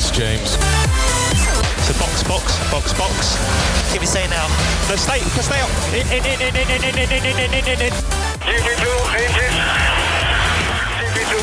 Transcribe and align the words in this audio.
It's 0.00 0.10
James. 0.10 0.50
So 1.86 1.92
box, 2.00 2.22
box, 2.24 2.44
box, 2.72 2.92
box. 2.98 3.36
Give 3.92 4.00
me 4.00 4.06
say 4.06 4.26
now. 4.28 4.46
No, 4.88 4.96
stay, 4.96 5.20
stay 5.44 5.60
up. 5.60 5.68
In, 5.92 6.06
in, 6.16 6.24
in, 6.24 6.40
in, 6.40 6.56
in, 6.56 6.68
in, 6.72 6.96
in, 6.96 7.12
in, 7.12 7.24
in, 7.28 7.52
in, 7.52 7.64
in, 7.68 7.80
in. 7.86 7.92
GP2, 8.48 8.86
engine. 9.20 9.56
GP2. 11.00 11.34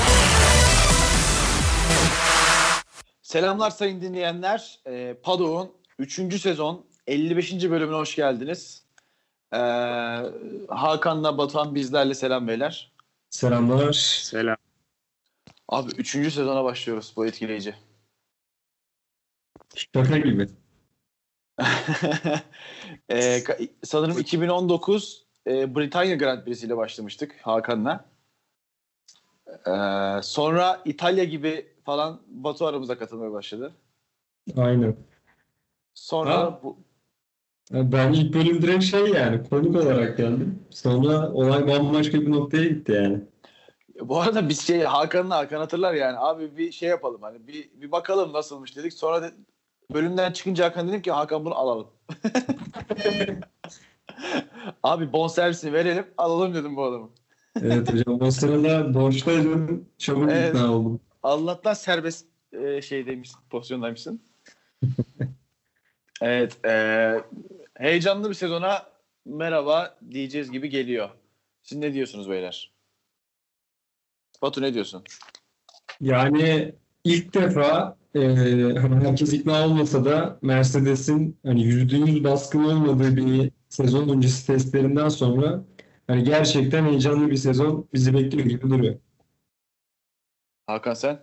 Selamlar 3.21 3.69
sayın 3.69 4.01
dinleyenler. 4.01 4.79
Ee, 4.87 5.15
Padok'un 5.23 5.71
3. 5.99 6.41
sezon 6.41 6.85
55. 7.07 7.53
bölümüne 7.53 7.97
hoş 7.97 8.15
geldiniz. 8.15 8.83
Ee, 9.53 9.57
Hakan'la 10.69 11.37
Batuhan 11.37 11.75
bizlerle 11.75 12.13
selam 12.13 12.47
beyler. 12.47 12.91
Selamlar. 13.29 13.93
Selam. 13.93 14.57
Abi 15.69 15.91
3. 15.97 16.11
sezona 16.11 16.63
başlıyoruz 16.63 17.13
bu 17.15 17.25
etkileyici. 17.25 17.86
Şaka 19.77 20.17
gibi. 20.17 20.47
Ka- 23.09 23.69
sanırım 23.83 24.19
2019 24.19 25.25
e, 25.47 25.75
Britanya 25.75 26.15
Grand 26.15 26.45
Prix'si 26.45 26.65
ile 26.65 26.77
başlamıştık 26.77 27.35
Hakan'la. 27.41 28.05
Ee, 29.67 30.21
sonra 30.23 30.81
İtalya 30.85 31.23
gibi 31.23 31.67
falan 31.85 32.21
Batu 32.27 32.65
aramıza 32.65 32.97
katılmaya 32.97 33.31
başladı. 33.31 33.73
Aynen. 34.57 34.95
Sonra 35.93 36.37
Ha? 36.37 36.59
bu, 36.63 36.77
Ben 37.71 38.13
ilk 38.13 38.33
bölüm 38.33 38.61
direkt 38.61 38.83
şey 38.83 39.07
yani 39.07 39.49
konuk 39.49 39.75
olarak 39.75 40.17
geldim. 40.17 40.63
Sonra 40.69 41.31
olay 41.31 41.67
bambaşka 41.67 42.21
bir 42.21 42.31
noktaya 42.31 42.63
gitti 42.63 42.91
yani. 42.91 43.19
Bu 44.01 44.21
arada 44.21 44.49
biz 44.49 44.61
şey 44.61 44.81
Hakan'la 44.81 45.37
Hakan 45.37 45.59
hatırlar 45.59 45.93
yani 45.93 46.17
abi 46.17 46.57
bir 46.57 46.71
şey 46.71 46.89
yapalım 46.89 47.21
hani 47.21 47.47
bir, 47.47 47.69
bir 47.73 47.91
bakalım 47.91 48.33
nasılmış 48.33 48.75
dedik. 48.75 48.93
Sonra 48.93 49.21
da 49.21 49.31
bölümden 49.93 50.31
çıkınca 50.31 50.65
Hakan 50.65 50.87
dedim 50.87 51.01
ki 51.01 51.11
Hakan 51.11 51.45
bunu 51.45 51.55
alalım. 51.55 51.87
abi 54.83 55.13
bonservisini 55.13 55.73
verelim 55.73 56.07
alalım 56.17 56.53
dedim 56.53 56.75
bu 56.75 56.83
adamı. 56.83 57.09
Evet 57.61 57.93
hocam 57.93 58.21
o 58.21 58.31
sırada 58.31 58.93
borçtaydım. 58.93 59.89
Çabuk 59.97 60.29
Evet. 60.31 60.55
ikna 60.55 60.73
oldum. 60.73 60.99
Allah'tan 61.23 61.73
serbest 61.73 62.25
e, 62.51 62.81
şeydeymişsin, 62.81 63.39
pozisyondaymışsın. 63.49 64.21
evet, 66.21 66.65
e, 66.65 67.13
heyecanlı 67.75 68.29
bir 68.29 68.33
sezona 68.33 68.85
merhaba 69.25 69.97
diyeceğiz 70.11 70.51
gibi 70.51 70.69
geliyor. 70.69 71.09
Siz 71.63 71.77
ne 71.77 71.93
diyorsunuz 71.93 72.29
beyler? 72.29 72.71
Batu 74.41 74.61
ne 74.61 74.73
diyorsun? 74.73 75.03
Yani 76.01 76.75
ilk 77.03 77.33
defa 77.33 77.97
e, 78.17 78.79
hani 78.79 79.07
herkes 79.07 79.33
ikna 79.33 79.65
olmasa 79.65 80.05
da 80.05 80.39
Mercedes'in 80.41 81.39
hani 81.45 81.61
%100 81.61 82.23
baskın 82.23 82.63
olmadığı 82.63 83.17
bir 83.17 83.51
sezon 83.69 84.09
öncesi 84.09 84.47
testlerinden 84.47 85.09
sonra 85.09 85.63
hani 86.07 86.23
gerçekten 86.23 86.85
heyecanlı 86.85 87.31
bir 87.31 87.35
sezon 87.35 87.87
bizi 87.93 88.13
bekliyor 88.13 88.45
gibi 88.47 88.69
duruyor. 88.69 88.95
Hakan 90.67 90.93
sen? 90.93 91.19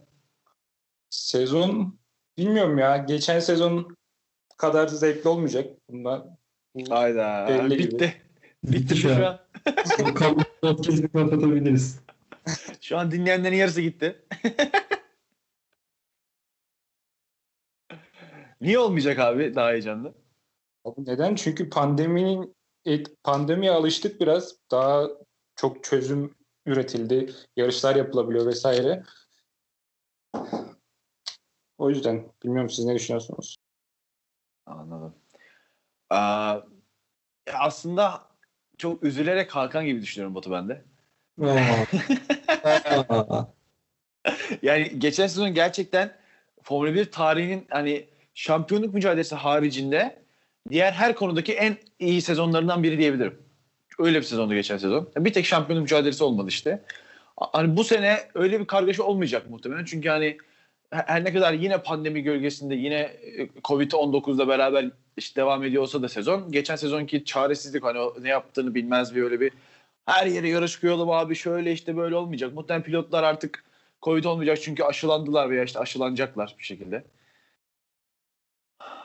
Sezon 1.11 1.99
bilmiyorum 2.39 2.79
ya. 2.79 2.97
Geçen 2.97 3.41
sezon 3.41 3.97
kadar 4.57 4.89
zevkli 4.89 5.29
olmayacak. 5.29 5.67
Bundan 5.91 6.37
Hayda. 6.89 7.47
Belli 7.49 7.77
gibi. 7.77 7.93
bitti. 7.93 8.15
Bitti 8.65 8.97
şu 8.97 9.27
an. 9.27 9.39
Kamu 10.15 10.43
podcast'ı 10.63 11.13
kapatabiliriz. 11.13 12.01
Şu 12.81 12.99
an 12.99 13.11
dinleyenlerin 13.11 13.57
yarısı 13.57 13.81
gitti. 13.81 14.23
Niye 18.61 18.79
olmayacak 18.79 19.19
abi 19.19 19.55
daha 19.55 19.71
heyecanlı? 19.71 20.15
Abi 20.85 21.05
neden? 21.07 21.35
Çünkü 21.35 21.71
pandeminin 21.71 22.57
pandemiye 23.23 23.71
alıştık 23.71 24.21
biraz. 24.21 24.57
Daha 24.71 25.09
çok 25.57 25.85
çözüm 25.85 26.35
üretildi. 26.67 27.33
Yarışlar 27.57 27.97
yapılabiliyor 27.97 28.47
vesaire. 28.47 29.03
O 31.79 31.91
yüzden 31.91 32.33
bilmiyorum 32.43 32.71
siz 32.71 32.85
ne 32.85 32.95
düşünüyorsunuz? 32.95 33.57
Anladım. 34.67 35.15
Aa, 36.11 36.61
aslında 37.53 38.23
çok 38.79 39.03
üzülerek 39.03 39.51
Hakan 39.51 39.87
gibi 39.87 40.03
düşünüyorum 40.03 40.35
Batu 40.35 40.51
ben 40.51 40.69
de. 40.69 40.85
Yani 44.63 44.99
geçen 44.99 45.27
sezon 45.27 45.55
gerçekten 45.55 46.17
Formula 46.63 46.95
1 46.95 47.11
tarihinin 47.11 47.67
hani 47.71 48.09
şampiyonluk 48.35 48.95
mücadelesi 48.95 49.35
haricinde 49.35 50.23
diğer 50.71 50.93
her 50.93 51.15
konudaki 51.15 51.53
en 51.53 51.77
iyi 51.99 52.23
sezonlarından 52.23 52.83
biri 52.83 52.99
diyebilirim. 52.99 53.39
Öyle 53.99 54.19
bir 54.19 54.25
sezondu 54.25 54.55
geçen 54.55 54.79
sezon. 54.79 55.09
Bir 55.17 55.33
tek 55.33 55.47
şampiyonluk 55.47 55.83
mücadelesi 55.83 56.25
olmadı 56.25 56.49
işte. 56.49 56.83
Hani 57.37 57.77
bu 57.77 57.85
sene 57.85 58.19
öyle 58.35 58.61
bir 58.61 58.67
kargaşa 58.67 59.03
olmayacak 59.03 59.51
muhtemelen. 59.51 59.85
Çünkü 59.85 60.09
hani 60.09 60.39
her 60.91 61.25
ne 61.25 61.33
kadar 61.33 61.53
yine 61.53 61.83
pandemi 61.83 62.23
gölgesinde 62.23 62.75
yine 62.75 62.97
e, 62.97 63.49
Covid-19'la 63.65 64.49
beraber 64.49 64.91
işte 65.17 65.41
devam 65.41 65.65
ediyor 65.65 65.83
olsa 65.83 66.03
da 66.03 66.09
sezon. 66.09 66.53
Geçen 66.53 66.77
sezonki 66.77 67.25
çaresizlik 67.25 67.85
hani 67.85 67.99
ne 68.21 68.29
yaptığını 68.29 68.75
bilmez 68.75 69.15
bir 69.15 69.23
öyle 69.23 69.41
bir 69.41 69.53
her 70.07 70.27
yere 70.27 70.49
yarış 70.49 70.81
koyalım 70.81 71.11
abi 71.11 71.35
şöyle 71.35 71.73
işte 71.73 71.97
böyle 71.97 72.17
olmayacak. 72.17 72.55
Muhtemelen 72.55 72.85
pilotlar 72.85 73.23
artık 73.23 73.65
Covid 74.03 74.25
olmayacak 74.25 74.59
çünkü 74.63 74.83
aşılandılar 74.83 75.51
veya 75.51 75.65
işte 75.65 75.79
aşılanacaklar 75.79 76.55
bir 76.59 76.65
şekilde. 76.65 77.05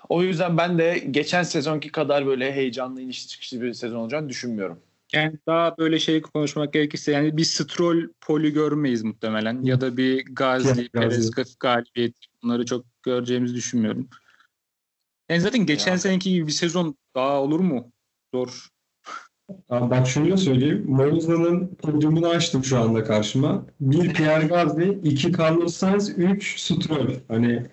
O 0.10 0.24
yüzden 0.24 0.58
ben 0.58 0.78
de 0.78 1.04
geçen 1.12 1.44
sezonki 1.44 1.92
kadar 1.92 2.26
böyle 2.26 2.54
heyecanlı 2.54 3.02
inişli 3.02 3.28
çıkışlı 3.28 3.62
bir 3.62 3.74
sezon 3.74 3.96
olacağını 3.98 4.30
düşünmüyorum. 4.30 4.80
Yani 5.14 5.38
daha 5.48 5.78
böyle 5.78 6.00
şey 6.00 6.22
konuşmak 6.22 6.74
gerekirse 6.74 7.12
yani 7.12 7.38
bir 7.38 7.44
Stroll 7.44 8.10
poli 8.22 8.54
görmeyiz 8.54 9.04
muhtemelen. 9.04 9.62
Ya 9.64 9.82
da 9.82 9.98
bir 9.98 10.26
Gazi, 10.26 10.90
Perez 10.90 11.32
galibiyet 11.60 12.16
bunları 12.44 12.66
çok 12.66 12.86
göreceğimizi 13.04 13.56
düşünmüyorum. 13.56 14.10
Yani 15.30 15.42
zaten 15.42 15.66
geçen 15.66 15.92
Ya. 15.92 15.98
seneki 15.98 16.30
gibi 16.30 16.48
bir 16.48 16.52
sezon 16.52 16.96
daha 17.16 17.42
olur 17.42 17.60
mu? 17.60 17.92
Zor. 18.34 18.68
Abi 19.70 19.90
bak 19.90 20.08
şunu 20.08 20.32
da 20.32 20.38
söyleyeyim. 20.38 20.86
Monza'nın 20.88 21.76
podyumunu 21.76 22.28
açtım 22.28 22.64
şu 22.64 22.80
anda 22.80 23.04
karşıma. 23.04 23.66
Bir 23.80 24.14
Pierre 24.14 24.48
Gasly, 24.48 25.00
iki 25.04 25.32
Carlos 25.38 25.76
Sainz, 25.76 26.10
üç 26.10 26.60
Stroll. 26.60 27.14
Hani 27.28 27.66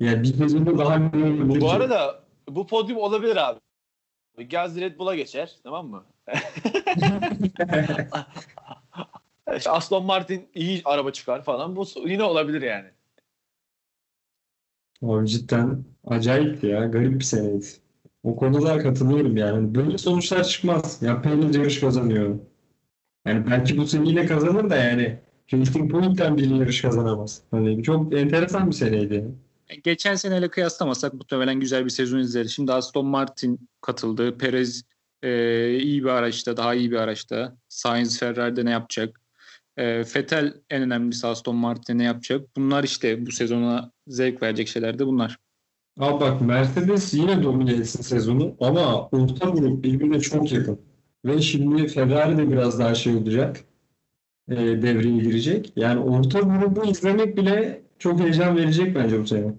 ya 0.00 0.22
bir 0.22 0.34
sezonda 0.34 0.78
daha 0.78 1.12
Bu 1.48 1.58
ki? 1.58 1.68
arada 1.68 2.24
bu 2.48 2.66
podyum 2.66 2.98
olabilir 2.98 3.36
abi. 3.36 3.60
Gaz 4.50 4.80
Red 4.80 4.98
Bull'a 4.98 5.14
geçer 5.14 5.56
tamam 5.62 5.88
mı? 5.88 6.04
Aston 9.66 10.04
Martin 10.04 10.48
iyi 10.54 10.82
araba 10.84 11.12
çıkar 11.12 11.44
falan. 11.44 11.76
Bu 11.76 11.86
yine 12.06 12.22
olabilir 12.22 12.62
yani. 12.62 12.88
Abi 15.02 15.28
cidden 15.28 15.84
acayipti 16.06 16.66
ya. 16.66 16.86
Garip 16.86 17.18
bir 17.18 17.24
seneydi. 17.24 17.66
O 18.22 18.36
konuda 18.36 18.78
katılıyorum 18.78 19.36
yani. 19.36 19.74
Böyle 19.74 19.98
sonuçlar 19.98 20.44
çıkmaz. 20.44 21.02
Ya 21.02 21.22
Perez 21.22 21.56
yarış 21.56 21.80
kazanıyor. 21.80 22.38
Yani 23.26 23.50
belki 23.50 23.78
bu 23.78 23.86
sene 23.86 24.08
yine 24.08 24.26
kazanır 24.26 24.70
da 24.70 24.76
yani 24.76 25.18
Racing 25.52 25.90
Point'ten 25.90 26.36
bir 26.36 26.50
yarış 26.50 26.82
kazanamaz. 26.82 27.42
Hani 27.50 27.82
çok 27.82 28.14
enteresan 28.14 28.66
bir 28.66 28.72
seneydi. 28.72 29.24
Geçen 29.84 30.14
seneyle 30.14 30.48
kıyaslamasak 30.48 31.14
muhtemelen 31.14 31.60
güzel 31.60 31.84
bir 31.84 31.90
sezon 31.90 32.18
izleriz. 32.18 32.52
Şimdi 32.52 32.72
Aston 32.72 33.06
Martin 33.06 33.68
katıldı. 33.80 34.38
Perez 34.38 34.84
e, 35.22 35.78
iyi 35.78 36.04
bir 36.04 36.08
araçta, 36.08 36.56
daha 36.56 36.74
iyi 36.74 36.90
bir 36.90 36.96
araçta. 36.96 37.56
Sainz 37.68 38.18
Ferrari'de 38.18 38.64
ne 38.64 38.70
yapacak? 38.70 39.20
E, 39.76 39.98
Vettel 39.98 40.54
en 40.70 40.82
önemlisi 40.82 41.26
Aston 41.26 41.56
Martin'e 41.56 41.98
ne 41.98 42.04
yapacak? 42.04 42.56
Bunlar 42.56 42.84
işte 42.84 43.26
bu 43.26 43.32
sezona 43.32 43.92
zevk 44.06 44.42
verecek 44.42 44.68
şeyler 44.68 44.98
de 44.98 45.06
bunlar. 45.06 45.38
Abi 45.98 46.20
bak 46.20 46.40
Mercedes 46.40 47.14
yine 47.14 47.42
domine 47.42 47.72
etsin 47.72 48.02
sezonu 48.02 48.56
ama 48.60 49.08
orta 49.08 49.48
grup 49.48 49.84
birbirine 49.84 50.20
çok 50.20 50.52
yakın. 50.52 50.80
Ve 51.24 51.42
şimdi 51.42 51.88
Ferrari 51.88 52.38
de 52.38 52.50
biraz 52.50 52.78
daha 52.78 52.94
şey 52.94 53.16
olacak. 53.16 53.60
E, 54.50 54.56
devreye 54.56 55.18
girecek. 55.18 55.72
Yani 55.76 56.00
orta 56.00 56.40
grubu 56.40 56.84
izlemek 56.84 57.36
bile 57.36 57.82
çok 57.98 58.20
heyecan 58.20 58.56
verecek 58.56 58.94
bence 58.94 59.20
bu 59.20 59.26
sene. 59.26 59.54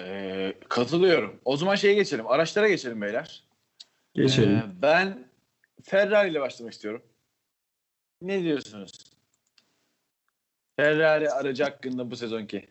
Ee, 0.00 0.54
katılıyorum. 0.68 1.40
O 1.44 1.56
zaman 1.56 1.74
şeye 1.74 1.94
geçelim. 1.94 2.26
Araçlara 2.26 2.68
geçelim 2.68 3.02
beyler. 3.02 3.44
Geçelim. 4.14 4.56
Ee, 4.56 4.82
ben 4.82 5.28
Ferrari 5.82 6.30
ile 6.30 6.40
başlamak 6.40 6.72
istiyorum. 6.72 7.02
Ne 8.22 8.42
diyorsunuz? 8.42 8.92
Ferrari 10.76 11.30
aracı 11.30 11.64
hakkında 11.64 12.10
bu 12.10 12.16
sezonki. 12.16 12.68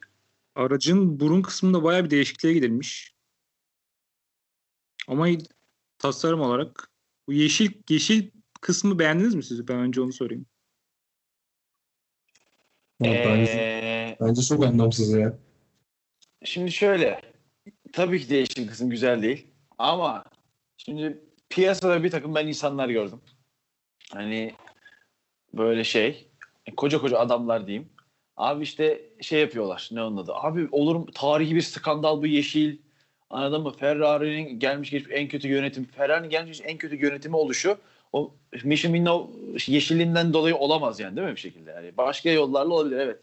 Aracın 0.56 1.20
burun 1.20 1.42
kısmında 1.42 1.84
bayağı 1.84 2.06
bir 2.06 2.10
değişikliğe 2.10 2.54
gidilmiş. 2.54 3.14
Ama 5.08 5.28
tasarım 5.98 6.42
olarak 6.42 6.92
bu 7.28 7.34
yeşil 7.34 7.72
yeşil 7.90 8.30
kısmı 8.62 9.00
beğendiniz 9.00 9.36
mi 9.36 9.44
siz? 9.44 9.68
Ben 9.68 9.78
önce 9.78 10.02
onu 10.02 10.14
sorayım. 10.14 10.46
bence, 13.02 13.52
Ee, 13.52 14.18
bence 14.22 14.42
çok 14.42 14.66
anlamsız 14.66 15.14
ya. 15.14 15.38
Şimdi 16.44 16.72
şöyle. 16.72 17.22
Tabii 17.94 18.22
ki 18.22 18.30
değişim 18.30 18.68
kısım 18.68 18.90
güzel 18.90 19.22
değil. 19.22 19.48
Ama 19.78 20.24
şimdi 20.78 21.22
piyasada 21.50 22.04
bir 22.04 22.12
takım 22.12 22.36
ben 22.36 22.48
insanlar 22.48 22.90
gördüm. 22.90 23.22
Hani 24.14 24.54
böyle 25.54 25.84
şey 25.84 26.28
koca 26.78 27.02
koca 27.02 27.20
adamlar 27.20 27.68
diyeyim. 27.68 27.90
Abi 28.38 28.64
işte 28.64 29.02
şey 29.22 29.42
yapıyorlar. 29.42 29.90
Ne 29.92 30.04
onun 30.04 30.18
adı? 30.18 30.34
Abi 30.36 30.68
olur 30.72 30.96
mu? 30.96 31.06
Tarihi 31.14 31.56
bir 31.56 31.62
skandal 31.62 32.22
bu 32.22 32.28
yeşil. 32.28 32.78
Anladın 33.30 33.62
mı? 33.62 33.72
Ferrari'nin 33.72 34.60
gelmiş 34.60 34.90
geçmiş 34.90 35.16
en 35.16 35.28
kötü 35.28 35.48
yönetim. 35.48 35.86
Ferrari'nin 35.86 36.30
gelmiş 36.30 36.58
geçmiş 36.58 36.72
en 36.72 36.78
kötü 36.78 36.96
yönetimi 37.06 37.36
oluşu 37.36 37.78
o 38.14 38.34
Mission 38.64 38.94
Winnow 38.94 39.34
yeşilinden 39.74 40.34
dolayı 40.34 40.56
olamaz 40.56 41.00
yani 41.00 41.16
değil 41.16 41.28
mi 41.28 41.36
bir 41.36 41.40
şekilde? 41.40 41.72
Yani 41.72 41.98
başka 41.98 42.30
yollarla 42.30 42.74
olabilir 42.74 42.98
evet. 42.98 43.20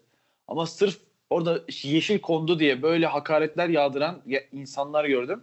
Ama 0.48 0.66
sırf 0.66 1.00
orada 1.30 1.64
yeşil 1.82 2.18
kondu 2.18 2.58
diye 2.58 2.82
böyle 2.82 3.06
hakaretler 3.06 3.68
yağdıran 3.68 4.22
ya- 4.26 4.44
insanlar 4.52 5.04
gördüm. 5.04 5.40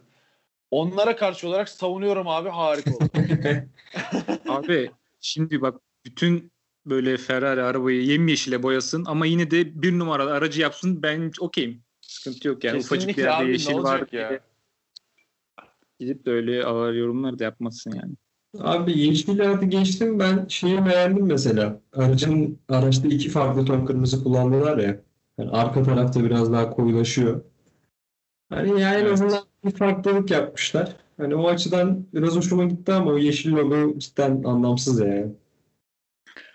Onlara 0.72 1.16
karşı 1.16 1.48
olarak 1.48 1.70
savunuyorum 1.70 2.28
abi 2.28 2.50
harika 2.50 2.96
oldu. 2.96 3.10
Abi 4.48 4.92
şimdi 5.22 5.62
bak 5.62 5.82
bütün 6.06 6.52
böyle 6.86 7.18
Ferrari 7.18 7.62
arabayı 7.62 8.04
yemyeşile 8.04 8.64
boyasın 8.64 9.06
ama 9.08 9.26
yine 9.26 9.52
de 9.52 9.82
bir 9.82 10.00
numaralı 10.00 10.34
aracı 10.34 10.62
yapsın 10.62 11.04
ben 11.04 11.32
okeyim. 11.40 11.82
Sıkıntı 12.02 12.48
yok 12.48 12.64
yani. 12.64 12.80
Ufacık 12.80 13.08
bir 13.10 13.14
Kesinlikle 13.14 13.22
yerde 13.22 13.44
abi, 13.44 13.52
yeşil 13.52 13.78
var 13.78 14.08
ya? 14.12 14.40
gidip 16.00 16.26
de 16.26 16.32
öyle 16.32 16.66
ağır 16.66 16.94
yorumlar 16.94 17.40
da 17.40 17.44
yapmasın 17.44 17.92
yani. 17.92 18.14
Abi 18.60 19.00
yeşil 19.00 19.52
adı 19.52 19.66
geçtim 19.66 20.20
ben 20.20 20.48
şeyi 20.48 20.86
beğendim 20.86 21.26
mesela. 21.26 21.82
Aracın 21.94 22.60
araçta 22.70 23.08
iki 23.08 23.30
farklı 23.30 23.66
ton 23.66 23.86
kırmızı 23.86 24.24
kullandılar 24.24 24.78
ya. 24.78 25.00
Yani 25.38 25.50
arka 25.52 25.84
tarafta 25.84 26.24
biraz 26.24 26.54
daha 26.54 26.70
koyulaşıyor. 26.70 27.42
Hani 28.50 28.70
yani 28.82 28.96
en 28.96 29.02
Evet. 29.02 29.14
azından 29.14 29.44
bir 29.66 29.72
farklılık 29.72 30.32
yapmışlar. 30.32 30.96
Hani 31.18 31.36
o 31.36 31.48
açıdan 31.48 32.06
biraz 32.14 32.36
hoşuma 32.36 32.66
gitti 32.66 32.94
ama 32.94 33.12
o 33.12 33.18
yeşil 33.18 33.52
logo 33.52 34.00
cidden 34.00 34.44
anlamsız 34.44 35.00
yani. 35.00 35.32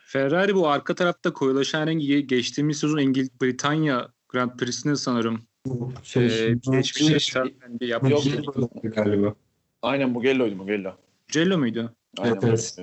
Ferrari 0.06 0.54
bu 0.54 0.68
arka 0.68 0.94
tarafta 0.94 1.32
koyulaşan 1.32 1.86
rengi 1.86 2.26
geçtiğimiz 2.26 2.78
sezon 2.78 2.98
İngiliz 2.98 3.40
Britanya 3.42 4.08
Grand 4.28 4.50
Prix'sinde 4.50 4.96
sanırım 4.96 5.40
Bu 5.66 5.92
Şey, 6.02 6.46
e, 6.46 6.54
geçmişe 6.72 7.16
işaretlendi 7.16 7.80
bir 7.80 7.88
yapmış. 7.88 8.10
Yok. 8.26 8.56
Yok. 8.56 8.70
galiba. 8.82 9.34
Aynen 9.82 10.10
Mugello'ydu 10.10 10.56
Mugello. 10.56 10.92
Cello 11.28 11.58
muydu? 11.58 11.92
Aynen 12.18 12.40
Evet. 12.42 12.78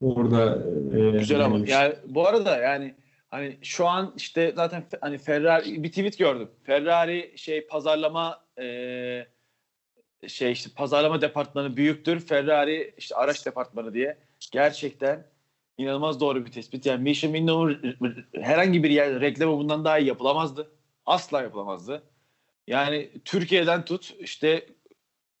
Orada 0.00 0.64
e, 0.96 1.10
Güzel 1.18 1.44
ama 1.44 1.58
yani 1.66 1.94
bu 2.06 2.28
arada 2.28 2.56
yani 2.56 2.94
hani 3.30 3.58
şu 3.62 3.86
an 3.86 4.14
işte 4.16 4.52
zaten 4.56 4.84
hani 5.00 5.18
Ferrari 5.18 5.82
bir 5.82 5.88
tweet 5.88 6.18
gördüm. 6.18 6.50
Ferrari 6.62 7.32
şey 7.36 7.66
pazarlama 7.66 8.44
e, 8.58 9.26
şey 10.26 10.52
işte 10.52 10.70
pazarlama 10.76 11.20
departmanı 11.20 11.76
büyüktür. 11.76 12.20
Ferrari 12.20 12.94
işte 12.98 13.14
araç 13.14 13.46
departmanı 13.46 13.94
diye. 13.94 14.18
Gerçekten 14.52 15.26
inanılmaz 15.78 16.20
doğru 16.20 16.46
bir 16.46 16.52
tespit. 16.52 16.86
Yani 16.86 17.02
Mission 17.02 17.32
Window'un 17.32 17.96
herhangi 18.34 18.82
bir 18.82 18.90
yerde 18.90 19.20
reklamı 19.20 19.58
bundan 19.58 19.84
daha 19.84 19.98
iyi 19.98 20.08
yapılamazdı. 20.08 20.70
Asla 21.06 21.42
yapılamazdı. 21.42 22.02
Yani 22.66 23.10
Türkiye'den 23.24 23.84
tut 23.84 24.14
işte 24.18 24.66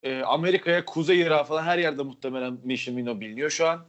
e, 0.02 0.22
Amerika'ya, 0.22 0.84
Kuzey 0.84 1.20
Irak'a 1.20 1.44
falan 1.44 1.62
her 1.62 1.78
yerde 1.78 2.02
muhtemelen 2.02 2.58
Mission 2.64 2.94
Window 2.94 3.20
biliniyor 3.20 3.50
şu 3.50 3.68
an. 3.68 3.86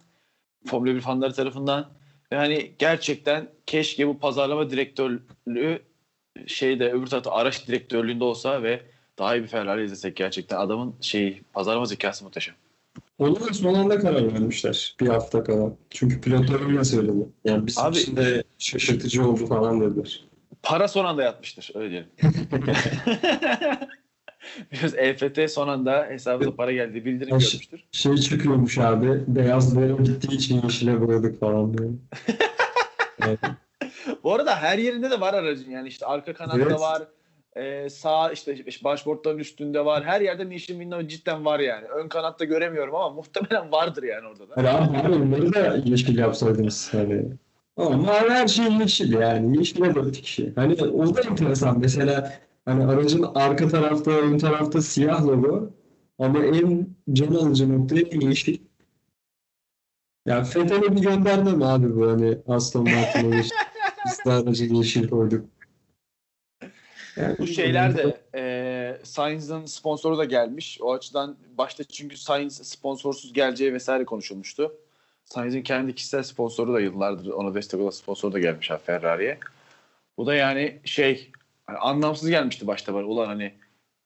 Formula 0.68 0.96
1 0.96 1.02
fanları 1.02 1.34
tarafından. 1.34 1.92
Ve 2.32 2.36
hani 2.36 2.72
gerçekten 2.80 3.48
keşke 3.66 4.08
bu 4.08 4.20
pazarlama 4.20 4.70
direktörlüğü 4.70 5.80
şeyde 6.48 6.92
öbür 6.92 7.08
tarafta 7.08 7.32
araç 7.32 7.68
direktörlüğünde 7.68 8.24
olsa 8.24 8.64
ve 8.64 8.82
daha 9.20 9.36
iyi 9.36 9.44
bir 9.44 9.48
Ferrari 9.48 9.84
izlesek 9.86 10.16
gerçekten. 10.16 10.58
Adamın 10.58 10.96
şey 11.02 11.42
pazarlama 11.54 11.86
zekası 11.86 12.24
muhteşem. 12.24 12.56
Onu 13.20 13.54
son 13.54 13.74
anda 13.74 14.00
karar 14.00 14.34
vermişler. 14.34 14.96
Bir 15.00 15.08
hafta 15.08 15.44
kala. 15.44 15.72
Çünkü 15.90 16.22
pilotlar 16.22 16.68
öyle 16.70 16.84
söyledi. 16.84 17.28
Yani 17.46 17.68
bizim 17.68 17.84
Abi- 17.84 17.98
için 17.98 18.16
de 18.16 18.44
şaşırtıcı 18.60 19.28
oldu 19.28 19.46
falan 19.46 19.82
dediler. 19.82 20.24
Para 20.64 20.88
son 20.88 21.06
anda 21.06 21.24
yatmıştır 21.24 21.72
öyle 21.76 21.90
diyelim. 21.90 22.10
Biraz 24.72 24.96
EFT 24.96 25.52
son 25.52 25.68
anda 25.68 26.06
hesabına 26.10 26.52
para 26.52 26.72
geldi 26.72 27.06
bildirim 27.06 27.32
Baş- 27.36 27.52
görmüştür. 27.52 27.84
Şey 27.92 28.16
çıkıyormuş 28.18 28.78
abi. 28.78 29.08
Beyaz 29.28 29.76
boya 29.76 29.96
gittiği 29.96 30.36
için 30.36 30.62
yeşile 30.64 31.08
boyadık 31.08 31.40
falan 31.40 31.78
böyle. 31.78 31.92
Evet. 33.28 33.40
Bu 34.24 34.34
arada 34.34 34.56
her 34.56 34.78
yerinde 34.78 35.12
de 35.12 35.22
var 35.22 35.34
aracın 35.34 35.72
yani 35.72 35.88
işte 35.88 36.06
arka 36.06 36.34
kanatta 36.34 36.60
Evet. 36.62 36.80
var. 36.80 37.02
e, 37.56 37.90
sağ 37.90 38.32
işte 38.32 38.56
başbortların 38.84 39.38
üstünde 39.40 39.86
var. 39.86 40.04
Her 40.04 40.22
yerde 40.22 40.44
Mission 40.44 40.78
Window 40.78 41.08
cidden 41.08 41.46
var 41.46 41.60
yani. 41.60 41.88
Ön 41.88 42.08
kanatta 42.08 42.46
göremiyorum 42.46 42.96
ama 42.96 43.10
muhtemelen 43.10 43.72
vardır 43.72 44.04
yani 44.04 44.28
orada 44.28 44.50
da. 44.50 44.54
Hani 44.56 44.70
abi 44.70 45.14
onları 45.16 45.54
da 45.54 45.78
yeşil 45.86 46.18
yapsaydınız 46.18 46.90
hani. 46.94 47.24
Ama 47.78 48.14
her 48.30 48.48
şey 48.48 48.66
yeşil 48.74 49.14
yani. 49.14 49.58
Yeşile 49.58 49.96
dört 49.96 50.22
kişi. 50.22 50.52
Hani 50.56 50.74
o 50.84 51.16
da 51.16 51.22
enteresan. 51.22 51.80
Mesela 51.80 52.34
hani 52.66 52.86
aracın 52.86 53.26
arka 53.36 53.68
tarafta, 53.68 54.12
ön 54.12 54.38
tarafta 54.38 54.82
siyah 54.82 55.28
logo 55.28 55.70
ama 56.20 56.46
en 56.46 56.88
can 57.14 57.34
alıcı 57.34 57.80
nokta 57.80 57.96
yeşil. 57.96 58.58
Ya 60.26 60.44
FETÖ'ne 60.44 60.96
bir 60.96 61.02
gönderme 61.02 61.52
mi 61.52 61.66
abi 61.66 61.96
bu 61.96 62.12
hani 62.12 62.38
Aston 62.48 62.84
Martin'e 62.84 63.36
yeşil, 63.36 63.56
biz 64.06 64.26
de 64.26 64.32
aracı 64.32 64.66
yeşil 64.66 65.10
koyduk. 65.10 65.46
Yani 67.16 67.38
Bu 67.40 67.48
şeyler 67.48 67.98
de 67.98 68.22
e, 68.36 68.98
Sainz'ın 69.04 69.66
sponsoru 69.66 70.18
da 70.18 70.26
gelmiş. 70.26 70.80
O 70.82 70.94
açıdan 70.94 71.38
başta 71.58 71.84
çünkü 71.84 72.18
Sainz 72.18 72.68
sponsorsuz 72.68 73.34
geleceği 73.34 73.74
vesaire 73.74 74.06
konuşulmuştu. 74.06 74.74
Sainz'in 75.26 75.62
kendi 75.62 75.96
kişisel 75.96 76.24
sponsoru 76.24 76.74
da 76.74 76.80
yıllardır 76.80 77.28
ona 77.28 77.56
destek 77.56 77.80
olan 77.80 77.90
sponsoru 77.90 78.34
da 78.34 78.40
gelmiş 78.40 78.70
ha 78.70 78.78
Ferrari'ye. 78.78 79.38
Bu 80.18 80.26
da 80.26 80.36
yani 80.36 80.80
şey 80.86 81.32
hani 81.72 81.80
anlamsız 81.80 82.30
gelmişti 82.30 82.68
başta 82.68 82.94
var. 82.94 83.04
Ulan 83.04 83.26
hani 83.26 83.54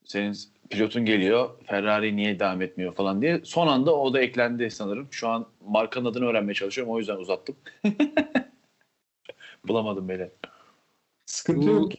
senin 0.04 0.38
pilotun 0.70 1.06
geliyor 1.06 1.50
Ferrari 1.66 2.16
niye 2.16 2.40
devam 2.40 2.62
etmiyor 2.62 2.96
falan 2.96 3.22
diye. 3.22 3.42
Son 3.44 3.68
anda 3.68 3.96
o 3.96 4.14
da 4.14 4.22
eklendi 4.22 4.72
sanırım. 4.72 5.08
Şu 5.12 5.28
an 5.28 5.48
markanın 5.68 6.06
adını 6.06 6.26
öğrenmeye 6.26 6.54
çalışıyorum. 6.54 6.94
O 6.94 7.00
yüzden 7.00 7.16
uzattım. 7.18 7.56
Bulamadım 9.68 10.08
böyle. 10.08 10.32
sıkıntı 11.26 11.70
yok. 11.70 11.92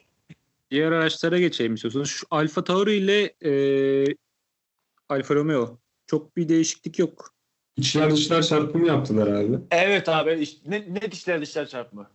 Diğer 0.71 0.93
araçlara 0.93 1.39
geçelim 1.39 1.75
istiyorsanız. 1.75 2.09
Şu 2.09 2.27
Alfa 2.31 2.65
Tauri 2.65 2.95
ile 2.95 3.35
e, 3.45 3.53
Alfa 5.09 5.35
Romeo. 5.35 5.79
Çok 6.07 6.37
bir 6.37 6.49
değişiklik 6.49 6.99
yok. 6.99 7.35
İçler 7.77 8.11
dışlar 8.11 8.43
çarpımı 8.43 8.87
yaptılar 8.87 9.27
abi. 9.27 9.59
Evet 9.71 10.09
abi 10.09 10.33
iş- 10.33 10.65
net, 10.67 11.15
işler 11.15 11.41
dışlar 11.41 11.67
çarpma. 11.67 12.11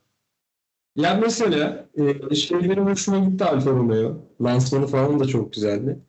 Ya 0.96 1.14
mesela 1.14 1.90
e, 2.32 2.36
şey 2.36 2.60
benim 2.60 2.86
hoşuma 2.86 3.20
gitti 3.20 3.46
Alfa 3.46 3.70
Romeo. 3.70 4.18
Lansmanı 4.42 4.88
falan 4.88 5.20
da 5.20 5.26
çok 5.26 5.54
güzeldi. 5.54 6.00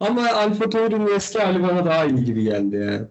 Ama 0.00 0.28
Alfa 0.30 0.70
Tauri'nin 0.70 1.14
eski 1.16 1.38
hali 1.38 1.62
bana 1.62 1.84
daha 1.84 2.04
iyi 2.04 2.24
gibi 2.24 2.44
geldi 2.44 2.76
ya. 2.76 3.08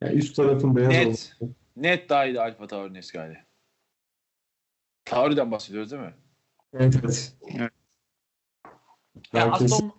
Ya 0.00 0.12
üst 0.12 0.36
tarafın 0.36 0.76
beyaz 0.76 0.92
Net. 0.92 1.06
olması. 1.06 1.34
Net 1.76 2.08
daha 2.08 2.26
iyiydi 2.26 2.40
Alfa 2.40 2.66
Tauri'nin 2.66 2.98
eski 2.98 3.18
hali. 3.18 3.38
Tauri'den 5.04 5.50
bahsediyoruz 5.50 5.90
değil 5.90 6.02
mi? 6.02 6.14
Evet 6.74 6.94
evet. 7.04 7.36
Evet. 7.58 7.72
Ya 9.32 9.50
kesin- 9.52 9.64
Aston 9.64 9.92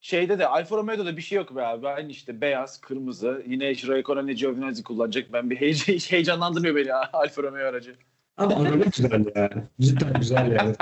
şeyde 0.00 0.38
de 0.38 0.46
Alfa 0.46 0.76
Romeo'da 0.76 1.06
da 1.06 1.16
bir 1.16 1.22
şey 1.22 1.36
yok 1.36 1.56
be 1.56 1.66
abi. 1.66 1.88
Aynı 1.88 2.10
işte 2.10 2.40
beyaz, 2.40 2.80
kırmızı. 2.80 3.44
Yine 3.46 3.64
Raikkonen 3.64 4.26
Giovinazzi 4.26 4.82
kullanacak. 4.82 5.32
Ben 5.32 5.50
bir 5.50 5.56
heyecan, 5.56 5.94
hiç 5.94 6.12
heyecanlandırmıyor 6.12 6.76
beni 6.76 6.88
ya, 6.88 7.10
Alfa 7.12 7.42
Romeo 7.42 7.66
aracı. 7.66 7.96
Ama 8.36 8.56
araba 8.56 8.84
güzel 8.84 9.24
ya. 9.36 9.50
Cidden 9.80 10.12
güzel 10.12 10.52
yani. 10.52 10.74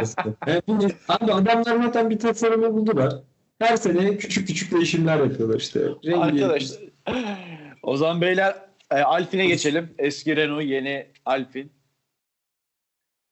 Yani 0.46 0.62
bu- 0.68 0.88
abi 1.08 1.32
adamlar 1.32 1.82
zaten 1.82 2.11
bir 2.11 2.18
tasarımı 2.18 2.73
buldular. 2.75 3.14
Her 3.58 3.76
sene 3.76 4.16
küçük 4.16 4.46
küçük 4.49 4.73
değişimler 4.73 5.18
yapıyorlar 5.18 5.61
işte. 5.61 5.80
Rengi- 5.80 6.16
Arkadaşlar. 6.18 6.80
o 7.82 7.96
zaman 7.96 8.20
beyler 8.20 8.56
e, 8.90 8.94
Alpine 9.00 9.46
geçelim. 9.46 9.94
Eski 9.99 10.37
Renault, 10.37 10.64
yeni 10.64 11.06
Alpine. 11.25 11.68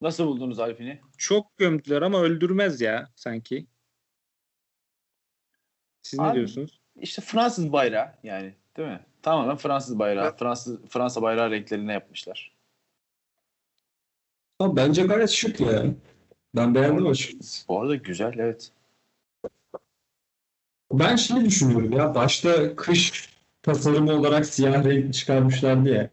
Nasıl 0.00 0.26
buldunuz 0.26 0.60
Alpine'i? 0.60 1.00
Çok 1.18 1.58
gömdüler 1.58 2.02
ama 2.02 2.20
öldürmez 2.20 2.80
ya 2.80 3.08
sanki. 3.16 3.66
Siz 6.02 6.18
ne 6.18 6.24
Abi- 6.26 6.36
diyorsunuz? 6.36 6.80
İşte 6.96 7.22
Fransız 7.22 7.72
bayrağı 7.72 8.12
yani 8.22 8.54
değil 8.76 8.88
mi? 8.88 9.00
Tamamen 9.22 9.56
Fransız 9.56 9.98
bayrağı. 9.98 10.36
Fransız 10.36 10.80
Fransa 10.88 11.22
bayrağı 11.22 11.50
renklerine 11.50 11.92
yapmışlar. 11.92 12.52
Ama 14.62 14.76
bence 14.76 15.02
gayet 15.02 15.30
şık 15.30 15.60
ya. 15.60 15.84
Ben 16.56 16.74
beğendim 16.74 17.06
açıkçası. 17.06 17.68
Bu 17.68 17.80
arada 17.80 17.96
güzel 17.96 18.34
evet. 18.38 18.72
Ben 20.92 21.16
şey 21.16 21.44
düşünüyorum 21.44 21.92
ya 21.92 22.14
başta 22.14 22.76
kış 22.76 23.28
tasarımı 23.62 24.12
olarak 24.12 24.46
siyah 24.46 24.84
renk 24.84 25.14
çıkarmışlardı 25.14 25.88
ya. 25.88 26.10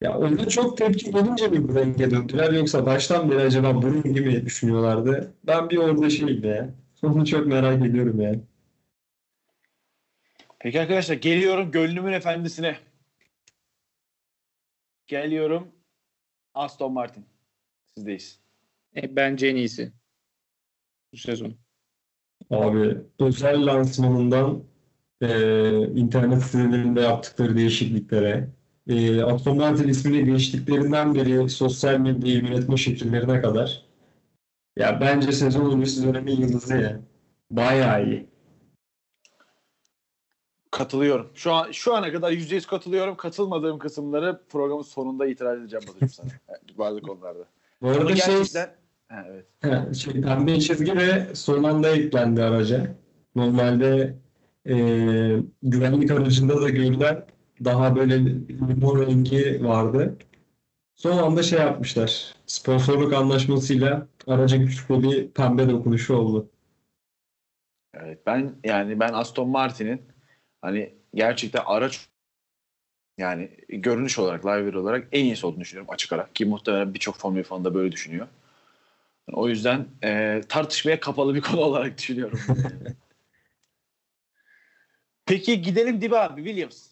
Ya 0.00 0.18
ona 0.18 0.48
çok 0.48 0.78
tepki 0.78 1.10
gelince 1.10 1.48
mi 1.48 1.68
bu 1.68 1.74
renge 1.74 2.10
döndüler 2.10 2.52
yoksa 2.52 2.86
baştan 2.86 3.30
beri 3.30 3.40
acaba 3.40 3.82
bu 3.82 3.94
rengi 3.94 4.20
mi 4.20 4.46
düşünüyorlardı? 4.46 5.34
Ben 5.46 5.70
bir 5.70 5.76
orada 5.76 6.10
şeyim 6.10 6.44
ya. 6.44 6.70
Onu 7.02 7.26
çok 7.26 7.46
merak 7.46 7.86
ediyorum 7.86 8.20
yani. 8.20 8.40
Peki 10.58 10.80
arkadaşlar 10.80 11.14
geliyorum 11.14 11.70
gönlümün 11.70 12.12
efendisine. 12.12 12.76
Geliyorum 15.06 15.68
Aston 16.54 16.92
Martin. 16.92 17.31
Sizdeyiz. 17.96 18.40
E, 18.96 19.16
bence 19.16 19.46
en 19.46 19.56
iyisi. 19.56 19.92
Bu 21.12 21.16
sezon. 21.16 21.54
Abi 22.50 22.96
özel 23.18 23.66
lansmanından 23.66 24.64
e, 25.20 25.28
internet 25.86 26.42
sitelerinde 26.42 27.00
yaptıkları 27.00 27.56
değişikliklere, 27.56 28.48
e, 28.88 29.22
Aston 29.22 29.56
Martin 29.56 29.88
ismini 29.88 30.26
değiştiklerinden 30.26 31.14
beri 31.14 31.48
sosyal 31.48 31.98
medyayı 31.98 32.36
yönetme 32.36 32.76
şekillerine 32.76 33.42
kadar 33.42 33.86
ya 34.76 35.00
bence 35.00 35.32
sezon 35.32 35.72
öncesi 35.76 36.06
dönemin 36.06 36.36
yıldızı 36.36 36.76
ya. 36.76 37.00
Bayağı 37.50 38.06
iyi. 38.06 38.32
Katılıyorum. 40.70 41.30
Şu 41.34 41.52
an 41.52 41.70
şu 41.70 41.94
ana 41.94 42.12
kadar 42.12 42.32
%100 42.32 42.66
katılıyorum. 42.66 43.16
Katılmadığım 43.16 43.78
kısımları 43.78 44.40
programın 44.48 44.82
sonunda 44.82 45.26
itiraz 45.26 45.58
edeceğim 45.58 45.84
Batucuğum 45.88 46.08
sana. 46.08 46.30
Bazı 46.78 47.00
konularda. 47.00 47.44
Bu 47.82 47.88
arada 47.88 48.16
şey, 48.16 48.34
gerçekten 48.34 48.70
ha, 49.08 49.26
evet. 49.30 49.96
Şey, 49.96 50.12
pembe 50.12 50.60
çizgi 50.60 50.96
ve 50.96 51.34
son 51.34 51.64
anda 51.64 51.88
eklendi 51.88 52.42
araca. 52.42 52.96
Normalde 53.34 54.14
e, 54.66 54.74
güvenlik 55.62 56.10
aracında 56.10 56.62
da 56.62 56.68
görülen 56.68 57.26
daha 57.64 57.96
böyle 57.96 58.24
limon 58.48 59.06
rengi 59.06 59.64
vardı. 59.64 60.16
Son 60.94 61.18
anda 61.18 61.42
şey 61.42 61.58
yapmışlar. 61.58 62.34
Sponsorluk 62.46 63.12
anlaşmasıyla 63.12 64.06
araca 64.26 64.64
küçük 64.64 64.90
bir 64.90 65.28
pembe 65.28 65.68
dokunuşu 65.68 66.16
oldu. 66.16 66.50
Evet 67.94 68.26
ben 68.26 68.54
yani 68.64 69.00
ben 69.00 69.12
Aston 69.12 69.48
Martin'in 69.48 70.02
hani 70.60 70.94
gerçekten 71.14 71.62
araç 71.66 72.08
yani 73.18 73.50
görünüş 73.68 74.18
olarak, 74.18 74.46
live 74.46 74.78
olarak 74.78 75.08
en 75.12 75.24
iyisi 75.24 75.46
olduğunu 75.46 75.60
düşünüyorum 75.60 75.90
açık 75.94 76.12
ara. 76.12 76.32
Ki 76.32 76.44
muhtemelen 76.44 76.94
birçok 76.94 77.16
Formula 77.16 77.38
1 77.38 77.44
fanı 77.44 77.64
da 77.64 77.74
böyle 77.74 77.92
düşünüyor. 77.92 78.28
O 79.32 79.48
yüzden 79.48 79.86
e, 80.04 80.40
tartışmaya 80.48 81.00
kapalı 81.00 81.34
bir 81.34 81.40
konu 81.42 81.60
olarak 81.60 81.98
düşünüyorum. 81.98 82.40
Peki 85.26 85.62
gidelim 85.62 86.00
dibe 86.00 86.18
abi 86.18 86.44
Williams. 86.44 86.88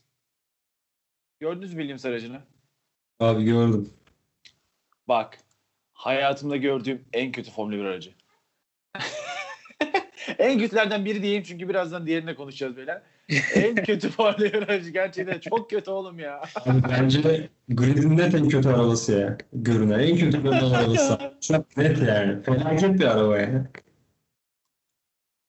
Gördünüz 1.40 1.74
mü 1.74 1.80
Williams 1.80 2.06
aracını? 2.06 2.40
Abi 3.20 3.44
gördüm. 3.44 3.90
Bak 5.08 5.38
hayatımda 5.92 6.56
gördüğüm 6.56 7.04
en 7.12 7.32
kötü 7.32 7.50
Formula 7.50 7.76
1 7.76 7.84
aracı. 7.84 8.14
en 10.38 10.58
kötülerden 10.58 11.04
biri 11.04 11.22
diyeyim 11.22 11.42
çünkü 11.42 11.68
birazdan 11.68 12.06
diğerine 12.06 12.34
konuşacağız 12.34 12.76
böyle. 12.76 13.02
En 13.54 13.74
kötü 13.84 14.08
1 14.18 14.54
aracı 14.62 14.90
gerçekten 14.90 15.38
çok 15.38 15.70
kötü 15.70 15.90
oğlum 15.90 16.18
ya. 16.18 16.42
Abi 16.66 16.82
bence 16.90 17.48
gridin 17.68 18.16
net 18.16 18.34
en 18.34 18.48
kötü 18.48 18.68
arabası 18.68 19.12
ya. 19.12 19.38
Görünen 19.52 19.98
en 19.98 20.16
kötü 20.16 20.42
görünen 20.42 20.70
arabası. 20.74 21.18
Çok 21.40 21.76
net 21.76 21.98
yani. 22.02 22.42
Felaket 22.42 23.00
bir 23.00 23.04
araba 23.04 23.38
ya. 23.38 23.70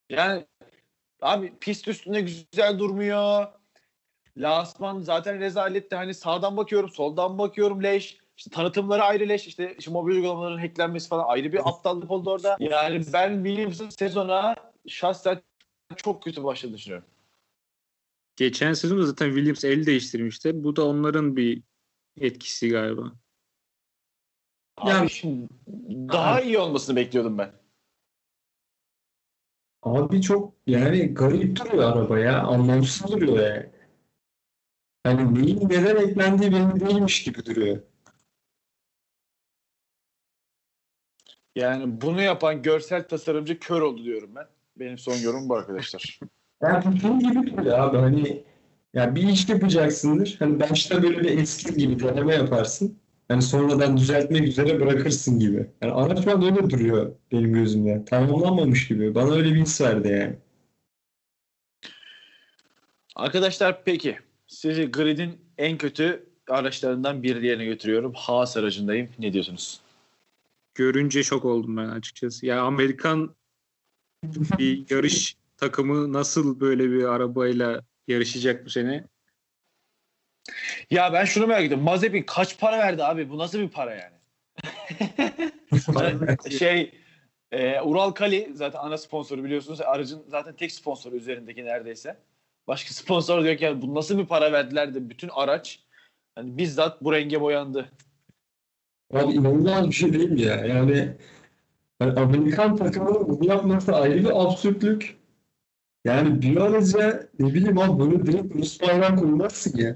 Yani 0.10 0.46
abi 1.22 1.54
pist 1.62 1.88
üstünde 1.88 2.22
güzel 2.22 2.80
durmuyor. 2.80 3.46
Lansman 4.38 5.00
zaten 5.00 5.40
rezaletti. 5.40 5.96
Hani 5.96 6.14
sağdan 6.14 6.58
bakıyorum, 6.58 6.90
soldan 6.90 7.38
bakıyorum 7.38 7.84
leş. 7.84 8.21
İşte 8.42 8.52
tanıtımları 8.52 9.04
ayrı 9.04 9.30
leş. 9.30 9.48
İşte, 9.48 9.76
işte 9.80 9.92
mobil 9.92 10.14
uygulamaların 10.14 10.58
hacklenmesi 10.58 11.10
falan 11.10 11.26
ayrı 11.28 11.54
bir 11.54 11.70
aptallık 11.70 12.12
oldu 12.12 12.30
orada. 12.30 12.58
Yani 12.60 13.02
ben 13.14 13.44
Williams'ın 13.44 13.90
sezona 13.90 14.56
şahsen 14.88 15.42
çok 15.96 16.24
kötü 16.24 16.44
başladığını 16.44 16.78
düşünüyorum. 16.78 17.08
Geçen 18.36 18.74
sezon 18.74 18.98
da 18.98 19.06
zaten 19.06 19.28
Williams 19.28 19.64
el 19.64 19.86
değiştirmişti. 19.86 20.64
Bu 20.64 20.76
da 20.76 20.86
onların 20.86 21.36
bir 21.36 21.64
etkisi 22.22 22.70
galiba. 22.70 23.12
Abi 24.78 24.90
Yani- 24.90 25.10
şimdi 25.10 25.48
daha 25.88 26.42
iyi 26.42 26.58
olmasını 26.58 26.96
bekliyordum 26.96 27.38
ben. 27.38 27.52
Abi 29.84 30.22
çok 30.22 30.54
yani 30.68 31.14
garip 31.14 31.60
duruyor 31.60 31.98
araba 31.98 32.20
ya. 32.20 32.42
Anlamsız 32.42 33.12
duruyor 33.12 33.50
yani. 33.50 33.70
Hani 35.04 35.36
neyin 35.36 35.70
neden 35.70 35.96
eklendiği 35.96 36.52
belli 36.52 36.80
değilmiş 36.80 37.24
gibi 37.24 37.46
duruyor. 37.46 37.91
Yani 41.56 42.02
bunu 42.02 42.22
yapan 42.22 42.62
görsel 42.62 43.08
tasarımcı 43.08 43.60
kör 43.60 43.82
oldu 43.82 44.04
diyorum 44.04 44.30
ben. 44.36 44.46
Benim 44.80 44.98
son 44.98 45.16
yorumum 45.16 45.50
bu 45.50 45.56
arkadaşlar. 45.56 46.20
Yani 46.64 46.84
bu 47.04 47.20
gibi 47.20 47.58
duruyor 47.58 47.80
abi 47.80 47.98
hani 47.98 48.44
ya 48.94 49.16
bir 49.16 49.30
iş 49.30 49.50
yapacaksındır. 49.50 50.36
Hani 50.40 50.60
başta 50.60 51.04
böyle 51.04 51.20
bir 51.20 51.38
eski 51.38 51.74
gibi 51.74 52.00
deneme 52.00 52.36
yaparsın. 52.36 52.98
Hani 53.28 53.42
sonradan 53.42 53.98
düzeltmek 53.98 54.48
üzere 54.48 54.80
bırakırsın 54.80 55.40
gibi. 55.40 55.70
Yani 55.82 55.94
araç 55.94 56.26
bana 56.28 56.46
öyle 56.46 56.70
duruyor 56.70 57.12
benim 57.32 57.54
gözümde. 57.54 58.06
Tamamlanmamış 58.06 58.88
gibi. 58.88 59.16
Bana 59.16 59.32
öyle 59.32 59.54
bir 59.54 59.62
his 59.62 59.82
verdi 59.82 60.08
yani. 60.08 60.36
Arkadaşlar 63.16 63.84
peki 63.84 64.18
sizi 64.48 64.92
gridin 64.92 65.38
en 65.58 65.78
kötü 65.78 66.26
araçlarından 66.50 67.24
bir 67.24 67.42
yerine 67.42 67.66
götürüyorum. 67.66 68.14
Haas 68.16 68.58
aracındayım. 68.58 69.10
Ne 69.20 69.34
diyorsunuz? 69.34 69.82
Görünce 70.76 71.24
şok 71.24 71.46
oldum 71.46 71.78
ben 71.78 71.90
açıkçası. 71.90 72.46
Ya 72.46 72.62
Amerikan 72.62 73.36
bir 74.58 74.90
yarış 74.90 75.38
takımı 75.58 76.14
nasıl 76.14 76.60
böyle 76.60 76.92
bir 76.92 77.04
arabayla 77.04 77.82
yarışacak 78.08 78.66
bu 78.66 78.70
sene? 78.70 79.08
Ya 80.90 81.14
ben 81.14 81.26
şunu 81.26 81.48
merak 81.48 81.64
ediyorum. 81.64 81.86
Mazepin 81.86 82.24
kaç 82.24 82.60
para 82.60 82.78
verdi 82.78 83.04
abi? 83.04 83.30
Bu 83.30 83.38
nasıl 83.38 83.60
bir 83.60 83.70
para 83.70 83.96
yani? 83.96 84.16
Şey 86.60 86.92
e, 87.52 87.82
Ural 87.82 88.12
Kali 88.12 88.52
zaten 88.54 88.80
ana 88.80 88.98
sponsoru 88.98 89.44
biliyorsunuz. 89.44 89.82
Aracın 89.82 90.24
zaten 90.28 90.56
tek 90.56 90.72
sponsoru 90.72 91.16
üzerindeki 91.16 91.66
neredeyse. 91.66 92.18
Başka 92.68 92.94
sponsor 92.94 93.44
diyor 93.44 93.58
ki 93.58 93.64
yani 93.64 93.82
bu 93.82 93.96
nasıl 93.96 94.18
bir 94.18 94.26
para 94.26 94.52
verdiler 94.52 94.94
de 94.94 95.10
bütün 95.10 95.30
araç 95.34 95.80
hani 96.36 96.58
bizzat 96.58 97.04
bu 97.04 97.14
renge 97.14 97.42
boyandı. 97.42 97.92
Abi 99.14 99.34
inanılmaz 99.34 99.88
bir 99.88 99.94
şey 99.94 100.14
değil 100.14 100.30
mi 100.30 100.42
ya? 100.42 100.56
Yani, 100.56 101.18
yani 102.00 102.20
Amerikan 102.20 102.76
takımının 102.76 103.30
bunu 103.30 103.46
yapması 103.46 103.96
ayrı 103.96 104.20
bir 104.20 104.44
absürtlük. 104.44 105.22
Yani 106.06 106.42
bir 106.42 106.58
araca 106.58 107.30
ne 107.40 107.54
bileyim 107.54 107.78
abi 107.78 108.00
böyle 108.00 108.26
direkt 108.26 108.56
Rus 108.56 108.82
bayrağı 108.82 109.16
koymazsın 109.16 109.78
ya. 109.78 109.94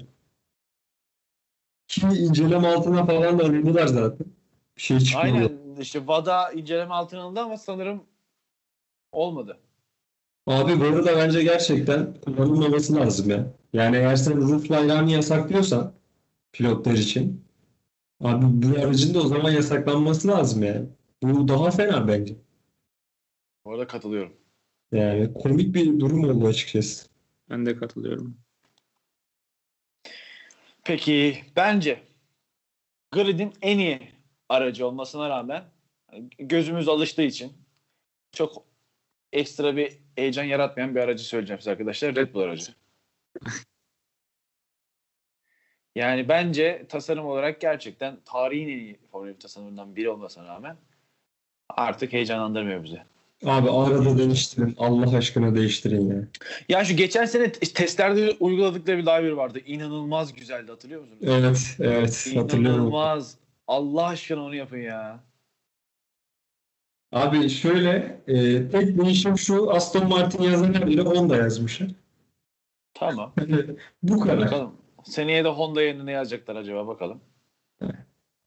Ki 1.88 2.06
inceleme 2.06 2.68
altına 2.68 3.06
falan 3.06 3.38
da 3.38 3.44
alındılar 3.44 3.86
zaten. 3.86 4.26
Bir 4.76 4.82
şey 4.82 5.00
çıkmadı. 5.00 5.26
Aynen 5.26 5.80
işte 5.80 6.06
VADA 6.06 6.52
inceleme 6.52 6.94
altına 6.94 7.22
alındı 7.22 7.40
ama 7.40 7.56
sanırım 7.56 8.02
olmadı. 9.12 9.58
Abi 10.46 10.80
bu 10.80 10.84
arada 10.84 11.16
bence 11.16 11.42
gerçekten 11.42 12.14
kullanılmaması 12.14 12.96
lazım 12.96 13.30
ya. 13.30 13.52
Yani 13.72 13.96
eğer 13.96 14.16
sen 14.16 14.36
Rus 14.36 14.70
bayrağını 14.70 15.10
yasaklıyorsan 15.10 15.92
pilotlar 16.52 16.92
için 16.92 17.45
abi 18.20 18.46
bu 18.46 18.80
aracın 18.80 19.14
da 19.14 19.18
o 19.18 19.26
zaman 19.26 19.50
yasaklanması 19.50 20.28
lazım 20.28 20.62
yani. 20.62 20.88
Bu 21.22 21.48
daha 21.48 21.70
fena 21.70 22.08
bence. 22.08 22.34
Bu 23.64 23.70
arada 23.70 23.86
katılıyorum. 23.86 24.32
Yani 24.92 25.34
komik 25.34 25.74
bir 25.74 26.00
durum 26.00 26.24
oldu 26.24 26.46
açıkçası. 26.46 27.08
Ben 27.50 27.66
de 27.66 27.76
katılıyorum. 27.76 28.36
Peki 30.84 31.38
bence 31.56 32.02
Grid'in 33.12 33.52
en 33.62 33.78
iyi 33.78 34.00
aracı 34.48 34.86
olmasına 34.86 35.28
rağmen 35.28 35.64
gözümüz 36.38 36.88
alıştığı 36.88 37.22
için 37.22 37.52
çok 38.32 38.64
ekstra 39.32 39.76
bir 39.76 39.98
heyecan 40.16 40.44
yaratmayan 40.44 40.94
bir 40.94 41.00
aracı 41.00 41.24
söyleyeceğim 41.24 41.60
size 41.60 41.70
arkadaşlar. 41.70 42.16
Red 42.16 42.34
Bull 42.34 42.40
aracı. 42.40 42.72
Yani 45.96 46.28
bence 46.28 46.86
tasarım 46.88 47.26
olarak 47.26 47.60
gerçekten 47.60 48.16
tarihin 48.24 48.68
en 48.68 48.78
iyi 48.78 48.98
Formula 49.12 49.30
1 49.30 49.40
tasarımından 49.40 49.96
biri 49.96 50.10
olmasına 50.10 50.44
rağmen 50.44 50.76
artık 51.68 52.12
heyecanlandırmıyor 52.12 52.84
bizi. 52.84 53.02
Abi 53.44 53.70
arada 53.70 54.18
değiştirin. 54.18 54.74
Allah 54.78 55.16
aşkına 55.16 55.54
değiştirin 55.54 56.10
ya. 56.10 56.16
Ya 56.68 56.84
şu 56.84 56.96
geçen 56.96 57.24
sene 57.24 57.52
testlerde 57.52 58.36
uyguladıkları 58.40 58.98
bir 58.98 59.02
live 59.02 59.36
vardı. 59.36 59.58
İnanılmaz 59.66 60.32
güzeldi 60.32 60.70
hatırlıyor 60.70 61.00
musunuz? 61.00 61.20
Evet, 61.22 61.76
evet 61.80 62.36
hatırlıyorum. 62.36 62.80
İnanılmaz. 62.80 63.36
Allah 63.66 64.06
aşkına 64.06 64.42
onu 64.42 64.54
yapın 64.54 64.78
ya. 64.78 65.20
Abi 67.12 67.50
şöyle 67.50 68.20
e, 68.28 68.68
tek 68.68 68.98
değişim 68.98 69.38
şu 69.38 69.70
Aston 69.70 70.08
Martin 70.08 70.42
yazana 70.42 70.86
bile 70.86 71.00
Honda 71.00 71.36
yazmış. 71.36 71.80
Tamam. 72.94 73.32
Bu 74.02 74.20
kadar. 74.20 74.40
Bakalım. 74.40 74.85
Seneye 75.06 75.44
de 75.44 75.48
Honda 75.48 75.82
yerine 75.82 76.06
ne 76.06 76.12
yazacaklar 76.12 76.56
acaba 76.56 76.86
bakalım. 76.86 77.20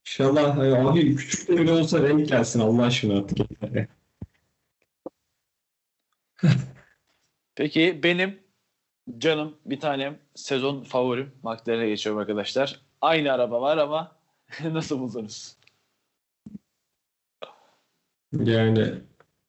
İnşallah 0.05 0.57
abi 0.57 1.15
küçük 1.15 1.47
de 1.47 1.57
bile 1.57 1.71
olsa 1.71 2.01
renk 2.01 2.29
gelsin 2.29 2.59
Allah 2.59 2.83
aşkına 2.83 3.17
artık. 3.17 3.37
Peki 7.55 7.99
benim 8.03 8.39
canım 9.17 9.57
bir 9.65 9.79
tanem 9.79 10.19
sezon 10.35 10.83
favorim 10.83 11.31
McLaren'e 11.43 11.87
geçiyorum 11.89 12.21
arkadaşlar. 12.21 12.81
Aynı 13.01 13.33
araba 13.33 13.61
var 13.61 13.77
ama 13.77 14.15
nasıl 14.63 14.99
buldunuz? 14.99 15.57
Yani 18.33 18.93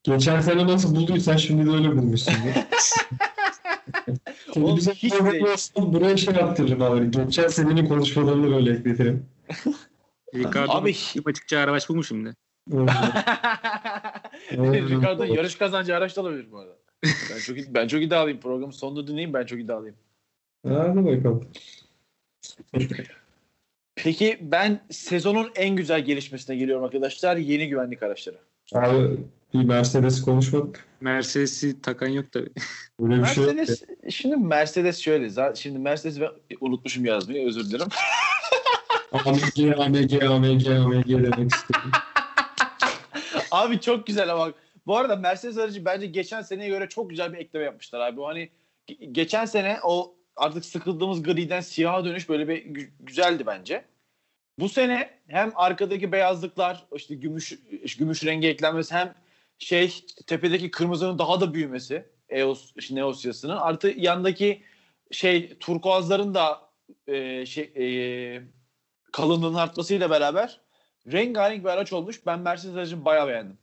geçen 0.03 0.41
sene 0.41 0.67
nasıl 0.67 0.97
bulduysan 0.97 1.37
şimdi 1.37 1.67
de 1.67 1.71
öyle 1.71 1.97
bulmuşsun. 1.97 2.35
Oğlum, 4.57 4.67
Televizyon 4.67 4.95
hiç 4.95 5.13
değil. 5.13 5.45
olsa 5.45 5.93
buraya 5.93 6.17
şey 6.17 6.35
yaptırırım 6.35 6.83
abi. 6.83 7.11
Geçen 7.11 7.49
senenin 7.49 7.89
konuşmalarını 7.89 8.51
böyle 8.51 8.73
ekletirim. 8.73 9.27
Ricardo 10.35 10.73
Abi- 10.73 10.97
açıkça 11.27 11.59
araç 11.59 11.89
bulmuş 11.89 12.09
şimdi. 12.09 12.35
Ricardo 14.51 15.25
yarış 15.25 15.55
kazancı 15.55 15.97
araç 15.97 16.17
da 16.17 16.21
olabilir 16.21 16.47
bu 16.53 16.59
arada. 16.59 16.77
Ben 17.05 17.39
çok 17.39 17.57
ben 17.57 17.89
çok 17.89 18.03
iddialıyım. 18.03 18.41
Programın 18.41 18.73
sonunda 18.73 19.07
dinleyin 19.07 19.35
ben 19.35 19.47
çok 19.47 19.61
iddialıyım. 19.61 19.97
Hadi 20.69 21.05
bakalım. 21.05 21.49
Peki 23.95 24.39
ben 24.41 24.81
sezonun 24.91 25.51
en 25.55 25.77
güzel 25.77 26.05
gelişmesine 26.05 26.57
geliyorum 26.57 26.85
arkadaşlar. 26.85 27.37
Yeni 27.37 27.69
güvenlik 27.69 28.03
araçları. 28.03 28.37
Abi 28.75 29.17
bir 29.55 29.65
Mercedes 29.65 30.23
konuşmadık. 30.23 30.85
Mercedes'i 31.01 31.83
takan 31.83 32.09
yok 32.09 32.33
tabii. 32.33 32.51
Böyle 33.01 33.23
bir 33.23 33.27
şey 33.27 33.45
yok. 33.45 33.55
Mercedes 33.55 33.83
şimdi 34.11 34.37
Mercedes 34.37 34.99
şöyle. 34.99 35.27
za- 35.27 35.57
Şimdi 35.57 35.79
Mercedes 35.79 36.21
ben 36.21 36.29
unutmuşum 36.61 37.05
yazmayı 37.05 37.47
özür 37.47 37.65
dilerim. 37.71 37.89
AMG, 39.13 39.79
AMG, 39.79 40.23
AMG, 40.23 40.67
AMG 40.69 41.09
demek 41.09 41.55
istedim. 41.55 41.91
abi 43.51 43.81
çok 43.81 44.07
güzel 44.07 44.33
ama 44.33 44.53
bu 44.87 44.97
arada 44.97 45.17
Mercedes 45.17 45.59
aracı 45.59 45.85
bence 45.85 46.07
geçen 46.07 46.43
seneye 46.43 46.69
göre 46.69 46.89
çok 46.89 47.11
güzel 47.11 47.33
bir 47.33 47.39
ekleme 47.39 47.65
yapmışlar 47.65 48.01
abi. 48.01 48.21
O 48.21 48.27
hani 48.29 48.49
ge- 48.89 49.13
geçen 49.13 49.45
sene 49.45 49.79
o 49.83 50.15
artık 50.37 50.65
sıkıldığımız 50.65 51.23
griden 51.23 51.61
siyaha 51.61 52.05
dönüş 52.05 52.29
böyle 52.29 52.49
bir 52.49 52.65
gü- 52.65 52.89
güzeldi 53.01 53.47
bence. 53.47 53.85
Bu 54.59 54.69
sene 54.69 55.11
hem 55.29 55.53
arkadaki 55.55 56.13
beyazlıklar 56.13 56.87
işte 56.97 57.15
gümüş 57.15 57.59
gümüş 57.99 58.25
rengi 58.25 58.49
eklenmesi 58.49 58.95
hem 58.95 59.15
şey 59.61 60.07
tepedeki 60.27 60.71
kırmızının 60.71 61.19
daha 61.19 61.41
da 61.41 61.55
büyümesi 61.55 62.09
EOS 62.29 62.73
işte 62.77 62.95
Neos 62.95 63.25
yasının 63.25 63.57
artı 63.57 63.89
yandaki 63.97 64.63
şey 65.11 65.59
turkuazların 65.59 66.35
da 66.35 66.71
e, 67.07 67.47
şey 67.47 67.73
e, 67.77 67.87
kalınlığının 69.13 69.59
artmasıyla 69.59 70.11
beraber 70.11 70.61
rengarenk 71.13 71.65
bir 71.65 71.69
araç 71.69 71.93
olmuş. 71.93 72.27
Ben 72.27 72.41
Mercedes 72.41 72.77
aracını 72.77 73.05
bayağı 73.05 73.29
beğendim. 73.29 73.59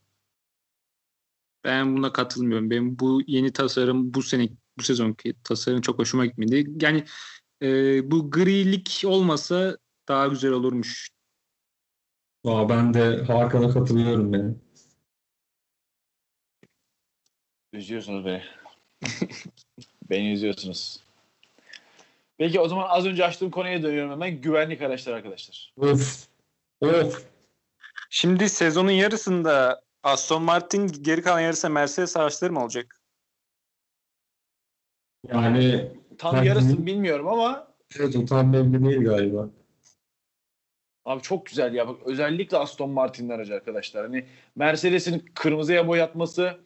Ben 1.63 1.97
buna 1.97 2.13
katılmıyorum. 2.13 2.69
Benim 2.69 2.99
bu 2.99 3.21
yeni 3.27 3.53
tasarım 3.53 4.13
bu 4.13 4.23
sene 4.23 4.49
bu 4.77 4.83
sezonki 4.83 5.33
tasarım 5.43 5.81
çok 5.81 5.99
hoşuma 5.99 6.25
gitmedi. 6.25 6.71
Yani 6.81 7.03
e, 7.61 7.67
bu 8.11 8.31
grilik 8.31 9.03
olmasa 9.05 9.77
daha 10.07 10.27
güzel 10.27 10.51
olurmuş. 10.51 11.09
Aa, 12.45 12.69
ben 12.69 12.93
de 12.93 13.23
Hakan'a 13.23 13.69
katılıyorum 13.69 14.33
yani. 14.33 14.55
Üzüyorsunuz 17.73 18.25
beni. 18.25 18.43
beni 20.09 20.33
üzüyorsunuz. 20.33 20.99
Peki 22.37 22.59
o 22.59 22.67
zaman 22.67 22.89
az 22.89 23.05
önce 23.05 23.25
açtığım 23.25 23.51
konuya 23.51 23.83
dönüyorum 23.83 24.11
hemen. 24.11 24.41
Güvenlik 24.41 24.81
araçları 24.81 25.15
arkadaşlar. 25.15 25.73
Of. 25.77 26.27
Of. 26.81 27.25
Şimdi 28.09 28.49
sezonun 28.49 28.91
yarısında 28.91 29.81
Aston 30.03 30.43
Martin 30.43 30.87
geri 30.87 31.21
kalan 31.21 31.39
yarısı 31.39 31.69
Mercedes 31.69 32.17
araçları 32.17 32.53
mı 32.53 32.63
olacak? 32.63 33.01
Yani 35.27 35.91
Tam 36.17 36.35
Ben- 36.35 36.43
yarısını 36.43 36.85
bilmiyorum 36.85 37.27
ama 37.27 37.67
evet 37.99 38.15
o 38.15 38.25
tam 38.25 38.53
belli 38.53 38.85
değil 38.85 39.03
galiba. 39.03 39.49
abi 41.05 41.21
çok 41.21 41.45
güzel 41.45 41.73
ya. 41.73 41.87
Bak 41.87 41.99
özellikle 42.05 42.57
Aston 42.57 42.89
Martin'in 42.89 43.29
aracı 43.29 43.53
arkadaşlar. 43.55 44.05
Hani 44.05 44.25
Mercedes'in 44.55 45.25
kırmızıya 45.35 45.87
boyatması 45.87 46.59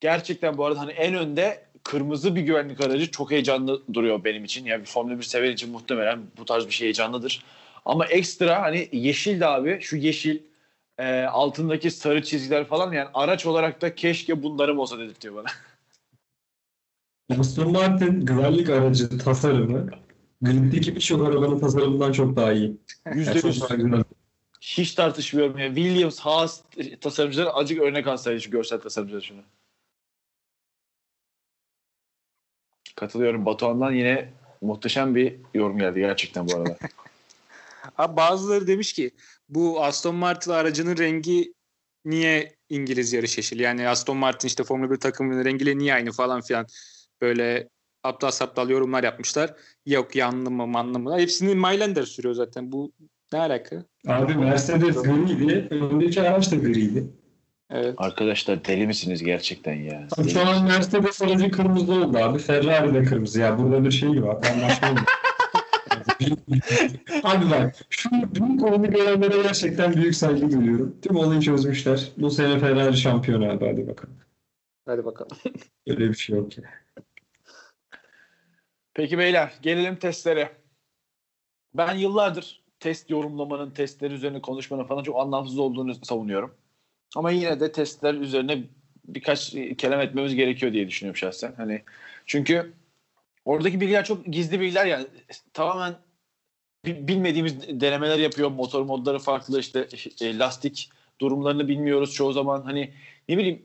gerçekten 0.00 0.58
bu 0.58 0.64
arada 0.64 0.80
hani 0.80 0.92
en 0.92 1.14
önde 1.14 1.66
kırmızı 1.82 2.36
bir 2.36 2.40
güvenlik 2.40 2.80
aracı 2.80 3.10
çok 3.10 3.30
heyecanlı 3.30 3.82
duruyor 3.94 4.24
benim 4.24 4.44
için. 4.44 4.64
Yani 4.64 4.80
bir 4.80 4.86
Formula 4.86 5.18
1 5.18 5.22
sever 5.22 5.50
için 5.50 5.70
muhtemelen 5.70 6.20
bu 6.38 6.44
tarz 6.44 6.66
bir 6.66 6.70
şey 6.70 6.84
heyecanlıdır. 6.84 7.44
Ama 7.84 8.06
ekstra 8.06 8.62
hani 8.62 8.88
yeşil 8.92 9.40
de 9.40 9.46
abi 9.46 9.78
şu 9.80 9.96
yeşil 9.96 10.38
e, 10.98 11.22
altındaki 11.22 11.90
sarı 11.90 12.22
çizgiler 12.22 12.64
falan 12.64 12.92
yani 12.92 13.08
araç 13.14 13.46
olarak 13.46 13.82
da 13.82 13.94
keşke 13.94 14.42
bunlarım 14.42 14.78
olsa 14.78 14.98
dedirtiyor 14.98 15.34
bana. 15.34 15.46
Aston 17.40 17.72
Martin 17.72 18.20
güvenlik 18.20 18.70
aracı 18.70 19.18
tasarımı 19.18 19.90
griddeki 20.42 20.96
birçok 20.96 21.28
arabanın 21.28 21.58
tasarımından 21.58 22.12
çok 22.12 22.36
daha 22.36 22.52
iyi. 22.52 22.76
Yüzde 23.14 23.48
yüz. 23.48 23.62
Hiç 24.60 24.94
tartışmıyorum 24.94 25.58
ya. 25.58 25.66
Williams, 25.66 26.18
Haas 26.20 26.60
tasarımcıları 27.00 27.52
acık 27.52 27.80
örnek 27.80 28.06
alsaydı 28.06 28.40
şu 28.40 28.50
görsel 28.50 28.80
tasarımcıları 28.80 29.22
şunu. 29.22 29.40
Katılıyorum. 32.96 33.46
Batuhan'dan 33.46 33.92
yine 33.92 34.32
muhteşem 34.60 35.14
bir 35.14 35.36
yorum 35.54 35.78
geldi 35.78 36.00
gerçekten 36.00 36.48
bu 36.48 36.56
arada. 36.56 36.76
Abi 37.98 38.16
bazıları 38.16 38.66
demiş 38.66 38.92
ki 38.92 39.10
bu 39.48 39.84
Aston 39.84 40.14
Martin 40.14 40.50
aracının 40.50 40.96
rengi 40.96 41.52
niye 42.04 42.56
İngiliz 42.68 43.12
yarış 43.12 43.36
yeşili? 43.36 43.62
Yani 43.62 43.88
Aston 43.88 44.16
Martin 44.16 44.48
işte 44.48 44.64
Formula 44.64 44.90
1 44.90 44.96
takımının 44.96 45.44
rengiyle 45.44 45.78
niye 45.78 45.94
aynı 45.94 46.12
falan 46.12 46.40
filan 46.40 46.66
böyle 47.20 47.68
aptal 48.02 48.30
saptal 48.30 48.70
yorumlar 48.70 49.04
yapmışlar. 49.04 49.54
Yok 49.86 50.16
yanlı 50.16 50.50
mı 50.50 50.66
manlı 50.66 50.98
mı? 50.98 51.18
Hepsini 51.18 51.54
Maylander 51.54 52.02
sürüyor 52.02 52.34
zaten. 52.34 52.72
Bu 52.72 52.92
ne 53.32 53.38
alaka? 53.38 53.84
Abi 54.08 54.34
Mercedes 54.34 55.02
griydi. 55.02 55.68
Öndeki 55.70 56.22
araç 56.22 56.52
da 56.52 56.56
griydi. 56.56 57.06
Evet. 57.70 57.94
Arkadaşlar 57.96 58.64
deli 58.64 58.86
misiniz 58.86 59.22
gerçekten 59.22 59.74
ya? 59.74 60.08
Abi 60.18 60.28
Şu 60.28 60.40
an 60.40 60.64
Mercedes 60.64 61.22
aracı 61.22 61.50
kırmızı 61.50 61.92
oldu 61.92 62.18
abi. 62.18 62.38
Ferrari 62.38 62.94
de 62.94 63.02
kırmızı. 63.02 63.40
Ya 63.40 63.58
burada 63.58 63.84
bir 63.84 63.90
şey 63.90 64.22
var. 64.22 64.36
Anlaşma 64.52 64.92
mı? 64.92 65.00
abi 67.22 67.50
bak 67.50 67.74
şu 67.90 68.10
bu 68.12 68.58
konuyu 68.58 68.90
görenlere 68.90 69.42
gerçekten 69.42 69.92
büyük 69.94 70.16
saygı 70.16 70.50
duyuyorum. 70.50 70.96
Tüm 71.02 71.16
olayı 71.16 71.40
çözmüşler. 71.40 72.08
Bu 72.16 72.30
sene 72.30 72.58
Ferrari 72.58 72.96
şampiyon 72.96 73.42
abi 73.42 73.66
hadi 73.66 73.88
bakalım. 73.88 74.16
Hadi 74.86 75.04
bakalım. 75.04 75.38
Öyle 75.86 76.08
bir 76.08 76.14
şey 76.14 76.36
yok 76.36 76.58
ya. 76.58 76.64
Peki 78.94 79.18
beyler 79.18 79.54
gelelim 79.62 79.96
testlere. 79.96 80.52
Ben 81.74 81.94
yıllardır 81.94 82.62
test 82.80 83.10
yorumlamanın, 83.10 83.70
testler 83.70 84.10
üzerine 84.10 84.40
konuşmanın 84.40 84.84
falan 84.84 85.02
çok 85.02 85.20
anlamsız 85.20 85.58
olduğunu 85.58 85.94
savunuyorum. 85.94 86.54
Ama 87.16 87.30
yine 87.30 87.60
de 87.60 87.72
testler 87.72 88.14
üzerine 88.14 88.62
birkaç 89.04 89.50
kelam 89.78 90.00
etmemiz 90.00 90.34
gerekiyor 90.34 90.72
diye 90.72 90.88
düşünüyorum 90.88 91.16
şahsen. 91.16 91.54
Hani 91.56 91.82
çünkü 92.26 92.72
oradaki 93.44 93.80
bilgiler 93.80 94.04
çok 94.04 94.26
gizli 94.26 94.60
bilgiler 94.60 94.86
yani 94.86 95.06
tamamen 95.52 95.94
bi- 96.86 97.08
bilmediğimiz 97.08 97.80
denemeler 97.80 98.18
yapıyor. 98.18 98.50
Motor 98.50 98.82
modları 98.82 99.18
farklı 99.18 99.60
işte 99.60 99.88
e, 100.20 100.38
lastik 100.38 100.90
durumlarını 101.20 101.68
bilmiyoruz 101.68 102.14
çoğu 102.14 102.32
zaman. 102.32 102.62
Hani 102.62 102.94
ne 103.28 103.38
bileyim 103.38 103.62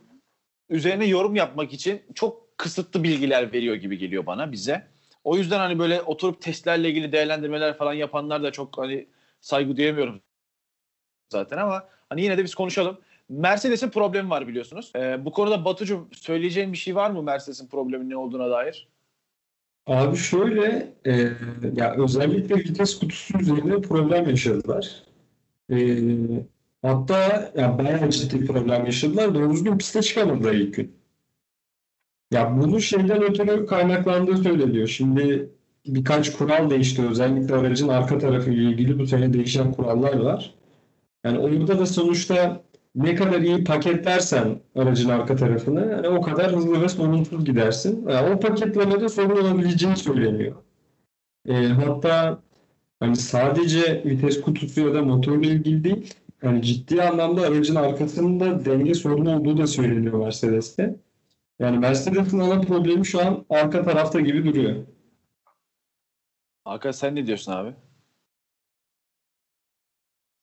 üzerine 0.69 1.06
yorum 1.06 1.36
yapmak 1.36 1.73
için 1.73 2.01
çok 2.15 2.58
kısıtlı 2.58 3.04
bilgiler 3.04 3.54
veriyor 3.54 3.75
gibi 3.75 3.97
geliyor 3.97 4.25
bana 4.25 4.51
bize. 4.51 4.88
O 5.23 5.38
yüzden 5.38 5.60
hani 5.60 5.80
böyle 5.80 6.01
oturup 6.01 6.41
testlerle 6.41 6.89
ilgili 6.89 7.12
değerlendirmeler 7.12 7.77
falan 7.77 7.93
yapanlar 7.93 8.43
da 8.43 8.51
çok 8.51 8.77
hani 8.77 9.08
saygı 9.41 9.77
duyamıyorum 9.77 10.21
zaten 11.30 11.58
ama 11.58 11.88
hani 12.10 12.21
yine 12.21 12.38
de 12.38 12.43
biz 12.43 12.56
konuşalım. 12.56 12.99
Mercedes'in 13.32 13.89
problemi 13.89 14.30
var 14.30 14.48
biliyorsunuz. 14.48 14.91
Ee, 14.96 15.26
bu 15.26 15.32
konuda 15.32 15.65
Batucuğum 15.65 16.08
söyleyeceğin 16.12 16.74
bir 16.74 16.78
şey 16.78 16.96
var 16.96 17.12
mı 17.12 17.24
Mercedes'in 17.24 17.67
probleminin 17.67 18.10
ne 18.10 18.17
olduğuna 18.17 18.50
dair? 18.50 18.88
Abi 19.88 20.17
şöyle 20.17 20.94
e, 21.06 21.12
ya 21.76 21.96
özellikle 21.96 22.56
vites 22.56 23.00
kutusu 23.00 23.39
üzerinde 23.39 23.82
problem 23.82 24.30
yaşadılar. 24.30 25.04
E, 25.72 25.78
hatta 26.82 27.52
ya 27.58 27.78
bayağı 27.78 28.10
ciddi 28.10 28.46
problem 28.46 28.86
yaşadılar. 28.86 29.36
Doğru 29.36 29.52
düzgün 29.52 29.78
piste 29.78 30.02
çıkamadılar 30.02 30.54
ilk 30.54 30.74
gün. 30.74 30.96
Ya 32.32 32.62
bunun 32.62 32.80
şeyden 32.80 33.24
ötürü 33.24 33.65
kaynaklandığı 33.65 34.38
söyleniyor. 34.38 34.88
Şimdi 34.88 35.50
birkaç 35.86 36.38
kural 36.38 36.70
değişti. 36.70 37.08
Özellikle 37.10 37.56
aracın 37.56 37.88
arka 37.88 38.17
tarafı 38.17 38.52
ile 38.52 38.63
ilgili 38.63 39.00
bu 39.00 39.08
sene 39.08 39.34
değişen 39.34 39.74
kurallar 39.74 40.20
var. 40.20 40.56
Yani 41.26 41.39
orada 41.39 41.80
da 41.80 41.86
sonuçta 41.86 42.63
ne 42.95 43.15
kadar 43.15 43.41
iyi 43.41 43.63
paketlersen 43.63 44.60
aracın 44.75 45.10
arka 45.10 45.36
tarafını 45.36 45.91
yani 45.91 46.08
o 46.08 46.21
kadar 46.21 46.51
hızlı 46.56 46.82
ve 46.82 46.89
sorunsuz 46.89 47.45
gidersin. 47.45 48.08
Yani 48.10 48.36
o 48.36 48.39
paketlemede 48.39 49.10
sorun 49.10 49.41
olabileceği 49.41 49.95
söyleniyor. 49.95 50.56
E, 51.47 51.67
hatta 51.67 52.41
hani 52.99 53.15
sadece 53.15 54.04
vites 54.06 54.41
kutusu 54.41 54.82
ya 54.82 54.93
da 54.93 55.01
motorla 55.01 55.47
ilgili 55.47 55.84
değil. 55.84 56.13
Yani 56.43 56.62
ciddi 56.62 57.04
anlamda 57.04 57.41
aracın 57.41 57.75
arkasında 57.75 58.65
denge 58.65 58.93
sorunu 58.93 59.39
olduğu 59.39 59.58
da 59.58 59.67
söyleniyor 59.67 60.19
Mercedes'te. 60.19 60.95
Yani 61.60 61.77
Mercedes'in 61.77 62.39
ana 62.39 62.62
problemi 62.62 63.06
şu 63.06 63.21
an 63.21 63.45
arka 63.49 63.84
tarafta 63.84 64.19
gibi 64.19 64.45
duruyor. 64.45 64.75
Hakan 66.63 66.91
sen 66.91 67.15
ne 67.15 67.27
diyorsun 67.27 67.51
abi? 67.51 67.73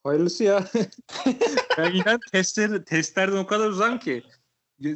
Hayırlısı 0.08 0.44
ya. 0.44 0.64
ben 1.78 1.92
inan 1.92 2.20
testler, 2.32 2.84
testlerden 2.84 3.36
o 3.36 3.46
kadar 3.46 3.68
uzam 3.68 3.98
ki. 3.98 4.22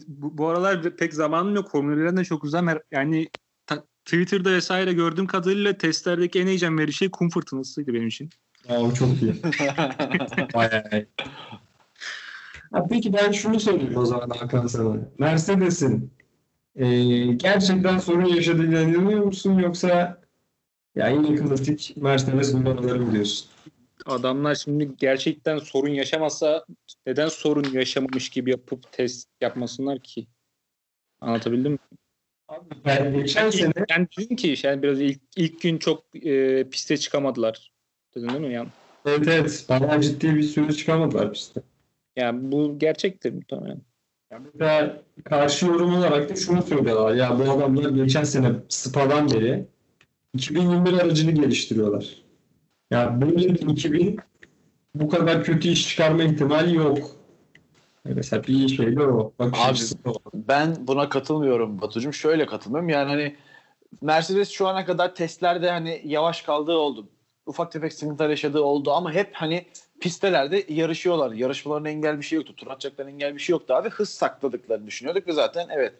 Bu, 0.07 0.39
bu 0.39 0.49
aralar 0.49 0.97
pek 0.97 1.15
zamanım 1.15 1.55
yok. 1.55 1.71
Formüllerden 1.71 2.17
de 2.17 2.25
çok 2.25 2.45
uzam. 2.45 2.69
Her- 2.69 2.83
Yani 2.91 3.29
ta- 3.67 3.85
Twitter'da 4.05 4.53
vesaire 4.53 4.93
gördüğüm 4.93 5.27
kadarıyla 5.27 5.79
testlerdeki 5.79 6.41
en 6.41 6.47
heyecan 6.47 6.79
verici 6.79 6.97
şey 6.97 7.11
kum 7.11 7.31
fırtınasıydı 7.31 7.95
benim 7.95 8.09
için. 8.09 8.31
Ya 8.69 8.81
o 8.81 8.95
çok 8.95 9.09
iyi. 9.23 9.35
Bayağı 10.55 10.85
iyi. 10.93 11.07
Ha, 12.73 12.87
peki 12.91 13.13
ben 13.13 13.33
şunu 13.33 13.61
sorayım 13.61 13.97
o 13.97 14.05
zaman 14.05 14.31
Hakan 14.31 14.67
sana. 14.67 14.97
Mercedes'in 15.19 16.11
eee, 16.77 17.27
gerçekten 17.27 17.99
sorun 17.99 18.25
yaşadığına 18.25 18.81
inanıyor 18.81 19.25
musun 19.25 19.59
yoksa 19.59 20.21
ya 20.97 21.09
yine 21.09 21.37
klasik 21.37 21.97
Mercedes 21.97 22.55
numaraları 22.55 23.01
mı 23.01 23.13
diyorsun? 23.13 23.52
Adamlar 24.07 24.55
şimdi 24.55 24.97
gerçekten 24.97 25.59
sorun 25.59 25.91
yaşamasa 25.91 26.65
neden 27.07 27.29
sorun 27.29 27.73
yaşamamış 27.73 28.29
gibi 28.29 28.51
yapıp 28.51 28.93
test 28.93 29.29
yapmasınlar 29.41 29.99
ki? 29.99 30.27
Anlatabildim 31.21 31.73
mi? 31.73 31.79
Abi 32.49 32.65
ben 32.85 33.15
geçen 33.15 33.51
sene 33.51 33.73
Yani 33.91 34.07
dedin 34.19 34.37
ki 34.37 34.55
yani 34.63 34.83
biraz 34.83 35.01
ilk, 35.01 35.21
ilk 35.37 35.61
gün 35.61 35.79
çok 35.79 36.27
e, 36.27 36.65
piste 36.71 36.97
çıkamadılar. 36.97 37.73
Dedin 38.15 38.29
değil 38.29 38.41
mi? 38.41 38.53
Yani, 38.53 38.69
evet 39.07 39.29
evet 39.29 39.67
bayağı 39.69 40.01
ciddi 40.01 40.35
bir 40.35 40.43
süre 40.43 40.73
çıkamadılar 40.73 41.33
piste. 41.33 41.61
yani 42.17 42.53
bu 42.53 42.79
gerçektir 42.79 43.33
muhtemelen. 43.33 43.83
Yani 44.31 44.47
mesela 44.55 45.03
karşı 45.25 45.67
yorum 45.67 45.95
olarak 45.95 46.31
da 46.31 46.37
şunu 46.37 46.63
söylüyorlar. 46.63 47.15
Ya 47.15 47.39
bu 47.39 47.43
adamlar 47.43 47.91
geçen 47.91 48.25
sene 48.25 48.53
Spa'dan 48.69 49.31
beri 49.31 49.67
2021 50.35 50.93
aracını 50.93 51.31
geliştiriyorlar. 51.31 52.22
Ya 52.93 53.21
böyle 53.21 53.55
bir 53.55 53.69
2000 53.69 54.21
bu 54.95 55.09
kadar 55.09 55.45
kötü 55.45 55.69
iş 55.69 55.89
çıkarma 55.89 56.23
ihtimali 56.23 56.77
yok. 56.77 56.99
Yani 58.05 58.15
Mesela 58.17 58.45
bir 58.45 58.69
şey 58.69 58.97
de 58.97 59.03
o. 59.03 59.33
Bakış 59.39 59.61
Abi, 59.61 60.11
o. 60.11 60.15
Ben 60.35 60.77
buna 60.87 61.09
katılmıyorum 61.09 61.81
Batucuğum. 61.81 62.13
Şöyle 62.13 62.47
katılmıyorum. 62.47 62.89
Yani 62.89 63.09
hani 63.09 63.37
Mercedes 64.03 64.51
şu 64.51 64.69
ana 64.69 64.85
kadar 64.85 65.15
testlerde 65.15 65.71
hani 65.71 66.03
yavaş 66.05 66.43
kaldığı 66.43 66.77
oldu. 66.77 67.09
Ufak 67.47 67.73
tefek 67.73 67.93
sıkıntılar 67.93 68.31
yaşadığı 68.31 68.63
oldu 68.63 68.93
ama 68.93 69.13
hep 69.13 69.31
hani 69.33 69.67
pistelerde 70.01 70.65
yarışıyorlar. 70.69 71.33
Yarışmalarına 71.33 71.89
engel 71.89 72.19
bir 72.19 72.25
şey 72.25 72.37
yoktu. 72.37 72.57
Tur 72.57 72.67
atacaklarına 72.67 73.11
engel 73.11 73.35
bir 73.35 73.41
şey 73.41 73.53
yoktu 73.53 73.75
abi. 73.75 73.89
Hız 73.89 74.09
sakladıklarını 74.09 74.87
düşünüyorduk 74.87 75.29
ve 75.29 75.33
zaten 75.33 75.67
evet 75.71 75.95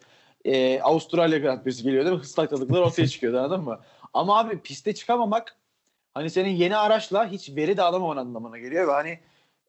e, 0.45 0.81
Avustralya 0.81 1.39
Grand 1.39 1.63
Prix'si 1.63 1.83
geliyordu 1.83 2.11
ve 2.11 2.15
hız 2.15 2.31
sakladıkları 2.31 2.83
ortaya 2.83 3.07
çıkıyordu 3.07 3.37
anladın 3.39 3.63
mı? 3.63 3.79
Ama 4.13 4.39
abi 4.39 4.59
piste 4.59 4.95
çıkamamak 4.95 5.55
hani 6.13 6.29
senin 6.29 6.49
yeni 6.49 6.77
araçla 6.77 7.27
hiç 7.27 7.55
veri 7.55 7.77
de 7.77 7.81
alamaman 7.81 8.17
anlamına 8.17 8.57
geliyor 8.57 8.87
ve 8.87 8.91
hani 8.91 9.19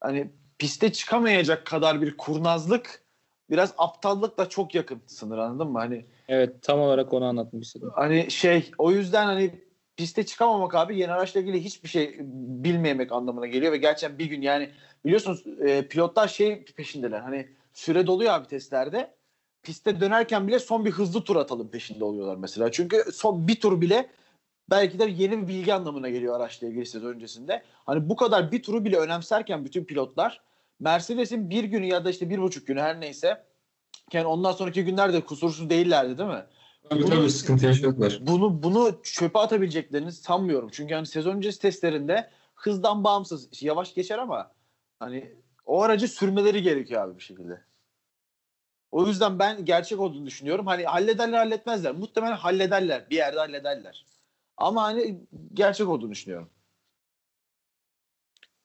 hani 0.01 0.31
piste 0.59 0.93
çıkamayacak 0.93 1.67
kadar 1.67 2.03
bir 2.03 2.17
kurnazlık 2.17 3.03
biraz 3.51 3.75
aptallıkla 3.79 4.49
çok 4.49 4.75
yakın 4.75 5.01
sınır 5.07 5.39
anladın 5.39 5.73
mı? 5.73 5.79
Hani 5.79 6.05
Evet 6.29 6.63
tam 6.63 6.81
olarak 6.81 7.13
onu 7.13 7.25
anlatmak 7.25 7.63
istedim. 7.65 7.91
hani 7.95 8.31
şey 8.31 8.71
o 8.79 8.91
yüzden 8.91 9.27
hani 9.27 9.51
piste 9.97 10.27
çıkamamak 10.27 10.75
abi 10.75 10.99
yeni 10.99 11.13
araçla 11.13 11.41
ilgili 11.41 11.65
hiçbir 11.65 11.89
şey 11.89 12.17
bilmemek 12.65 13.13
anlamına 13.13 13.47
geliyor 13.47 13.73
ve 13.73 13.77
gerçekten 13.77 14.19
bir 14.19 14.27
gün 14.27 14.43
yani 14.43 14.71
biliyorsunuz 15.05 15.45
e, 15.61 15.89
pilotlar 15.89 16.29
şey 16.29 16.65
peşindeler 16.65 17.21
hani 17.21 17.49
süre 17.73 18.07
doluyor 18.07 18.33
abi 18.33 18.47
testlerde 18.47 19.15
piste 19.63 20.01
dönerken 20.01 20.49
bile 20.49 20.59
son 20.59 20.85
bir 20.85 20.91
hızlı 20.91 21.25
tur 21.25 21.37
atalım 21.37 21.69
peşinde 21.69 22.05
oluyorlar 22.05 22.37
mesela 22.37 22.73
çünkü 22.73 23.05
son 23.13 23.49
bir 23.49 23.61
tur 23.61 23.81
bile 23.81 24.11
belki 24.71 24.99
de 24.99 25.05
yeni 25.05 25.43
bir 25.43 25.49
bilgi 25.49 25.75
anlamına 25.75 26.09
geliyor 26.09 26.37
araçla 26.37 26.67
ilgili 26.67 26.87
sezon 26.87 27.09
öncesinde 27.09 27.63
hani 27.87 28.09
bu 28.09 28.17
kadar 28.17 28.53
bir 28.53 28.63
turu 28.63 28.85
bile 28.85 28.97
önemserken 28.97 29.65
bütün 29.65 29.85
pilotlar 29.85 30.41
Mercedes'in 30.81 31.51
bir 31.51 31.65
günü 31.65 31.87
ya 31.87 32.05
da 32.05 32.11
işte 32.11 32.31
bir 32.31 32.39
buçuk 32.39 32.67
günü 32.67 32.81
her 32.81 33.01
neyse 33.01 33.45
yani 34.13 34.27
ondan 34.27 34.53
sonraki 34.53 34.85
günler 34.85 35.13
de 35.13 35.21
kusursuz 35.21 35.71
değillerdi 35.71 36.19
değil 36.19 36.31
mi? 36.31 36.45
Tabii 36.91 37.05
tabii 37.05 37.31
sıkıntı 37.31 37.67
yaşadılar. 37.67 38.19
bunu 38.21 38.63
bunu 38.63 39.01
çöpe 39.03 39.39
atabileceklerini 39.39 40.13
sanmıyorum. 40.13 40.69
Çünkü 40.73 40.95
hani 40.95 41.07
sezon 41.07 41.37
öncesi 41.37 41.61
testlerinde 41.61 42.31
hızdan 42.55 43.05
bağımsız 43.05 43.63
yavaş 43.63 43.95
geçer 43.95 44.19
ama 44.19 44.53
hani 44.99 45.33
o 45.67 45.83
aracı 45.83 46.09
sürmeleri 46.09 46.63
gerekiyor 46.63 47.03
abi 47.03 47.19
bir 47.19 47.23
şekilde. 47.23 47.61
O 48.91 49.07
yüzden 49.07 49.39
ben 49.39 49.65
gerçek 49.65 50.01
olduğunu 50.01 50.27
düşünüyorum. 50.27 50.67
Hani 50.67 50.85
hallederler 50.85 51.39
halletmezler. 51.39 51.95
Muhtemelen 51.95 52.37
hallederler. 52.37 53.11
Bir 53.11 53.17
yerde 53.17 53.39
hallederler. 53.39 54.07
Ama 54.57 54.83
hani 54.83 55.21
gerçek 55.55 55.89
olduğunu 55.89 56.11
düşünüyorum. 56.11 56.51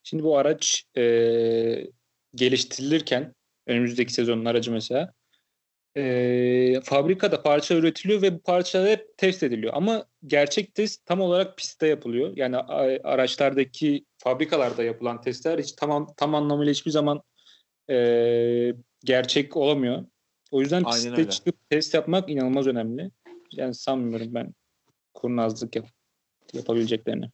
Şimdi 0.03 0.23
bu 0.23 0.37
araç 0.37 0.85
e, 0.97 1.03
geliştirilirken 2.35 3.35
önümüzdeki 3.67 4.13
sezonun 4.13 4.45
aracı 4.45 4.71
mesela 4.71 5.13
e, 5.97 6.81
fabrikada 6.83 7.43
parça 7.43 7.75
üretiliyor 7.75 8.21
ve 8.21 8.33
bu 8.33 8.39
parçalar 8.39 8.89
hep 8.89 9.17
test 9.17 9.43
ediliyor. 9.43 9.73
Ama 9.75 10.05
gerçek 10.27 10.75
test 10.75 11.05
tam 11.05 11.21
olarak 11.21 11.57
pistte 11.57 11.87
yapılıyor. 11.87 12.33
Yani 12.35 12.57
araçlardaki 13.03 14.05
fabrikalarda 14.17 14.83
yapılan 14.83 15.21
testler 15.21 15.59
hiç 15.59 15.71
tam, 15.71 16.07
tam 16.17 16.35
anlamıyla 16.35 16.71
hiçbir 16.71 16.91
zaman 16.91 17.21
e, 17.89 18.73
gerçek 19.03 19.57
olamıyor. 19.57 20.05
O 20.51 20.61
yüzden 20.61 20.83
Aynen 20.83 20.95
piste 20.95 21.21
öyle. 21.21 21.29
çıkıp 21.29 21.69
test 21.69 21.93
yapmak 21.93 22.29
inanılmaz 22.29 22.67
önemli. 22.67 23.11
Yani 23.51 23.73
sanmıyorum 23.73 24.33
ben 24.33 24.53
kurnazlık 25.21 25.75
yap- 25.75 25.89
yapabileceklerini. 26.53 27.29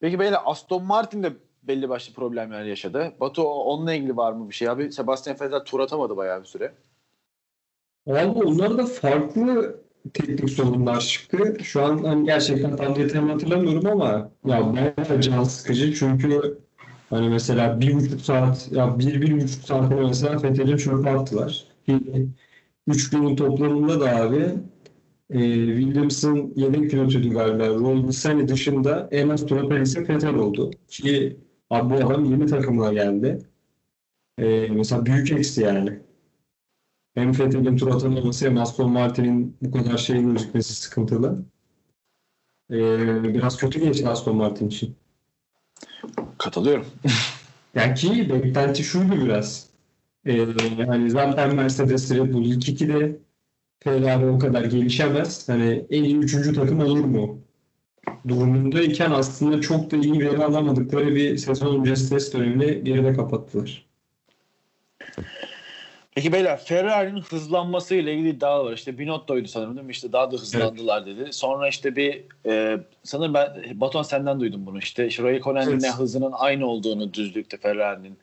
Peki 0.00 0.18
böyle 0.18 0.38
Aston 0.38 0.84
Martin 0.84 1.22
de 1.22 1.32
belli 1.62 1.88
başlı 1.88 2.14
problemler 2.14 2.64
yaşadı. 2.64 3.12
Batu 3.20 3.42
onunla 3.42 3.94
ilgili 3.94 4.16
var 4.16 4.32
mı 4.32 4.48
bir 4.48 4.54
şey 4.54 4.68
abi? 4.68 4.92
Sebastian 4.92 5.40
Vettel 5.40 5.60
tur 5.60 5.80
atamadı 5.80 6.16
bayağı 6.16 6.40
bir 6.40 6.46
süre. 6.46 6.72
Valla 8.06 8.32
onlarda 8.32 8.86
farklı 8.86 9.80
teknik 10.14 10.50
sorunlar 10.50 11.00
çıktı. 11.00 11.56
Şu 11.62 11.84
an 11.84 12.04
hani 12.04 12.24
gerçekten 12.24 12.76
tam 12.76 12.96
detayını 12.96 13.32
hatırlamıyorum 13.32 13.86
ama 13.86 14.30
ya 14.46 14.72
bayağı 14.72 15.20
can 15.20 15.44
sıkıcı 15.44 15.94
çünkü 15.94 16.58
hani 17.10 17.28
mesela 17.28 17.80
bir 17.80 17.94
buçuk 17.94 18.20
saat 18.20 18.68
ya 18.72 18.98
bir 18.98 19.20
bir 19.20 19.36
buçuk 19.36 19.64
saat 19.64 19.90
mesela 19.90 20.38
Fethel'i 20.38 20.78
çöpe 20.78 21.10
attılar. 21.10 21.64
Üç 22.86 23.10
günün 23.10 23.36
toplamında 23.36 24.00
da 24.00 24.16
abi 24.16 24.54
e, 25.30 25.38
Williams'ın 25.66 26.52
yedek 26.56 26.90
pilotuydu 26.90 27.30
galiba. 27.30 27.68
Roll 27.68 28.10
Sani 28.10 28.48
dışında 28.48 29.08
en 29.10 29.28
az 29.28 29.44
atan 29.44 29.82
isim 29.82 30.08
Vettel 30.08 30.34
oldu. 30.34 30.70
Ki 30.88 31.36
abi 31.70 31.90
bu 31.90 31.94
adam 31.94 32.24
yeni 32.24 32.46
takımına 32.46 32.92
geldi. 32.92 33.38
E, 34.38 34.68
mesela 34.68 35.06
büyük 35.06 35.32
eksi 35.32 35.62
yani. 35.62 36.00
Hem 37.14 37.38
Vettel'in 37.38 37.76
tur 37.76 37.88
atamaması 37.88 38.46
hem 38.46 38.58
Aston 38.58 38.90
Martin'in 38.92 39.56
bu 39.62 39.70
kadar 39.70 39.98
şey 39.98 40.22
gözükmesi 40.22 40.74
sıkıntılı. 40.74 41.44
Ee, 42.70 43.34
biraz 43.34 43.56
kötü 43.56 43.80
geçti 43.80 44.08
Aston 44.08 44.36
Martin 44.36 44.68
için. 44.68 44.96
Katılıyorum. 46.38 46.86
Yani 47.74 47.94
ki 47.94 48.30
beklenti 48.30 48.84
şuydu 48.84 49.24
biraz. 49.24 49.66
Ee, 50.26 50.46
hani 50.86 51.10
zaten 51.10 51.54
Mercedes 51.54 52.10
Red 52.10 52.32
Bull 52.32 52.44
ilk 52.44 52.68
ikide 52.68 53.18
Ferrari 53.80 54.26
o 54.26 54.38
kadar 54.38 54.64
gelişemez. 54.64 55.48
Hani 55.48 55.84
en 55.90 56.04
iyi 56.04 56.16
üçüncü 56.16 56.54
takım 56.54 56.80
olur 56.80 57.04
mu? 57.04 57.40
Durumundayken 58.28 59.10
aslında 59.10 59.60
çok 59.60 59.90
da 59.90 59.96
iyi 59.96 60.20
veri 60.20 60.44
alamadıkları 60.44 61.14
bir 61.14 61.36
sezon 61.36 61.80
öncesi 61.80 62.10
test 62.10 62.34
dönemini 62.34 62.84
geride 62.84 63.12
kapattılar. 63.12 63.88
Peki 66.14 66.32
beyler 66.32 66.58
Ferrari'nin 66.58 67.20
hızlanması 67.20 67.94
ile 67.94 68.14
ilgili 68.14 68.28
iddialar 68.28 68.64
var. 68.64 68.72
İşte 68.72 68.98
Binotto'ydu 68.98 69.48
sanırım 69.48 69.76
değil 69.76 69.86
mi? 69.86 69.90
İşte 69.90 70.12
daha 70.12 70.30
da 70.32 70.36
hızlandılar 70.36 71.06
dedi. 71.06 71.32
Sonra 71.32 71.68
işte 71.68 71.96
bir 71.96 72.24
e, 72.46 72.78
sanırım 73.02 73.34
ben 73.34 73.64
Batuhan 73.74 74.02
senden 74.02 74.40
duydum 74.40 74.66
bunu. 74.66 74.78
İşte, 74.78 75.06
işte 75.06 75.22
Raikkonen'in 75.22 75.70
Evet. 75.70 75.94
hızının 75.98 76.32
aynı 76.32 76.66
olduğunu 76.66 77.14
düzlükte 77.14 77.56
Ferrari'nin 77.56 78.18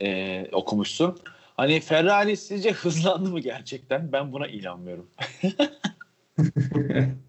e, 0.00 0.46
okumuşsun. 0.52 1.18
Hani 1.56 1.80
Ferrari 1.80 2.36
sizce 2.36 2.72
hızlandı 2.72 3.30
mı 3.30 3.40
gerçekten? 3.40 4.12
Ben 4.12 4.32
buna 4.32 4.46
inanmıyorum. 4.46 5.10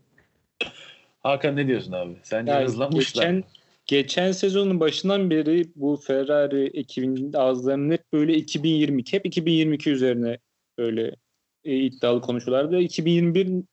Hakan 1.23 1.55
ne 1.55 1.67
diyorsun 1.67 1.91
abi? 1.91 2.15
Sence 2.23 2.51
Yani 2.51 2.65
hızlanmışlar 2.65 3.23
geçen, 3.23 3.43
geçen 3.85 4.31
sezonun 4.31 4.79
başından 4.79 5.29
beri 5.29 5.65
bu 5.75 5.97
Ferrari 5.97 6.65
ekibinin 6.73 7.33
ağızlarının 7.33 7.91
hep 7.91 8.13
böyle 8.13 8.33
2022, 8.35 9.17
hep 9.17 9.25
2022 9.25 9.89
üzerine 9.89 10.37
böyle 10.77 11.15
e, 11.63 11.75
iddialı 11.75 12.21
konuşuyorlardı. 12.21 12.79
2021 12.79 13.63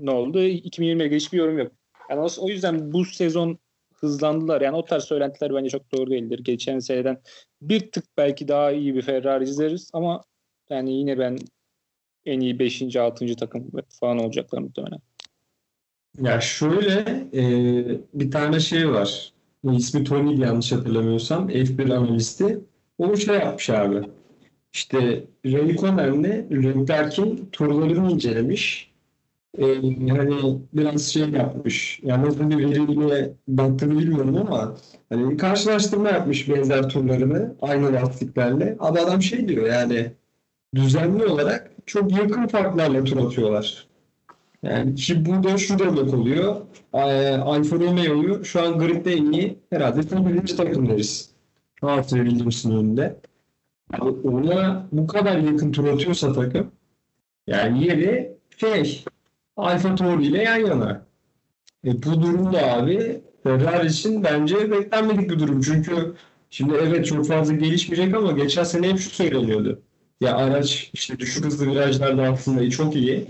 ne 0.00 0.10
oldu? 0.10 0.40
2020'ye 0.42 1.16
hiçbir 1.16 1.38
yorum 1.38 1.58
yok. 1.58 1.72
Yani 2.10 2.30
o 2.38 2.48
yüzden 2.48 2.92
bu 2.92 3.04
sezon 3.04 3.58
hızlandılar. 4.00 4.60
Yani 4.60 4.76
o 4.76 4.84
tarz 4.84 5.04
söylentiler 5.04 5.54
bence 5.54 5.70
çok 5.70 5.92
doğru 5.92 6.10
değildir. 6.10 6.40
Geçen 6.44 6.78
seneden 6.78 7.22
bir 7.62 7.90
tık 7.90 8.04
belki 8.16 8.48
daha 8.48 8.72
iyi 8.72 8.94
bir 8.94 9.02
Ferrari 9.02 9.44
izleriz 9.44 9.90
ama 9.92 10.22
yani 10.70 10.92
yine 10.92 11.18
ben 11.18 11.38
en 12.26 12.40
iyi 12.40 12.58
5. 12.58 12.96
6. 12.96 13.36
takım 13.36 13.70
falan 14.00 14.18
olacaklar 14.18 14.58
muhtemelen. 14.58 15.00
Ya 16.18 16.40
şöyle 16.40 17.26
e, 17.34 17.42
bir 18.14 18.30
tane 18.30 18.60
şey 18.60 18.90
var. 18.90 19.32
İsmi 19.72 20.04
Tony 20.04 20.40
yanlış 20.40 20.72
hatırlamıyorsam. 20.72 21.50
F1 21.50 21.94
analisti. 21.94 22.60
O 22.98 23.16
şey 23.16 23.34
yapmış 23.34 23.70
abi. 23.70 24.02
İşte 24.72 25.24
Raikkonen'le 25.46 26.50
Leclerc'in 26.50 27.48
turlarını 27.52 28.12
incelemiş. 28.12 28.89
Ee, 29.58 29.74
hani 30.08 30.58
biraz 30.72 31.02
şey 31.02 31.30
yapmış. 31.30 32.00
Yani 32.02 32.26
nasıl 32.26 32.50
bir 32.50 32.58
veriyle 32.58 33.32
baktığını 33.48 33.98
bilmiyorum 33.98 34.36
ama 34.36 34.76
hani 35.08 35.36
karşılaştırma 35.36 36.08
yapmış 36.10 36.48
benzer 36.48 36.88
turlarını 36.88 37.56
aynı 37.62 37.92
lastiklerle. 37.92 38.76
Abi 38.80 39.00
adam 39.00 39.22
şey 39.22 39.48
diyor 39.48 39.66
yani 39.66 40.12
düzenli 40.74 41.26
olarak 41.26 41.70
çok 41.86 42.12
yakın 42.12 42.46
farklarla 42.46 43.04
tur 43.04 43.26
atıyorlar. 43.26 43.86
Yani 44.62 44.94
ki 44.94 45.26
bu 45.26 45.42
da 45.42 45.58
şu 45.58 45.78
demek 45.78 46.14
oluyor. 46.14 46.56
Ee, 46.94 46.98
Alfa 47.36 47.76
Romeo'yu 47.76 48.44
şu 48.44 48.62
an 48.62 48.78
gridde 48.78 49.12
en 49.12 49.32
iyi 49.32 49.58
herhalde 49.70 50.28
birinci 50.28 50.56
takım 50.56 50.88
deriz. 50.88 51.30
Ve 51.84 52.02
Williams'ın 52.02 52.76
önünde. 52.76 53.16
Yani 53.92 54.10
ona 54.10 54.86
bu 54.92 55.06
kadar 55.06 55.38
yakın 55.38 55.72
tur 55.72 55.88
atıyorsa 55.88 56.32
takım 56.32 56.70
yani 57.46 57.84
yeri 57.84 58.36
şey 58.56 59.04
Alfa 59.66 59.94
Tauri 59.94 60.26
ile 60.26 60.42
yan 60.42 60.56
yana. 60.56 61.06
E, 61.84 62.02
bu 62.02 62.22
durumda 62.22 62.72
abi 62.72 63.20
Ferrari 63.42 63.86
için 63.86 64.24
bence 64.24 64.70
beklenmedik 64.70 65.30
bir 65.30 65.38
durum. 65.38 65.60
Çünkü 65.62 66.14
şimdi 66.50 66.74
evet 66.74 67.06
çok 67.06 67.26
fazla 67.26 67.54
gelişmeyecek 67.54 68.14
ama 68.14 68.32
geçen 68.32 68.64
sene 68.64 68.88
hep 68.88 68.98
şu 68.98 69.10
söyleniyordu. 69.10 69.82
Ya 70.20 70.36
araç 70.36 70.90
işte 70.92 71.18
düşük 71.18 71.44
hızlı 71.44 71.66
virajlarda 71.66 72.22
aslında 72.22 72.70
çok 72.70 72.96
iyi. 72.96 73.26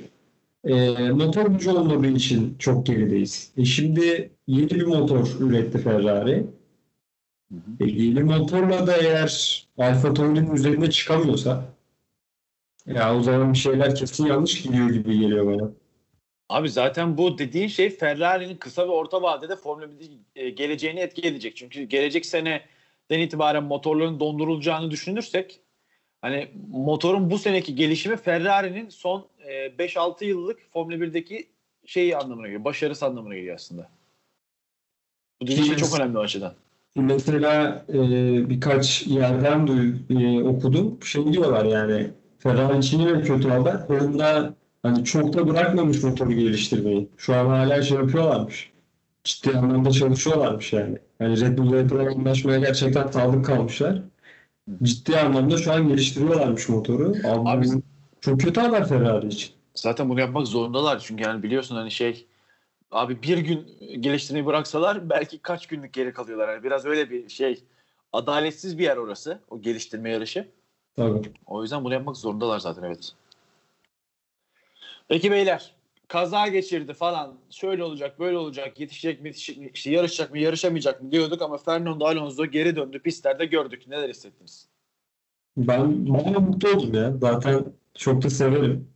E, 0.64 0.90
motor 1.10 1.46
gücü 1.46 1.70
olmadığı 1.70 2.06
için 2.08 2.56
çok 2.58 2.86
gerideyiz. 2.86 3.52
E, 3.56 3.64
şimdi 3.64 4.30
yeni 4.46 4.70
bir 4.70 4.86
motor 4.86 5.28
üretti 5.40 5.78
Ferrari. 5.78 6.46
E, 7.80 7.84
yeni 7.86 8.22
motorla 8.22 8.86
da 8.86 8.96
eğer 8.96 9.66
Alfa 9.78 10.14
Tauri'nin 10.14 10.54
üzerine 10.54 10.90
çıkamıyorsa 10.90 11.64
ya 12.86 13.16
o 13.16 13.22
zaman 13.22 13.52
bir 13.52 13.58
şeyler 13.58 13.94
kesin 13.94 14.26
yanlış 14.26 14.62
gidiyor 14.62 14.90
gibi 14.90 15.18
geliyor 15.20 15.46
bana. 15.46 15.70
Abi 16.50 16.68
zaten 16.68 17.18
bu 17.18 17.38
dediğin 17.38 17.68
şey 17.68 17.90
Ferrari'nin 17.90 18.56
kısa 18.56 18.88
ve 18.88 18.90
orta 18.90 19.22
vadede 19.22 19.56
Formula 19.56 19.86
1'de 19.86 20.04
e, 20.36 20.50
geleceğini 20.50 21.00
etki 21.00 21.28
edecek. 21.28 21.56
Çünkü 21.56 21.82
gelecek 21.82 22.26
seneden 22.26 23.18
itibaren 23.18 23.64
motorların 23.64 24.20
dondurulacağını 24.20 24.90
düşünürsek 24.90 25.60
hani 26.22 26.48
motorun 26.70 27.30
bu 27.30 27.38
seneki 27.38 27.74
gelişimi 27.74 28.16
Ferrari'nin 28.16 28.88
son 28.88 29.26
e, 29.38 29.66
5-6 29.66 30.24
yıllık 30.24 30.72
Formula 30.72 30.96
1'deki 30.96 31.48
şeyi 31.86 32.16
anlamına 32.16 32.46
geliyor. 32.46 32.64
Başarısı 32.64 33.06
anlamına 33.06 33.34
geliyor 33.34 33.54
aslında. 33.54 33.88
Bu 35.42 35.46
dediğin 35.46 35.64
şey 35.64 35.76
çok 35.76 36.00
önemli 36.00 36.18
o 36.18 36.20
açıdan. 36.20 36.54
Mesela 36.96 37.84
e, 37.88 38.00
birkaç 38.50 39.06
yerden 39.06 39.66
duy, 39.66 39.94
e, 40.10 40.42
okudum. 40.42 41.02
Şey 41.02 41.32
diyorlar 41.32 41.64
yani 41.64 42.10
Ferrari 42.38 42.78
için 42.78 43.00
yine 43.00 43.22
kötü 43.22 43.48
haber. 43.48 43.74
Honda 43.74 44.59
hani 44.82 45.04
çok 45.04 45.32
da 45.32 45.48
bırakmamış 45.48 46.02
motoru 46.02 46.32
geliştirmeyi. 46.32 47.08
Şu 47.16 47.34
an 47.34 47.46
hala 47.46 47.82
şey 47.82 47.96
yapıyorlarmış. 47.96 48.72
Ciddi 49.24 49.58
anlamda 49.58 49.90
çalışıyorlarmış 49.90 50.72
yani. 50.72 50.98
Hani 51.18 51.40
Red 51.40 51.58
Bull'la 51.58 51.76
yapılan 51.76 52.06
anlaşmaya 52.06 52.58
gerçekten 52.58 53.06
sadık 53.06 53.44
kalmışlar. 53.44 54.02
Ciddi 54.82 55.18
anlamda 55.18 55.56
şu 55.56 55.72
an 55.72 55.88
geliştiriyorlarmış 55.88 56.68
motoru. 56.68 57.14
Abi, 57.24 57.48
Abi- 57.48 57.82
çok 58.20 58.40
kötü 58.40 58.60
haber 58.60 58.88
Ferrari 58.88 59.26
için. 59.26 59.50
Zaten 59.74 60.08
bunu 60.08 60.20
yapmak 60.20 60.46
zorundalar. 60.46 60.98
Çünkü 60.98 61.22
yani 61.22 61.42
biliyorsun 61.42 61.76
hani 61.76 61.90
şey 61.90 62.26
abi 62.90 63.22
bir 63.22 63.38
gün 63.38 63.66
geliştirmeyi 64.00 64.46
bıraksalar 64.46 65.10
belki 65.10 65.38
kaç 65.38 65.66
günlük 65.66 65.92
geri 65.92 66.12
kalıyorlar. 66.12 66.48
Yani 66.48 66.62
biraz 66.64 66.86
öyle 66.86 67.10
bir 67.10 67.28
şey 67.28 67.62
adaletsiz 68.12 68.78
bir 68.78 68.84
yer 68.84 68.96
orası. 68.96 69.40
O 69.50 69.60
geliştirme 69.60 70.10
yarışı. 70.10 70.48
Tabii. 70.96 71.32
O 71.46 71.62
yüzden 71.62 71.84
bunu 71.84 71.94
yapmak 71.94 72.16
zorundalar 72.16 72.58
zaten 72.58 72.82
evet. 72.82 73.12
Peki 75.10 75.30
beyler 75.30 75.74
kaza 76.08 76.48
geçirdi 76.48 76.94
falan 76.94 77.34
şöyle 77.50 77.84
olacak 77.84 78.20
böyle 78.20 78.36
olacak 78.36 78.80
yetişecek 78.80 79.20
mi 79.22 79.28
yetişecek 79.28 79.58
mi 79.58 79.70
işte 79.74 79.90
yarışacak 79.90 80.30
mı 80.30 80.38
yarışamayacak 80.38 81.02
mı 81.02 81.12
diyorduk 81.12 81.42
ama 81.42 81.58
Fernando 81.58 82.04
Alonso 82.04 82.46
geri 82.46 82.76
döndü 82.76 82.98
pistlerde 82.98 83.44
gördük. 83.44 83.86
Neler 83.88 84.08
hissettiniz? 84.08 84.68
Ben 85.56 86.08
bayağı 86.08 86.40
mutlu 86.40 86.68
oldum 86.68 86.94
ya. 86.94 87.16
Zaten 87.20 87.64
çok 87.94 88.22
da 88.22 88.30
severim. 88.30 88.88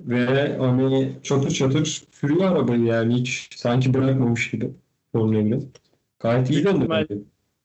Ve 0.00 0.56
hani 0.56 1.12
çatır 1.22 1.50
çatır 1.50 2.06
sürüyor 2.12 2.52
arabayı 2.52 2.84
yani 2.84 3.14
hiç 3.14 3.48
sanki 3.56 3.94
bırakmamış 3.94 4.50
gibi 4.50 4.70
Formula 5.12 5.38
1'de. 5.38 5.64
Gayet 6.20 6.50
iyi 6.50 6.64
döndü 6.64 6.84
ihtimal-. 6.84 7.08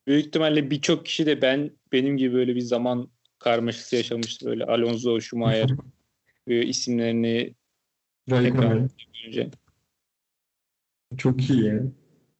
Büyük 0.08 0.26
ihtimalle 0.26 0.72
birçok 0.72 1.06
kişi 1.06 1.26
de 1.26 1.42
ben 1.42 1.72
benim 1.92 2.18
gibi 2.18 2.34
böyle 2.36 2.56
bir 2.56 2.62
zaman 2.62 3.10
karmaşası 3.40 3.96
yaşamıştı. 3.96 4.46
Böyle 4.46 4.66
Alonso, 4.66 5.22
Schumacher 5.22 5.70
böyle 6.48 6.66
isimlerini 6.68 7.54
Raikkonen. 8.30 8.90
Çok 11.18 11.50
iyi 11.50 11.66
ya. 11.66 11.82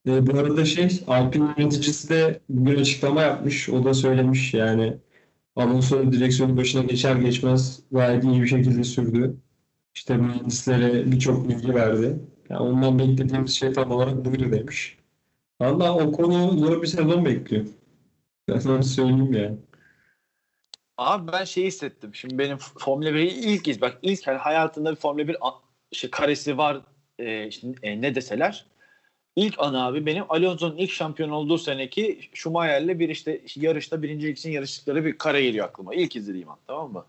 E, 0.06 0.26
bu 0.26 0.38
arada 0.38 0.64
şey 0.64 1.04
Alpine 1.06 1.54
yöneticisi 1.58 2.08
de 2.08 2.40
bugün 2.48 2.80
açıklama 2.80 3.22
yapmış. 3.22 3.68
O 3.68 3.84
da 3.84 3.94
söylemiş 3.94 4.54
yani 4.54 4.98
Alonso 5.56 6.12
direksiyonun 6.12 6.56
başına 6.56 6.82
geçer 6.82 7.16
geçmez 7.16 7.82
gayet 7.92 8.24
iyi 8.24 8.42
bir 8.42 8.46
şekilde 8.46 8.84
sürdü. 8.84 9.36
İşte 9.94 10.16
mühendislere 10.16 11.12
birçok 11.12 11.48
bilgi 11.48 11.74
verdi. 11.74 12.18
Yani 12.48 12.60
ondan 12.60 12.98
beklediğimiz 12.98 13.50
şey 13.54 13.72
tam 13.72 13.90
olarak 13.90 14.24
buydu 14.24 14.52
demiş. 14.52 14.98
Valla 15.60 15.94
o 15.94 16.12
konu 16.12 16.58
zor 16.58 16.82
bir 16.82 16.86
sezon 16.86 17.24
bekliyor. 17.24 17.66
Ben 18.48 18.58
sana 18.58 18.82
söyleyeyim 18.82 19.32
yani. 19.32 19.58
Abi 20.96 21.32
ben 21.32 21.44
şey 21.44 21.64
hissettim. 21.64 22.14
Şimdi 22.14 22.38
benim 22.38 22.56
Formula 22.58 23.10
1'i 23.10 23.28
ilk 23.28 23.68
iz 23.68 23.80
bak 23.80 23.98
ilk 24.02 24.26
hani 24.26 24.38
hayatında 24.38 24.90
bir 24.90 24.96
Formula 24.96 25.28
1 25.28 25.36
şey 25.92 26.10
karesi 26.10 26.58
var 26.58 26.80
e, 27.18 27.46
işte, 27.46 27.68
e, 27.82 28.00
ne 28.00 28.14
deseler. 28.14 28.66
İlk 29.36 29.54
an 29.58 29.74
abi 29.74 30.06
benim 30.06 30.24
Alonso'nun 30.28 30.76
ilk 30.76 30.90
şampiyon 30.90 31.30
olduğu 31.30 31.58
seneki 31.58 32.20
Schumacher'le 32.34 32.98
bir 32.98 33.08
işte 33.08 33.40
yarışta 33.56 34.02
birincilik 34.02 34.38
için 34.38 34.50
yarıştıkları 34.50 35.04
bir 35.04 35.18
kare 35.18 35.42
geliyor 35.42 35.66
aklıma. 35.66 35.94
İlk 35.94 36.16
izlediğim 36.16 36.50
an 36.50 36.58
tamam 36.66 36.92
mı? 36.92 37.06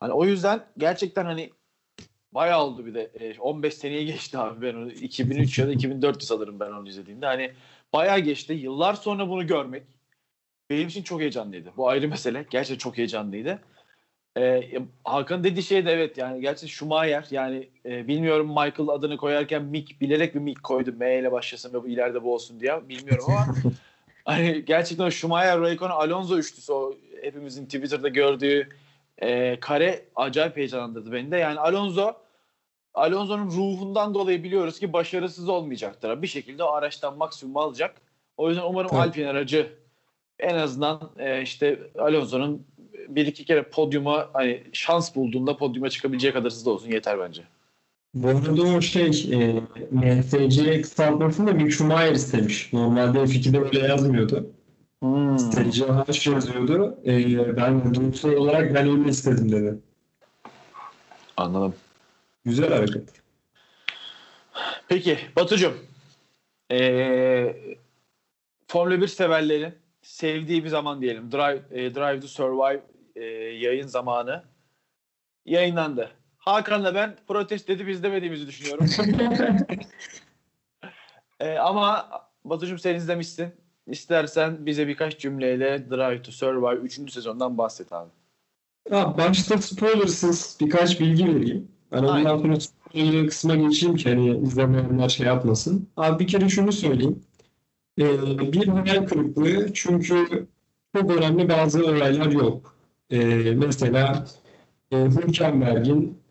Hani 0.00 0.12
o 0.12 0.24
yüzden 0.24 0.64
gerçekten 0.78 1.24
hani 1.24 1.50
bayağı 2.32 2.64
oldu 2.64 2.86
bir 2.86 2.94
de 2.94 3.10
e, 3.20 3.38
15 3.38 3.74
seneyi 3.74 4.06
geçti 4.06 4.38
abi 4.38 4.66
ben 4.66 4.74
onu 4.74 4.92
2003 4.92 5.58
ya 5.58 5.66
da 5.66 5.72
2004 5.72 6.22
sanırım 6.22 6.60
ben 6.60 6.70
onu 6.70 6.88
izlediğimde. 6.88 7.26
Hani 7.26 7.52
bayağı 7.92 8.18
geçti. 8.18 8.52
Yıllar 8.52 8.94
sonra 8.94 9.28
bunu 9.28 9.46
görmek 9.46 9.82
benim 10.70 10.88
için 10.88 11.02
çok 11.02 11.20
heyecanlıydı. 11.20 11.72
Bu 11.76 11.88
ayrı 11.88 12.08
mesele. 12.08 12.46
Gerçekten 12.50 12.78
çok 12.78 12.98
heyecanlıydı. 12.98 13.58
Ee, 14.38 14.62
Hakan 15.04 15.44
dediği 15.44 15.62
şey 15.62 15.86
de 15.86 15.92
evet 15.92 16.18
yani 16.18 16.40
gerçekten 16.40 16.66
Schumacher 16.66 17.26
yani 17.30 17.68
e, 17.86 18.08
bilmiyorum 18.08 18.48
Michael 18.48 18.88
adını 18.88 19.16
koyarken 19.16 19.62
Mick 19.62 20.00
bilerek 20.00 20.34
bir 20.34 20.40
Mick 20.40 20.62
koydu 20.62 20.94
M 20.98 21.18
ile 21.18 21.32
başlasın 21.32 21.74
ve 21.74 21.82
bu 21.82 21.88
ileride 21.88 22.22
bu 22.22 22.34
olsun 22.34 22.60
diye 22.60 22.88
bilmiyorum 22.88 23.24
ama 23.28 23.46
hani 24.24 24.64
gerçekten 24.64 25.08
Schumacher, 25.08 25.60
Raikkonen, 25.60 25.90
Alonso 25.90 26.38
üçlüsü 26.38 26.72
o 26.72 26.94
hepimizin 27.22 27.64
Twitter'da 27.64 28.08
gördüğü 28.08 28.68
e, 29.18 29.60
kare 29.60 30.04
acayip 30.16 30.56
heyecanlandırdı 30.56 31.12
beni 31.12 31.30
de. 31.30 31.36
Yani 31.36 31.60
Alonso 31.60 32.14
Alonso'nun 32.94 33.46
ruhundan 33.46 34.14
dolayı 34.14 34.44
biliyoruz 34.44 34.78
ki 34.78 34.92
başarısız 34.92 35.48
olmayacaktır. 35.48 36.22
Bir 36.22 36.26
şekilde 36.26 36.64
o 36.64 36.72
araçtan 36.72 37.18
maksimum 37.18 37.56
alacak. 37.56 37.94
O 38.36 38.48
yüzden 38.48 38.62
umarım 38.62 38.90
Evet. 38.92 39.02
Alpine 39.02 39.28
aracı 39.28 39.72
en 40.38 40.54
azından 40.54 41.10
e, 41.18 41.42
işte 41.42 41.78
Alonso'nun 41.98 42.66
bir 43.08 43.26
iki 43.26 43.44
kere 43.44 43.62
podyuma 43.62 44.30
hani 44.32 44.62
şans 44.72 45.14
bulduğunda 45.14 45.56
podyuma 45.56 45.90
çıkabileceği 45.90 46.32
kadar 46.32 46.52
hızlı 46.52 46.70
olsun 46.70 46.90
yeter 46.90 47.18
bence. 47.18 47.42
Bu 48.14 48.28
arada 48.28 48.62
o 48.62 48.80
şey 48.80 49.28
e, 49.32 49.62
MSC 49.90 50.82
kısaltmasını 50.82 51.46
da 51.46 51.52
Mick 51.52 51.72
Schumacher 51.72 52.12
istemiş. 52.12 52.72
Normalde 52.72 53.18
F2'de 53.18 53.60
öyle 53.60 53.78
yazmıyordu. 53.78 54.50
Hmm. 55.00 55.38
SCH 55.38 56.26
yazıyordu. 56.26 56.98
E, 57.06 57.56
ben 57.56 57.94
duygusal 57.94 58.32
olarak 58.32 58.74
ben 58.74 58.88
öyle 58.90 59.08
istedim 59.08 59.52
dedi. 59.52 59.78
Anladım. 61.36 61.74
Güzel 62.44 62.72
hareket. 62.72 63.08
Peki 64.88 65.18
Batucuğum. 65.36 65.74
Ee, 66.72 67.56
Formula 68.66 69.00
1 69.00 69.08
severlerin 69.08 69.74
sevdiği 70.02 70.64
bir 70.64 70.68
zaman 70.68 71.00
diyelim. 71.00 71.32
Drive, 71.32 71.62
e, 71.70 71.94
Drive 71.94 72.20
to 72.20 72.26
Survive 72.26 72.82
e, 73.16 73.24
yayın 73.54 73.86
zamanı 73.86 74.42
yayınlandı. 75.44 76.10
Hakan'la 76.38 76.94
ben 76.94 77.16
protest 77.28 77.70
edip 77.70 77.88
izlemediğimizi 77.88 78.46
düşünüyorum. 78.46 78.86
Ee, 81.40 81.54
ama 81.58 82.08
Batucuğum 82.44 82.78
sen 82.78 82.94
izlemişsin. 82.94 83.48
İstersen 83.86 84.66
bize 84.66 84.88
birkaç 84.88 85.18
cümleyle 85.18 85.90
Drive 85.90 86.22
to 86.22 86.32
Survive 86.32 86.80
3. 86.80 87.12
sezondan 87.12 87.58
bahset 87.58 87.92
abi. 87.92 88.10
Ya 88.90 89.18
başta 89.18 89.58
spoilersız 89.58 90.56
birkaç 90.60 91.00
bilgi 91.00 91.26
vereyim. 91.26 91.68
Ben 91.92 91.98
ondan 91.98 92.14
Aynen. 92.14 92.38
sonra 92.38 92.60
spoiler 92.60 93.26
kısma 93.26 93.54
geçeyim 93.54 93.96
ki 93.96 94.08
hani 94.08 94.38
izlemeyenler 94.38 95.08
şey 95.08 95.26
yapmasın. 95.26 95.88
Abi 95.96 96.18
bir 96.18 96.26
kere 96.26 96.48
şunu 96.48 96.72
söyleyeyim. 96.72 97.22
Ee, 97.98 98.52
bir 98.52 98.68
hayal 98.68 99.06
kırıklığı 99.06 99.72
çünkü 99.74 100.46
çok 100.96 101.10
önemli 101.10 101.48
bazı 101.48 101.84
olaylar 101.84 102.30
yok. 102.32 102.76
Ee, 103.10 103.54
mesela 103.56 104.26
e, 104.90 104.96
Hülkenberg'in 104.96 106.22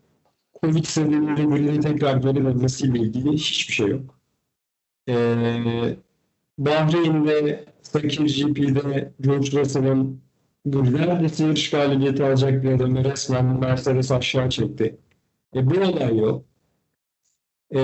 Covid 0.62 0.84
sebebiyle 0.84 1.80
tekrar 1.80 2.16
geri 2.16 2.44
dönmesiyle 2.44 2.98
ilgili 2.98 3.32
hiçbir 3.32 3.74
şey 3.74 3.88
yok. 3.88 4.18
Ee, 5.08 5.96
Bahreyn'de 6.58 7.64
Sakir 7.82 8.44
GP'de 8.44 9.12
George 9.20 9.60
Russell'ın 9.60 10.22
neredeyse 10.66 11.44
yarış 11.44 11.70
galibiyeti 11.70 12.24
alacak 12.24 12.62
bir 12.64 12.72
adamı 12.72 13.04
resmen 13.04 13.60
Mercedes 13.60 14.10
aşağı 14.12 14.50
çekti. 14.50 14.98
E, 15.56 15.70
bu 15.70 15.74
olay 15.80 16.18
yok. 16.18 16.44
E, 17.74 17.78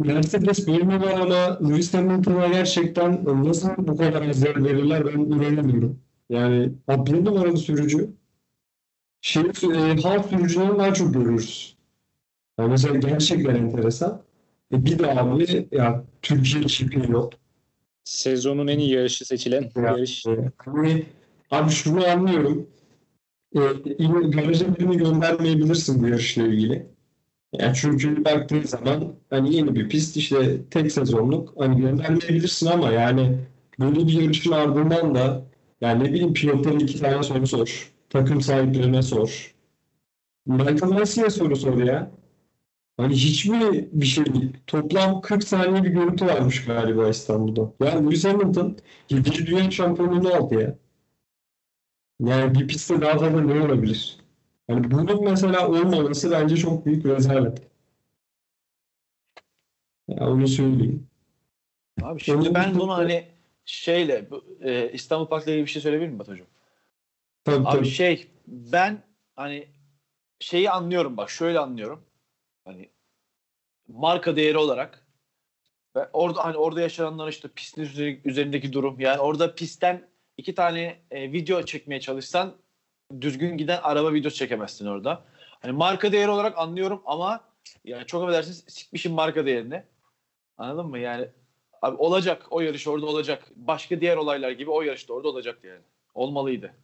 Mercedes 0.00 0.68
bölümü 0.68 1.00
bağlı 1.00 1.68
Lewis 1.68 1.94
Hamilton'a 1.94 2.48
gerçekten 2.48 3.24
nasıl 3.44 3.70
bu 3.78 3.96
kadar 3.96 4.28
az 4.28 4.42
yer 4.42 4.64
verirler 4.64 5.06
ben 5.06 5.18
inanamıyorum. 5.18 5.98
Yani 6.30 6.72
abi 6.88 7.12
bir 7.12 7.24
numaralı 7.24 7.56
sürücü 7.56 8.10
şey, 9.20 9.42
e, 9.42 9.96
halk 10.02 10.26
sürücülerini 10.26 10.78
daha 10.78 10.94
çok 10.94 11.14
görürüz. 11.14 11.76
Yani 12.58 12.70
mesela 12.70 12.96
gerçekten 12.98 13.54
enteresan. 13.54 14.22
E, 14.74 14.84
bir 14.84 14.98
de 14.98 15.20
abi 15.20 15.68
ya 15.72 16.04
Türkiye 16.22 16.62
GP 16.62 17.08
yok. 17.08 17.32
Sezonun 18.04 18.66
en 18.66 18.78
iyi 18.78 18.90
yarışı 18.92 19.24
seçilen 19.24 19.62
Ya, 19.76 19.82
yarış. 19.82 20.26
e, 20.26 20.50
hani, 20.56 21.06
abi 21.50 21.70
şunu 21.70 22.04
anlıyorum. 22.06 22.66
E, 23.54 23.60
garaja 24.28 24.76
birini 24.76 24.96
göndermeyebilirsin 24.96 26.02
bu 26.02 26.08
yarışla 26.08 26.42
ilgili. 26.42 26.86
Yani 27.52 27.76
çünkü 27.76 28.24
baktığın 28.24 28.62
zaman 28.62 29.14
hani 29.30 29.56
yeni 29.56 29.74
bir 29.74 29.88
pist 29.88 30.16
işte 30.16 30.68
tek 30.70 30.92
sezonluk 30.92 31.54
hani 31.58 31.80
göndermeyebilirsin 31.80 32.66
ama 32.66 32.90
yani 32.92 33.38
böyle 33.80 34.06
bir 34.06 34.12
yarışın 34.22 34.52
ardından 34.52 35.14
da 35.14 35.44
yani 35.80 36.04
ne 36.04 36.08
bileyim 36.12 36.34
pilotlara 36.34 36.74
iki 36.78 37.00
tane 37.00 37.22
soru 37.22 37.46
sor. 37.46 37.92
Takım 38.10 38.40
sahiplerine 38.40 39.02
sor. 39.02 39.54
Michael 40.46 40.92
Massey'e 40.92 41.30
soru 41.30 41.56
sor 41.56 41.78
ya. 41.82 42.10
Hani 42.96 43.14
hiç 43.14 43.46
mi 43.46 43.88
bir 43.92 44.06
şey 44.06 44.26
değil? 44.26 44.56
Toplam 44.66 45.20
40 45.20 45.44
saniye 45.44 45.84
bir 45.84 45.90
görüntü 45.90 46.26
varmış 46.26 46.64
galiba 46.64 47.08
İstanbul'da. 47.08 47.72
Yani 47.86 48.06
Lewis 48.06 48.24
Hamilton 48.24 48.78
7. 49.10 49.46
dünya 49.46 49.70
şampiyonluğunu 49.70 50.34
aldı 50.34 50.54
ya. 50.62 50.78
Yani 52.20 52.54
bir 52.54 52.68
pistte 52.68 53.00
daha 53.00 53.18
fazla 53.18 53.40
ne 53.40 53.60
olabilir? 53.60 54.19
Yani 54.70 54.90
bunun 54.90 55.24
mesela 55.24 55.68
olmaması 55.68 56.30
bence 56.30 56.56
çok 56.56 56.86
büyük 56.86 57.06
rezalet. 57.06 57.62
Ya 60.08 60.28
onu 60.28 60.48
söyleyeyim. 60.48 61.06
Abi 62.02 62.20
şimdi 62.20 62.38
Onun 62.38 62.54
ben 62.54 62.74
bunu 62.74 62.92
hani 62.92 63.28
şeyle 63.64 64.30
bu, 64.30 64.44
e, 64.60 64.92
İstanbul 64.92 65.26
Park'la 65.26 65.50
ilgili 65.52 65.66
bir 65.66 65.70
şey 65.70 65.82
söyleyebilir 65.82 66.08
miyim 66.08 66.18
Batucuğum? 66.18 66.46
Tabii 67.44 67.66
Abi 67.68 67.76
tabii. 67.76 67.86
şey 67.86 68.30
ben 68.46 69.02
hani 69.36 69.68
şeyi 70.40 70.70
anlıyorum 70.70 71.16
bak 71.16 71.30
şöyle 71.30 71.58
anlıyorum. 71.58 72.04
Hani 72.64 72.88
marka 73.88 74.36
değeri 74.36 74.58
olarak 74.58 75.06
ve 75.96 76.08
orada 76.12 76.44
hani 76.44 76.56
orada 76.56 76.80
yaşananlar 76.80 77.28
işte 77.28 77.48
pistin 77.48 77.82
üzeri- 77.82 78.20
üzerindeki 78.24 78.72
durum 78.72 79.00
yani 79.00 79.20
orada 79.20 79.54
pistten 79.54 80.08
iki 80.36 80.54
tane 80.54 80.98
e, 81.10 81.32
video 81.32 81.62
çekmeye 81.62 82.00
çalışsan 82.00 82.56
düzgün 83.20 83.56
giden 83.56 83.80
araba 83.82 84.12
videosu 84.12 84.36
çekemezsin 84.36 84.86
orada. 84.86 85.22
Hani 85.60 85.72
marka 85.72 86.12
değeri 86.12 86.30
olarak 86.30 86.58
anlıyorum 86.58 87.02
ama 87.06 87.40
yani 87.84 88.06
çok 88.06 88.22
affedersiniz 88.22 88.64
sikmişim 88.68 89.12
marka 89.12 89.46
değerini. 89.46 89.82
Anladın 90.58 90.86
mı? 90.86 90.98
Yani 90.98 91.28
abi 91.82 91.96
olacak 91.96 92.46
o 92.50 92.60
yarış 92.60 92.86
orada 92.88 93.06
olacak. 93.06 93.44
Başka 93.56 94.00
diğer 94.00 94.16
olaylar 94.16 94.50
gibi 94.50 94.70
o 94.70 94.82
yarışta 94.82 95.14
orada 95.14 95.28
olacaktı 95.28 95.66
yani. 95.66 95.82
Olmalıydı. 96.14 96.74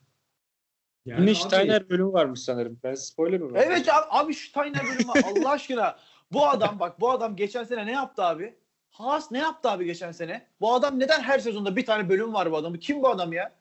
Yani 1.07 1.19
Bunun 1.19 1.27
abi- 1.27 1.35
Steiner 1.35 1.89
bölümü 1.91 2.13
varmış 2.13 2.41
sanırım. 2.41 2.79
Ben 2.85 2.95
spoiler 2.95 3.41
mı? 3.41 3.55
verdim? 3.55 3.71
Evet 3.73 3.89
abi, 3.89 4.07
abi 4.11 4.35
şu 4.35 4.49
Steiner 4.49 4.85
bölümü 4.85 5.13
Allah 5.41 5.51
aşkına. 5.51 5.97
Bu 6.33 6.47
adam 6.49 6.81
bak 6.81 7.01
bu 7.01 7.11
adam 7.11 7.37
geçen 7.37 7.65
sene 7.65 7.87
ne 7.87 7.93
yaptı 7.93 8.23
abi? 8.25 8.55
Haas 8.91 9.31
ne 9.33 9.39
yaptı 9.39 9.71
abi 9.71 9.85
geçen 9.85 10.13
sene? 10.13 10.47
Bu 10.61 10.75
adam 10.75 10.99
neden 11.01 11.21
her 11.21 11.39
sezonda 11.39 11.77
bir 11.77 11.87
tane 11.87 12.09
bölüm 12.09 12.35
var 12.35 12.53
bu 12.53 12.57
adamın? 12.57 12.79
Kim 12.79 13.03
bu 13.03 13.09
adam 13.09 13.33
ya? 13.33 13.53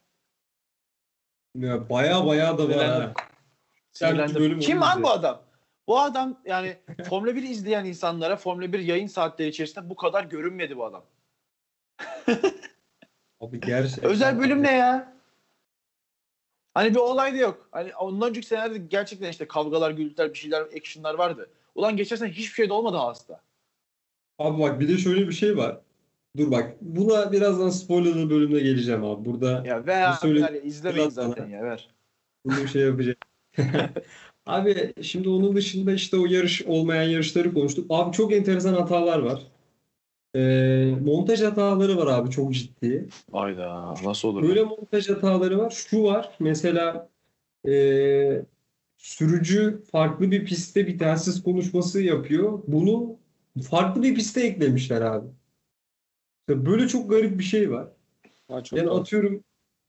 Ya 1.55 1.89
baya 1.89 2.25
baya 2.25 2.57
da 2.57 2.69
var 2.69 2.85
ha. 2.85 3.13
Sinirlendim. 3.91 4.35
bölüm 4.35 4.59
Kim 4.59 4.77
izle. 4.77 5.03
bu 5.03 5.09
adam? 5.09 5.41
Bu 5.87 5.99
adam 5.99 6.41
yani 6.45 6.77
Formula 7.09 7.35
1 7.35 7.43
izleyen 7.43 7.85
insanlara 7.85 8.35
Formula 8.35 8.73
1 8.73 8.79
yayın 8.79 9.07
saatleri 9.07 9.49
içerisinde 9.49 9.89
bu 9.89 9.95
kadar 9.95 10.23
görünmedi 10.23 10.77
bu 10.77 10.85
adam. 10.85 11.05
Abi 13.39 13.59
gerçekten. 13.59 14.09
Özel 14.09 14.39
bölüm 14.39 14.63
ne 14.63 14.71
ya? 14.75 15.15
Hani 16.73 16.91
bir 16.91 16.99
olay 16.99 17.33
da 17.33 17.37
yok. 17.37 17.69
Hani 17.71 17.95
ondan 17.95 18.29
önceki 18.29 18.47
senelerde 18.47 18.77
gerçekten 18.77 19.29
işte 19.29 19.47
kavgalar, 19.47 19.91
gürültüler, 19.91 20.33
bir 20.33 20.37
şeyler, 20.37 20.61
actionlar 20.61 21.13
vardı. 21.13 21.49
Ulan 21.75 21.97
geçen 21.97 22.15
sene 22.15 22.29
hiçbir 22.29 22.53
şey 22.53 22.69
de 22.69 22.73
olmadı 22.73 22.97
Haas'ta. 22.97 23.41
Abi 24.39 24.61
bak 24.61 24.79
bir 24.79 24.87
de 24.87 24.97
şöyle 24.97 25.27
bir 25.27 25.33
şey 25.33 25.57
var. 25.57 25.77
Dur 26.37 26.51
bak 26.51 26.75
buna 26.81 27.31
birazdan 27.31 27.69
spoilerlı 27.69 28.29
bölümde 28.29 28.59
geleceğim 28.59 29.03
abi. 29.03 29.25
Burada 29.25 29.63
Ya 29.65 29.85
ver 29.85 30.11
söyle- 30.11 30.45
abi, 30.47 30.57
izlemeyin 30.57 31.09
zaten 31.09 31.43
bana. 31.45 31.55
ya 31.55 31.63
ver. 31.63 31.89
bunu 32.45 32.55
bir 32.57 32.67
şey 32.67 32.81
yapacağım. 32.81 33.17
Abi 34.45 34.93
şimdi 35.01 35.29
onun 35.29 35.55
dışında 35.55 35.93
işte 35.93 36.17
o 36.17 36.25
yarış 36.25 36.61
olmayan 36.61 37.03
yarışları 37.09 37.53
konuştuk. 37.53 37.85
Abi 37.89 38.15
çok 38.15 38.33
enteresan 38.33 38.73
hatalar 38.73 39.19
var. 39.19 39.41
Ee, 40.35 40.93
montaj 41.01 41.41
hataları 41.41 41.97
var 41.97 42.07
abi 42.07 42.29
çok 42.31 42.53
ciddi. 42.53 43.07
Hayda 43.31 43.93
nasıl 44.03 44.27
olur? 44.27 44.43
Böyle 44.43 44.63
montaj 44.63 45.09
hataları 45.09 45.57
var. 45.57 45.69
Şu 45.89 46.03
var 46.03 46.29
mesela 46.39 47.09
ee, 47.67 48.41
sürücü 48.97 49.81
farklı 49.91 50.31
bir 50.31 50.45
pistte 50.45 50.87
bir 50.87 50.97
telsiz 50.99 51.43
konuşması 51.43 52.01
yapıyor. 52.01 52.59
Bunu 52.67 53.17
farklı 53.69 54.03
bir 54.03 54.15
piste 54.15 54.41
eklemişler 54.41 55.01
abi. 55.01 55.27
Böyle 56.49 56.87
çok 56.87 57.09
garip 57.09 57.39
bir 57.39 57.43
şey 57.43 57.71
var. 57.71 57.87
Ha, 58.47 58.63
çok 58.63 58.79
Yani 58.79 58.87
doğru. 58.87 58.99
atıyorum 58.99 59.43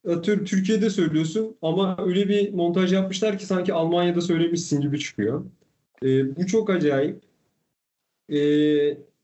atıyorum 0.08 0.44
Türkiye'de 0.44 0.90
söylüyorsun 0.90 1.56
ama 1.62 1.96
öyle 2.06 2.28
bir 2.28 2.52
montaj 2.54 2.92
yapmışlar 2.92 3.38
ki 3.38 3.46
sanki 3.46 3.74
Almanya'da 3.74 4.20
söylemişsin 4.20 4.80
gibi 4.80 4.98
çıkıyor. 4.98 5.44
Ee, 6.02 6.36
bu 6.36 6.46
çok 6.46 6.70
acayip. 6.70 7.20
Ee, 8.28 8.36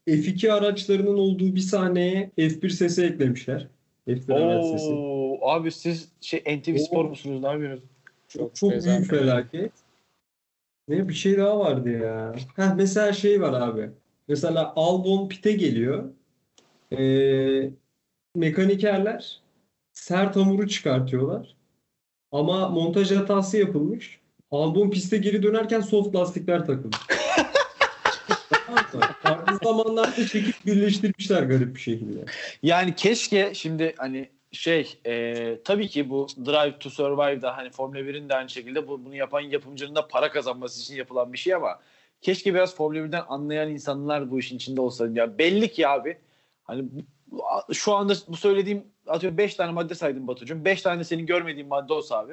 F2 0.06 0.52
araçlarının 0.52 1.18
olduğu 1.18 1.54
bir 1.54 1.60
sahneye 1.60 2.30
F1 2.38 2.70
sesi 2.70 3.04
eklemişler. 3.04 3.68
F1 4.06 4.32
araç 4.32 4.64
sesi. 4.64 4.92
Oo, 4.92 5.48
abi 5.48 5.72
siz 5.72 6.08
şey 6.20 6.40
NTV 6.40 6.74
Oo. 6.74 6.78
Spor 6.78 7.04
musunuz? 7.04 7.42
Ne 7.42 7.48
yapıyorsunuz? 7.48 7.90
Çok, 8.28 8.54
çok 8.54 8.70
büyük 8.70 9.10
felaket. 9.10 9.72
Ne 10.88 11.08
bir 11.08 11.14
şey 11.14 11.38
daha 11.38 11.58
vardı 11.58 11.90
ya. 11.90 12.34
Heh, 12.56 12.74
mesela 12.76 13.12
şey 13.12 13.40
var 13.40 13.60
abi. 13.60 13.90
Mesela 14.28 14.72
Albon 14.76 15.28
pite 15.28 15.52
geliyor. 15.52 16.04
Ee, 16.98 17.70
mekanikerler 18.35 19.40
sert 19.92 20.37
hamuru 20.37 20.68
çıkartıyorlar. 20.68 21.57
Ama 22.33 22.68
montaj 22.68 23.11
hatası 23.11 23.59
yapılmış. 23.59 24.20
Albon 24.50 24.90
piste 24.90 25.16
geri 25.16 25.42
dönerken 25.42 25.81
soft 25.81 26.14
lastikler 26.14 26.66
takılmış. 26.66 26.98
Farklı 29.22 29.59
zamanlarda 29.62 30.26
çekip 30.26 30.66
birleştirmişler 30.66 31.42
garip 31.42 31.75
bir 31.75 31.81
şekilde. 31.81 32.25
Yani 32.62 32.94
keşke 32.94 33.54
şimdi 33.54 33.94
hani 33.96 34.29
şey 34.52 34.98
e, 35.06 35.58
tabii 35.64 35.88
ki 35.88 36.10
bu 36.10 36.27
Drive 36.46 36.79
to 36.79 36.90
Survive'da 36.90 37.56
hani 37.56 37.71
Formula 37.71 38.00
1'in 38.00 38.29
de 38.29 38.35
aynı 38.35 38.48
şekilde 38.48 38.88
bu, 38.88 39.04
bunu 39.04 39.16
yapan 39.16 39.40
yapımcının 39.40 39.94
da 39.94 40.08
para 40.08 40.33
kazanması 40.33 40.83
için 40.83 40.94
yapılan 40.94 41.33
bir 41.33 41.38
şey 41.38 41.54
ama 41.54 41.81
keşke 42.21 42.54
biraz 42.54 42.77
Formula 42.77 42.98
1'den 42.98 43.25
anlayan 43.29 43.71
insanlar 43.71 44.31
bu 44.31 44.38
işin 44.38 44.56
içinde 44.56 44.81
olsa. 44.81 45.08
Ya 45.14 45.38
belli 45.38 45.73
ki 45.73 45.88
abi 45.88 46.19
hani 46.65 46.85
bu- 46.92 47.75
şu 47.75 47.94
anda 47.94 48.15
bu 48.29 48.37
söylediğim 48.37 48.85
atıyorum 49.06 49.38
5 49.38 49.54
tane 49.54 49.73
madde 49.73 49.94
saydım 49.94 50.29
Batucuğum. 50.29 50.65
5 50.65 50.83
tane 50.83 51.04
senin 51.04 51.27
görmediğin 51.27 51.69
madde 51.69 51.92
olsa 51.92 52.19
abi 52.19 52.33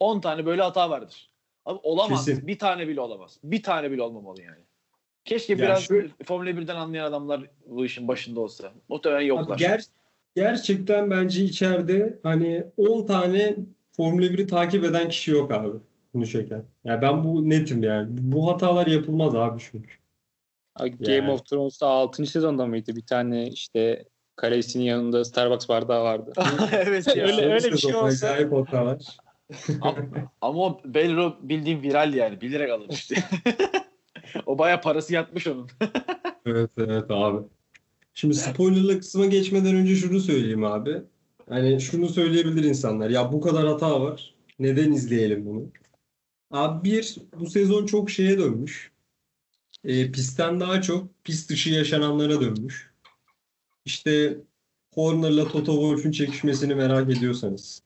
10 0.00 0.20
tane 0.20 0.46
böyle 0.46 0.62
hata 0.62 0.90
vardır. 0.90 1.30
Abi 1.66 1.78
olamaz. 1.82 2.24
Kesin. 2.24 2.46
Bir 2.46 2.58
tane 2.58 2.88
bile 2.88 3.00
olamaz. 3.00 3.38
Bir 3.44 3.62
tane 3.62 3.90
bile 3.90 4.02
olmamalı 4.02 4.42
yani. 4.42 4.58
Keşke 5.24 5.52
Ya 5.52 5.58
biraz 5.58 5.82
şu- 5.82 6.08
Formula 6.24 6.50
1'den 6.50 6.76
anlayan 6.76 7.04
adamlar 7.04 7.40
bu 7.66 7.84
işin 7.84 8.08
başında 8.08 8.40
olsa. 8.40 8.72
Muhtemelen 8.88 9.20
yoklar. 9.26 9.56
Abi 9.56 9.62
ger- 9.62 9.88
gerçekten 10.36 11.10
bence 11.10 11.44
içeride 11.44 12.18
hani 12.22 12.64
10 12.76 13.06
tane 13.06 13.56
Formula 13.92 14.26
1'i 14.26 14.46
takip 14.46 14.84
eden 14.84 15.08
kişi 15.08 15.30
yok 15.30 15.52
abi. 15.52 15.68
Bunu 16.14 16.26
çeken. 16.26 16.64
Ya 16.84 17.02
ben 17.02 17.24
bu 17.24 17.50
netim 17.50 17.82
yani. 17.82 18.06
Bu 18.10 18.52
hatalar 18.52 18.86
yapılmaz 18.86 19.34
abi 19.34 19.62
çünkü. 19.72 19.90
Game 20.78 21.12
Yani. 21.14 21.30
of 21.30 21.46
Thrones'ta 21.46 21.86
6. 21.86 22.26
sezonda 22.26 22.66
mıydı? 22.66 22.96
Bir 22.96 23.06
tane 23.06 23.48
işte 23.48 24.04
Kalesinin 24.36 24.84
yanında 24.84 25.24
Starbucks 25.24 25.68
bardağı 25.68 26.04
vardı. 26.04 26.32
evet 26.72 27.16
ya. 27.16 27.26
Öyle- 27.26 27.52
öyle 27.54 27.72
bir 27.72 27.78
şey 27.78 27.94
olsa- 27.94 28.38
ama, 29.80 29.96
ama 30.40 30.60
o 30.60 30.80
Belro 30.84 31.36
bildiğin 31.42 31.82
viral 31.82 32.14
yani. 32.14 32.40
Bilerek 32.40 32.70
alınmıştı. 32.70 33.14
o 34.46 34.58
baya 34.58 34.80
parası 34.80 35.14
yatmış 35.14 35.46
onun. 35.46 35.68
Evet 36.46 36.70
evet 36.78 37.04
abi. 37.10 37.46
Şimdi 38.14 38.34
spoilerlı 38.34 38.98
kısma 38.98 39.26
geçmeden 39.26 39.76
önce 39.76 39.96
şunu 39.96 40.20
söyleyeyim 40.20 40.64
abi. 40.64 41.02
Hani 41.48 41.80
şunu 41.80 42.08
söyleyebilir 42.08 42.64
insanlar. 42.64 43.10
Ya 43.10 43.32
bu 43.32 43.40
kadar 43.40 43.66
hata 43.66 44.00
var. 44.00 44.34
Neden 44.58 44.92
izleyelim 44.92 45.46
bunu? 45.46 45.62
Abi 46.50 46.90
bir, 46.90 47.16
bu 47.40 47.46
sezon 47.50 47.86
çok 47.86 48.10
şeye 48.10 48.38
dönmüş. 48.38 48.92
E, 49.84 50.12
pistten 50.12 50.60
daha 50.60 50.82
çok 50.82 51.24
pist 51.24 51.50
dışı 51.50 51.70
yaşananlara 51.70 52.40
dönmüş. 52.40 52.90
İşte 53.84 54.38
Horner'la 54.94 55.48
Toto 55.48 55.72
Wolff'ün 55.72 56.12
çekişmesini 56.12 56.74
merak 56.74 57.10
ediyorsanız, 57.10 57.82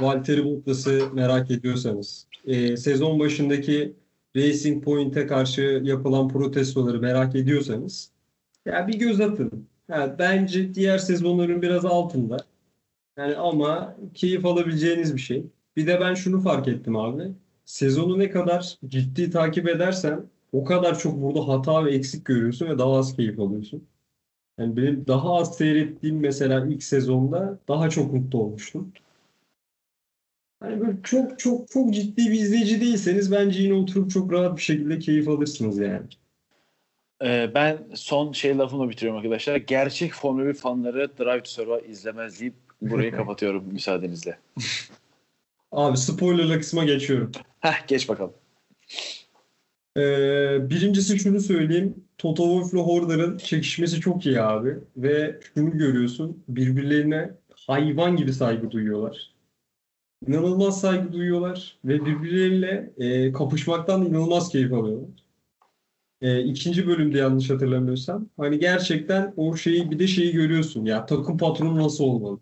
Valtteri 0.00 0.44
Bottas'ı 0.44 1.08
merak 1.12 1.50
ediyorsanız, 1.50 2.26
e, 2.46 2.76
sezon 2.76 3.20
başındaki 3.20 3.96
Racing 4.36 4.84
Point'e 4.84 5.26
karşı 5.26 5.80
yapılan 5.84 6.28
protestoları 6.28 7.00
merak 7.00 7.34
ediyorsanız 7.34 8.10
ya 8.66 8.88
bir 8.88 8.98
göz 8.98 9.20
atın. 9.20 9.68
Ha, 9.90 10.16
bence 10.18 10.74
diğer 10.74 10.98
sezonların 10.98 11.62
biraz 11.62 11.84
altında. 11.84 12.36
Yani 13.18 13.36
ama 13.36 13.96
keyif 14.14 14.46
alabileceğiniz 14.46 15.14
bir 15.16 15.20
şey. 15.20 15.46
Bir 15.76 15.86
de 15.86 16.00
ben 16.00 16.14
şunu 16.14 16.40
fark 16.40 16.68
ettim 16.68 16.96
abi. 16.96 17.32
Sezonu 17.64 18.18
ne 18.18 18.30
kadar 18.30 18.78
ciddi 18.86 19.30
takip 19.30 19.68
edersen 19.68 20.26
o 20.52 20.64
kadar 20.64 20.98
çok 20.98 21.22
burada 21.22 21.48
hata 21.48 21.84
ve 21.84 21.94
eksik 21.94 22.24
görüyorsun 22.24 22.66
ve 22.68 22.78
daha 22.78 22.92
az 22.92 23.16
keyif 23.16 23.40
alıyorsun. 23.40 23.88
Yani 24.58 24.76
benim 24.76 25.06
daha 25.06 25.34
az 25.34 25.56
seyrettiğim 25.56 26.20
mesela 26.20 26.66
ilk 26.66 26.82
sezonda 26.82 27.58
daha 27.68 27.90
çok 27.90 28.12
mutlu 28.12 28.38
olmuştum. 28.38 28.92
Hani 30.60 30.80
böyle 30.80 30.98
çok 31.02 31.38
çok 31.38 31.70
çok 31.70 31.94
ciddi 31.94 32.26
bir 32.26 32.40
izleyici 32.40 32.80
değilseniz 32.80 33.32
bence 33.32 33.62
yine 33.62 33.74
oturup 33.74 34.10
çok 34.10 34.32
rahat 34.32 34.56
bir 34.56 34.62
şekilde 34.62 34.98
keyif 34.98 35.28
alırsınız 35.28 35.78
yani. 35.78 36.06
Ee, 37.24 37.50
ben 37.54 37.78
son 37.94 38.32
şey 38.32 38.58
lafımla 38.58 38.90
bitiriyorum 38.90 39.18
arkadaşlar. 39.18 39.56
Gerçek 39.56 40.12
Formula 40.12 40.46
1 40.46 40.54
fanları 40.54 41.18
Drive 41.18 41.42
to 41.42 41.50
Survive 41.50 41.88
izlemez 41.88 42.40
deyip 42.40 42.54
burayı 42.82 43.12
kapatıyorum 43.16 43.64
müsaadenizle. 43.72 44.38
Abi 45.72 45.96
spoilerlı 45.96 46.58
kısma 46.58 46.84
geçiyorum. 46.84 47.32
Heh 47.60 47.86
geç 47.86 48.08
bakalım. 48.08 48.34
Ee, 49.96 50.70
birincisi 50.70 51.18
şunu 51.18 51.40
söyleyeyim. 51.40 52.04
Toto 52.18 52.42
Wolff'la 52.44 52.78
Horner'ın 52.78 53.38
çekişmesi 53.38 54.00
çok 54.00 54.26
iyi 54.26 54.40
abi. 54.40 54.78
Ve 54.96 55.40
şunu 55.54 55.78
görüyorsun. 55.78 56.44
Birbirlerine 56.48 57.30
hayvan 57.66 58.16
gibi 58.16 58.32
saygı 58.32 58.70
duyuyorlar. 58.70 59.32
İnanılmaz 60.26 60.80
saygı 60.80 61.12
duyuyorlar. 61.12 61.78
Ve 61.84 62.04
birbirleriyle 62.06 62.92
e, 62.98 63.32
kapışmaktan 63.32 64.06
inanılmaz 64.06 64.48
keyif 64.48 64.72
alıyorlar. 64.72 65.10
E, 66.22 66.44
ikinci 66.44 66.86
bölümde 66.86 67.18
yanlış 67.18 67.50
hatırlamıyorsam. 67.50 68.28
Hani 68.36 68.58
gerçekten 68.58 69.34
o 69.36 69.56
şeyi 69.56 69.90
bir 69.90 69.98
de 69.98 70.06
şeyi 70.06 70.32
görüyorsun. 70.32 70.84
Ya 70.84 71.06
takım 71.06 71.38
patronu 71.38 71.84
nasıl 71.84 72.04
olmalı? 72.04 72.40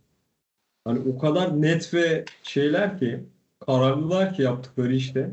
Hani 0.84 0.98
o 1.14 1.18
kadar 1.18 1.62
net 1.62 1.94
ve 1.94 2.24
şeyler 2.42 2.98
ki 2.98 3.24
kararlılar 3.60 4.34
ki 4.34 4.42
yaptıkları 4.42 4.94
işte. 4.94 5.30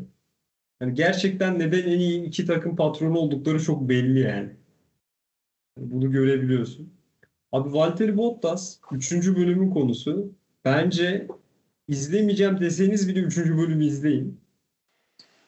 Yani 0.82 0.94
gerçekten 0.94 1.60
neden 1.60 1.84
en 1.84 2.00
iyi 2.00 2.24
iki 2.24 2.46
takım 2.46 2.76
patronu 2.76 3.18
oldukları 3.18 3.64
çok 3.64 3.90
belli 3.90 4.20
yani. 4.20 4.56
Yani 5.78 5.92
Bunu 5.92 6.12
görebiliyorsun. 6.12 6.94
Abi 7.52 7.74
Valtteri 7.74 8.18
Bottas 8.18 8.80
3. 8.92 9.12
bölümün 9.12 9.70
konusu. 9.70 10.32
Bence 10.66 11.28
izlemeyeceğim 11.88 12.60
deseniz 12.60 13.08
bile 13.08 13.20
3. 13.20 13.38
bölümü 13.38 13.86
izleyin. 13.86 14.40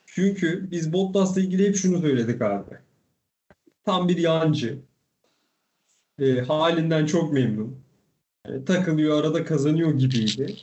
Çünkü 0.05 0.71
biz 0.71 0.93
Bottas'la 0.93 1.41
ilgili 1.41 1.67
hep 1.67 1.75
şunu 1.75 2.01
söyledik 2.01 2.41
abi. 2.41 2.75
Tam 3.83 4.07
bir 4.07 4.17
yancı. 4.17 4.79
E, 6.19 6.41
halinden 6.41 7.05
çok 7.05 7.33
memnun. 7.33 7.79
Yani 8.47 8.65
takılıyor, 8.65 9.19
arada 9.19 9.45
kazanıyor 9.45 9.93
gibiydi. 9.93 10.55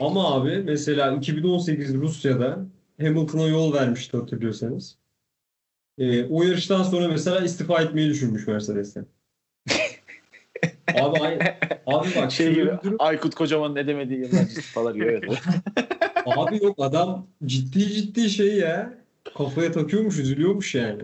Ama 0.00 0.34
abi 0.34 0.62
mesela 0.64 1.16
2018 1.16 1.94
Rusya'da 1.94 2.66
Hamilton'a 3.02 3.46
yol 3.46 3.72
vermişti 3.72 4.16
hatırlıyorsanız. 4.16 4.96
Ee, 5.98 6.24
o 6.24 6.42
yarıştan 6.42 6.82
sonra 6.82 7.08
mesela 7.08 7.40
istifa 7.40 7.82
etmeyi 7.82 8.10
düşünmüş 8.10 8.46
Mercedes'ten. 8.46 9.06
abi, 10.94 11.18
abi 11.86 12.08
bak 12.16 12.32
Şey 12.32 12.54
gibi 12.54 12.70
durum- 12.84 12.96
Aykut 12.98 13.34
Kocaman'ın 13.34 13.76
edemediği 13.76 14.20
yıllar 14.20 14.44
falan 14.74 14.94
gibi. 14.94 15.04
Evet. 15.04 15.42
Abi 16.26 16.64
yok 16.64 16.76
adam 16.78 17.26
ciddi 17.44 17.88
ciddi 17.92 18.30
şey 18.30 18.56
ya. 18.56 18.98
Kafaya 19.36 19.72
takıyormuş, 19.72 20.18
üzülüyormuş 20.18 20.74
yani. 20.74 21.02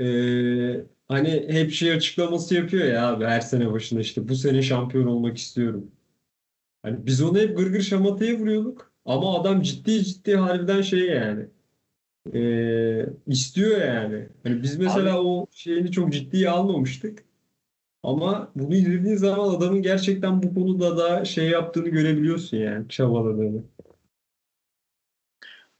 Ee, 0.00 0.80
hani 1.08 1.46
hep 1.48 1.72
şey 1.72 1.92
açıklaması 1.92 2.54
yapıyor 2.54 2.84
ya 2.84 3.08
abi 3.08 3.24
her 3.24 3.40
sene 3.40 3.72
başında 3.72 4.00
işte 4.00 4.28
bu 4.28 4.34
sene 4.34 4.62
şampiyon 4.62 5.06
olmak 5.06 5.36
istiyorum. 5.38 5.90
Hani 6.82 7.06
biz 7.06 7.22
onu 7.22 7.38
hep 7.38 7.56
gırgır 7.56 7.80
şamataya 7.80 8.34
vuruyorduk. 8.38 8.87
Ama 9.08 9.40
adam 9.40 9.62
ciddi 9.62 10.04
ciddi 10.04 10.36
harbiden 10.36 10.82
şey 10.82 11.00
yani. 11.00 11.46
Ee, 12.34 13.06
istiyor 13.26 13.80
yani. 13.80 14.28
Hani 14.42 14.62
biz 14.62 14.78
mesela 14.78 15.22
o 15.22 15.46
şeyini 15.50 15.92
çok 15.92 16.12
ciddiye 16.12 16.50
almamıştık. 16.50 17.24
Ama 18.02 18.52
bunu 18.54 18.74
izlediğin 18.74 19.16
zaman 19.16 19.48
adamın 19.48 19.82
gerçekten 19.82 20.42
bu 20.42 20.54
konuda 20.54 20.96
da 20.98 21.24
şey 21.24 21.48
yaptığını 21.48 21.88
görebiliyorsun 21.88 22.56
yani. 22.56 22.88
Çabaladığını. 22.88 23.62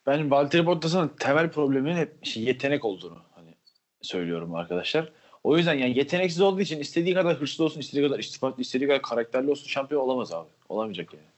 Ben 0.07 0.31
Valtteri 0.31 0.67
Bottas'ın 0.67 1.09
temel 1.09 1.51
probleminin 1.51 1.97
hep 1.97 2.25
şey, 2.25 2.43
yetenek 2.43 2.85
olduğunu 2.85 3.19
hani 3.31 3.55
söylüyorum 4.03 4.55
arkadaşlar. 4.55 5.13
O 5.45 5.57
yüzden 5.57 5.75
yani 5.75 5.99
yeteneksiz 5.99 6.41
olduğu 6.41 6.61
için 6.61 6.81
istediği 6.81 7.15
kadar 7.15 7.37
hırslı 7.37 7.65
olsun, 7.65 7.81
istediği 7.81 8.09
kadar 8.09 8.19
istifatlı, 8.19 8.63
istediği 8.63 8.89
kadar 8.89 9.03
karakterli 9.03 9.51
olsun 9.51 9.67
şampiyon 9.67 10.03
olamaz 10.03 10.33
abi. 10.33 10.49
Olamayacak 10.69 11.15
yani. 11.15 11.38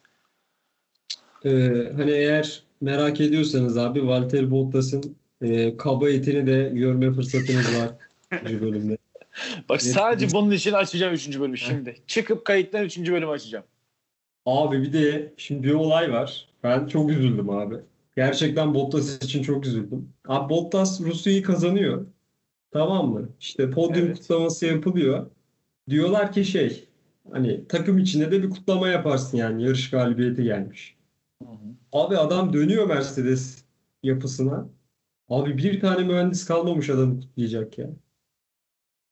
Ee, 1.45 1.51
hani 1.97 2.11
eğer 2.11 2.63
merak 2.81 3.21
ediyorsanız 3.21 3.79
abi 3.79 4.07
Valtteri 4.07 4.51
Bottas'ın 4.51 5.17
e, 5.43 5.77
kaba 5.77 6.11
etini 6.11 6.47
de 6.47 6.71
görme 6.75 7.13
fırsatınız 7.13 7.77
var 7.79 7.91
bu 8.33 8.61
bölümde. 8.61 8.99
Bak 9.69 9.81
Evet. 9.85 9.95
sadece 9.95 10.33
bunun 10.33 10.51
için 10.51 10.73
açacağım 10.73 11.15
3. 11.15 11.41
bölümü 11.41 11.59
şimdi. 11.59 11.97
Çıkıp 12.07 12.45
kayıttan 12.45 12.85
3. 12.85 12.99
bölümü 12.99 13.31
açacağım. 13.31 13.65
Abi 14.47 14.83
bir 14.83 14.93
de 14.93 15.33
şimdi 15.37 15.63
bir 15.63 15.75
olay 15.75 16.13
var. 16.13 16.49
Ben 16.65 16.87
çok 16.87 17.11
üzüldüm 17.11 17.51
abi. 17.51 17.75
Gerçekten 18.17 18.75
Bottas 18.75 19.17
için 19.23 19.43
çok 19.43 19.67
üzüldüm. 19.67 20.09
Abi 20.29 20.51
Bottas 20.51 21.01
Rusya'yı 21.01 21.43
kazanıyor. 21.43 22.07
Tamam 22.73 23.13
mı? 23.13 23.29
İşte 23.41 23.71
podyum 23.71 24.07
Evet. 24.07 24.19
kutlaması 24.19 24.67
yapılıyor. 24.67 25.27
Diyorlar 25.91 26.33
ki 26.33 26.45
şey 26.45 26.85
hani 27.33 27.69
takım 27.69 27.99
içinde 27.99 28.31
de 28.33 28.43
bir 28.43 28.51
kutlama 28.51 28.89
yaparsın 28.89 29.37
yani 29.37 29.65
yarış 29.65 29.91
galibiyeti 29.91 30.43
gelmiş. 30.45 30.95
Abi 31.93 32.17
adam 32.17 32.53
dönüyor 32.53 32.87
Mercedes 32.87 33.65
yapısına. 34.03 34.69
Abi 35.29 35.59
bir 35.59 35.81
tane 35.81 36.05
mühendis 36.05 36.45
kalmamış 36.45 36.91
adamı 36.91 37.21
kutlayacak 37.21 37.79
ya. 37.79 37.91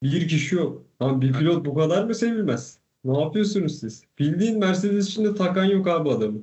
Bir 0.02 0.28
kişi 0.28 0.54
yok. 0.54 0.86
Lan 1.02 1.20
bir 1.20 1.32
pilot 1.32 1.66
bu 1.66 1.74
kadar 1.74 2.04
mı 2.04 2.14
sevilmez? 2.14 2.78
Ne 3.04 3.20
yapıyorsunuz 3.20 3.78
siz? 3.78 4.04
Bildiğin 4.18 4.58
Mercedes 4.58 5.08
içinde 5.08 5.34
takan 5.34 5.64
yok 5.64 5.88
abi 5.88 6.10
adamı. 6.10 6.38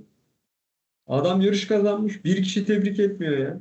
Adam 1.08 1.42
yarış 1.42 1.68
kazanmış. 1.68 2.26
Bir 2.26 2.44
kişi 2.44 2.66
tebrik 2.66 3.00
etmiyor 3.00 3.38
ya. 3.38 3.60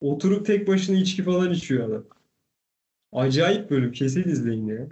Oturup 0.00 0.46
tek 0.46 0.68
başına 0.68 0.96
içki 0.96 1.22
falan 1.22 1.52
içiyor 1.52 1.88
adam. 1.88 2.04
Acayip 3.12 3.70
bölüm. 3.70 3.92
Kesin 3.92 4.28
izleyin 4.28 4.66
ya. 4.66 4.88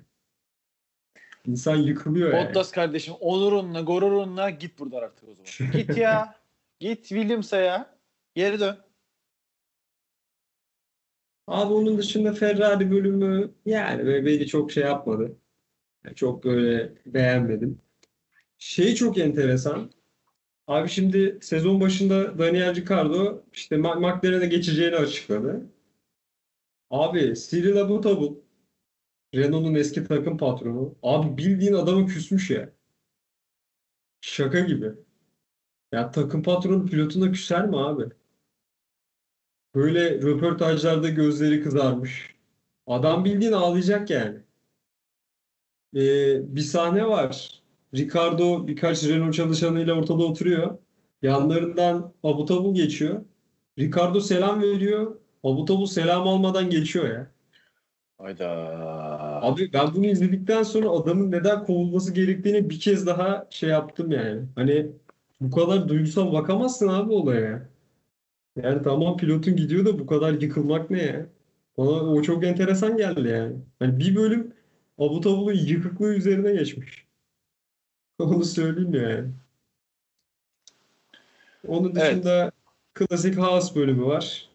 İnsan 1.47 1.77
yıkılıyor 1.77 2.33
yani. 2.33 2.49
Bottas 2.49 2.71
kardeşim 2.73 3.15
onurunla, 3.21 3.81
gururunla 3.81 4.51
git 4.51 4.79
buradan 4.79 5.03
artık 5.03 5.29
o 5.29 5.35
zaman. 5.35 5.73
Git 5.73 5.97
ya. 5.97 6.35
Git 6.81 7.09
Williams'a 7.09 7.57
ya. 7.61 7.99
Geri 8.35 8.61
dön. 8.61 8.79
Abi 11.47 11.73
onun 11.75 11.99
dışında 11.99 12.33
Ferrari 12.33 12.91
bölümü 12.91 13.55
yani 13.67 14.07
böyle 14.07 14.27
beni 14.27 14.47
çok 14.47 14.73
şey 14.73 14.85
yapmadı. 14.85 15.37
Yani 16.05 16.15
çok 16.17 16.45
böyle 16.45 16.95
beğenmedim. 17.07 17.83
Şey 18.59 18.95
çok 18.95 19.19
enteresan. 19.19 19.91
Abi 20.67 20.89
şimdi 20.89 21.39
sezon 21.43 21.81
başında 21.81 22.39
Daniel 22.39 22.75
Ricciardo 22.77 23.43
işte 23.53 23.77
McLaren'e 23.77 24.47
geçeceğini 24.47 24.97
açıkladı. 24.97 25.67
Abi 26.91 27.35
Cyril 27.37 27.81
Abiteboul 27.81 28.37
Renault'un 29.35 29.75
eski 29.75 30.05
takım 30.05 30.39
patronu. 30.39 30.95
Abi 31.03 31.37
bildiğin 31.39 31.73
adamı 31.73 32.07
küsmüş 32.07 32.51
ya. 32.51 32.73
Şaka 34.21 34.61
gibi. 34.61 35.08
Ya 35.93 36.11
takım 36.11 36.43
patronu 36.43 36.87
pilotuna 36.87 37.33
küser 37.33 37.67
mi 37.67 37.79
abi? 37.79 38.05
Böyle 39.75 40.23
röportajlarda 40.23 41.09
gözleri 41.09 41.63
kızarmış. 41.63 42.35
Adam 42.87 43.25
bildiğin 43.25 43.53
ağlayacak 43.53 44.11
yani. 44.11 44.39
Ee, 45.97 46.57
bir 46.57 46.61
sahne 46.61 47.07
var. 47.07 47.63
Ricardo 47.95 48.67
birkaç 48.67 49.05
Renault 49.05 49.35
çalışanıyla 49.35 49.95
ortada 49.95 50.25
oturuyor. 50.25 50.79
Yanlarından 51.23 52.13
Abu 52.23 52.75
geçiyor. 52.75 53.25
Ricardo 53.79 54.21
selam 54.21 54.63
veriyor. 54.63 55.17
Abu 55.45 55.87
selam 55.87 56.29
almadan 56.29 56.71
geçiyor 56.71 57.09
ya. 57.09 57.31
Hayda. 58.19 58.49
Abi 59.43 59.73
ben 59.73 59.95
bunu 59.95 60.07
izledikten 60.07 60.63
sonra 60.63 60.91
adamın 60.91 61.31
neden 61.31 61.65
kovulması 61.65 62.15
gerektiğini 62.15 62.71
bir 62.71 62.81
kez 62.81 63.07
daha 63.07 63.47
şey 63.51 63.69
yaptım 63.69 64.11
yani. 64.11 64.43
Hani 64.55 64.93
bu 65.41 65.51
kadar 65.51 65.89
duygusal 65.89 66.33
bakamazsın 66.33 66.89
abi 66.89 67.13
olaya. 67.13 67.69
Yani 68.57 68.83
tamam 68.83 69.17
pilotun 69.17 69.57
gidiyor 69.57 69.87
da 69.87 69.99
bu 69.99 70.07
kadar 70.07 70.33
yıkılmak 70.43 70.91
ne 70.91 71.03
ya? 71.03 71.27
Bana 71.79 71.89
o 71.91 72.23
çok 72.23 72.45
enteresan 72.45 72.97
geldi 72.97 73.29
yani. 73.29 73.57
Hani 73.79 73.99
bir 73.99 74.17
bölüm 74.17 74.55
Abu 74.99 75.21
Tabul'un 75.21 75.55
yıkıklığı 75.55 76.15
üzerine 76.15 76.53
geçmiş. 76.53 77.07
Onu 78.19 78.45
söyleyeyim 78.45 78.95
yani. 78.95 79.31
Onun 81.69 81.91
Evet. 81.97 81.97
dışında 81.97 82.53
klasik 82.95 83.39
Haas 83.39 83.77
bölümü 83.77 84.05
var. 84.05 84.49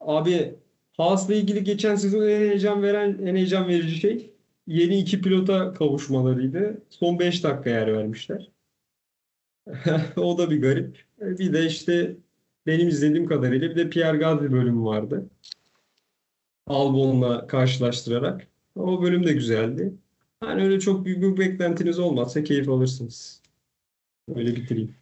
Abi 0.00 0.54
Haas'la 0.96 1.34
ilgili 1.34 1.64
geçen 1.64 1.96
sezon 1.96 2.22
en 2.22 2.40
heyecan 2.40 2.82
veren, 2.82 3.18
en 3.26 3.36
heyecan 3.36 3.68
verici 3.68 3.96
şey 3.96 4.30
yeni 4.66 4.98
iki 4.98 5.20
pilota 5.20 5.72
kavuşmalarıydı. 5.74 6.82
Son 6.90 7.18
5 7.18 7.44
dakika 7.44 7.70
yer 7.70 7.94
vermişler. 7.94 8.53
O 10.16 10.38
da 10.38 10.50
bir 10.50 10.62
garip. 10.62 11.04
Bir 11.20 11.52
de 11.52 11.66
işte 11.66 12.16
benim 12.66 12.88
izlediğim 12.88 13.26
kadarıyla 13.26 13.70
bir 13.70 13.76
de 13.76 13.90
Pierre 13.90 14.16
Gasly 14.16 14.52
bölümü 14.52 14.84
vardı. 14.84 15.30
Albon'la 16.66 17.46
karşılaştırarak. 17.46 18.46
O 18.76 19.02
bölüm 19.02 19.26
de 19.26 19.32
güzeldi. 19.32 19.94
Hani 20.40 20.62
öyle 20.62 20.80
çok 20.80 21.04
büyük 21.04 21.22
bir 21.22 21.38
beklentiniz 21.38 21.98
olmazsa 21.98 22.44
keyif 22.44 22.68
alırsınız. 22.68 23.42
Öyle 24.34 24.56
bitireyim. 24.56 24.94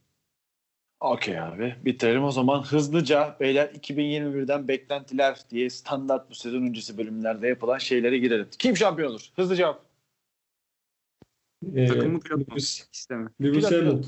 Okey 1.01 1.41
abi. 1.41 1.77
Bitirelim 1.85 2.25
o 2.25 2.31
zaman. 2.31 2.63
Hızlıca 2.63 3.37
beyler 3.41 3.69
2021'den 3.69 4.69
beklentiler 4.69 5.39
diye 5.51 5.71
standart 5.71 6.31
bu 6.31 6.35
sezon 6.35 6.63
öncesi 6.63 6.99
bölümlerde 6.99 7.49
yapılan 7.49 7.79
şeylere 7.79 8.19
girelim. 8.19 8.49
Kim 8.59 8.77
şampiyon 8.77 9.11
olur? 9.11 9.31
Hızlı 9.37 9.57
cevap. 9.57 9.85
Ee, 11.75 11.87
Takım 11.87 12.13
mı 12.13 12.21
pilot 12.21 12.49
mu? 12.49 12.57
Lewis. 13.43 13.65
Hamilton. 13.65 14.05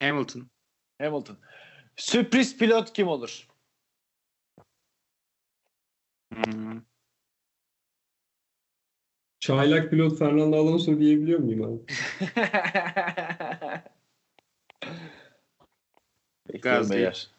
Hamilton. 0.00 0.50
Hamilton. 1.00 1.36
Sürpriz 1.96 2.58
pilot 2.58 2.92
kim 2.92 3.08
olur? 3.08 3.48
Hmm. 6.34 6.80
Çaylak 9.40 9.90
pilot 9.90 10.18
Fernando 10.18 10.56
Alonso 10.56 10.98
diyebiliyor 10.98 11.38
muyum 11.38 11.62
abi? 11.62 11.80
Beyler. 16.90 17.30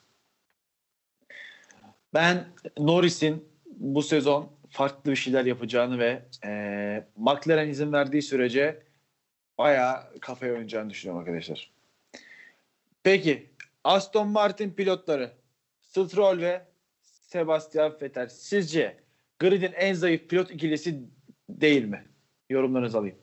Ben 2.14 2.48
Norris'in 2.78 3.50
bu 3.66 4.02
sezon 4.02 4.52
farklı 4.70 5.12
bir 5.12 5.16
şeyler 5.16 5.46
yapacağını 5.46 6.00
ve 6.00 6.26
e, 6.46 7.08
McLaren 7.16 7.70
izin 7.70 7.94
verdiği 7.94 8.22
sürece 8.22 8.84
bayağı 9.58 10.20
kafaya 10.22 10.54
oynayacağını 10.54 10.90
düşünüyorum 10.90 11.22
arkadaşlar. 11.22 11.77
Peki 13.08 13.50
Aston 13.84 14.28
Martin 14.28 14.72
pilotları 14.72 15.32
Stroll 15.82 16.38
ve 16.42 16.66
Sebastian 17.02 17.98
Vettel 18.02 18.30
sizce 18.30 18.98
gridin 19.40 19.72
en 19.72 19.94
zayıf 19.94 20.30
pilot 20.30 20.52
ikilisi 20.52 21.04
değil 21.50 21.86
mi? 21.86 22.08
Yorumlarınızı 22.50 22.98
alayım. 22.98 23.18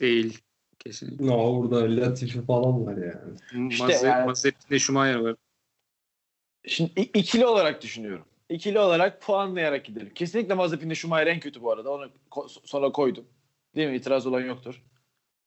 Değil. 0.00 0.38
Kesinlikle. 0.78 1.26
No, 1.26 1.34
orada 1.34 1.96
Latifi 1.96 2.42
falan 2.42 2.86
var 2.86 2.96
yani. 2.96 3.70
İşte 3.70 3.84
Mazepin 3.84 4.06
yani- 4.08 4.26
Mazepin'de 4.26 4.78
Schumacher 4.78 5.14
var. 5.14 5.36
Şimdi 6.66 7.00
ikili 7.00 7.46
olarak 7.46 7.82
düşünüyorum. 7.82 8.24
İkili 8.48 8.78
olarak 8.78 9.22
puanlayarak 9.22 9.84
gidelim. 9.84 10.14
Kesinlikle 10.14 10.54
Mazepin'de 10.54 10.94
Schumacher 10.94 11.26
en 11.26 11.40
kötü 11.40 11.62
bu 11.62 11.72
arada. 11.72 11.90
Onu 11.92 12.10
ko- 12.30 12.60
sonra 12.64 12.92
koydum. 12.92 13.26
Değil 13.76 13.88
mi? 13.88 13.96
İtiraz 13.96 14.26
olan 14.26 14.40
yoktur. 14.40 14.82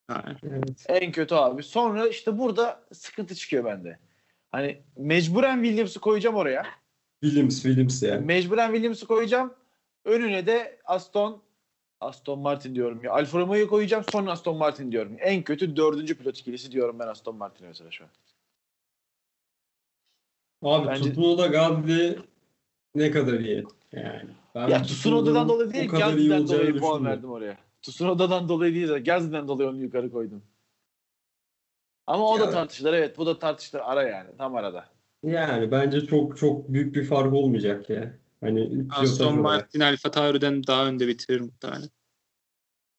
Ha. 0.07 0.23
Evet. 0.43 0.85
En 0.87 1.11
kötü 1.11 1.35
abi. 1.35 1.63
Sonra 1.63 2.07
işte 2.07 2.37
burada 2.39 2.83
sıkıntı 2.93 3.35
çıkıyor 3.35 3.65
bende. 3.65 3.99
Hani 4.51 4.81
mecburen 4.97 5.63
Williams'ı 5.63 5.99
koyacağım 5.99 6.35
oraya. 6.35 6.65
Williams, 7.23 7.55
Williams 7.61 8.03
yani. 8.03 8.25
Mecburen 8.25 8.71
Williams'ı 8.71 9.07
koyacağım. 9.07 9.53
Önüne 10.05 10.45
de 10.45 10.79
Aston 10.85 11.41
Aston 11.99 12.39
Martin 12.39 12.75
diyorum 12.75 13.03
ya. 13.03 13.11
Alfa 13.11 13.39
Romeo'yu 13.39 13.67
koyacağım. 13.69 14.03
Sonra 14.11 14.31
Aston 14.31 14.57
Martin 14.57 14.91
diyorum. 14.91 15.15
En 15.19 15.43
kötü 15.43 15.75
dördüncü 15.75 16.17
pilot 16.17 16.37
ikilisi 16.37 16.71
diyorum 16.71 16.99
ben 16.99 17.07
Aston 17.07 17.35
Martin'e 17.35 17.67
mesela 17.67 17.91
şu 17.91 18.03
an. 18.03 18.09
Abi 20.63 20.87
Bence- 20.87 21.11
Tsunoda 21.11 21.47
Gasly 21.47 22.19
ne 22.95 23.11
kadar 23.11 23.33
iyi 23.33 23.63
yani. 23.91 24.29
Ben 24.55 24.67
Ya 24.67 24.81
Tsunoda'dan 24.81 25.49
dolayı 25.49 25.73
değil, 25.73 25.93
olacağını 25.93 26.47
dolayı 26.47 26.77
puan 26.77 27.05
verdim 27.05 27.31
oraya. 27.31 27.57
Tsunoda'dan 27.83 28.49
dolayı 28.49 28.73
değil 28.75 28.87
de 28.87 28.99
Gasly'den 28.99 29.47
dolayı 29.47 29.69
onu 29.69 29.81
yukarı 29.81 30.11
koydum. 30.11 30.43
Ama 32.07 32.29
o 32.29 32.39
da 32.39 32.43
Ya- 32.45 32.49
tartışılır 32.51 32.93
evet. 32.93 33.17
Bu 33.17 33.25
da 33.25 33.39
tartışılır. 33.39 33.81
Ara 33.85 34.03
yani. 34.03 34.29
Tam 34.37 34.55
arada. 34.55 34.89
Yani 35.23 35.71
bence 35.71 36.05
çok 36.05 36.37
çok 36.37 36.69
büyük 36.73 36.95
bir 36.95 37.05
fark 37.05 37.33
olmayacak 37.33 37.89
ya. 37.89 38.13
Hani 38.41 38.85
Aston. 38.89 39.39
Martin 39.41 39.79
Alfa 39.79 40.11
Tauri'den 40.11 40.67
daha 40.67 40.87
önde 40.87 41.07
bitirir 41.07 41.41
muhtemelen. 41.41 41.89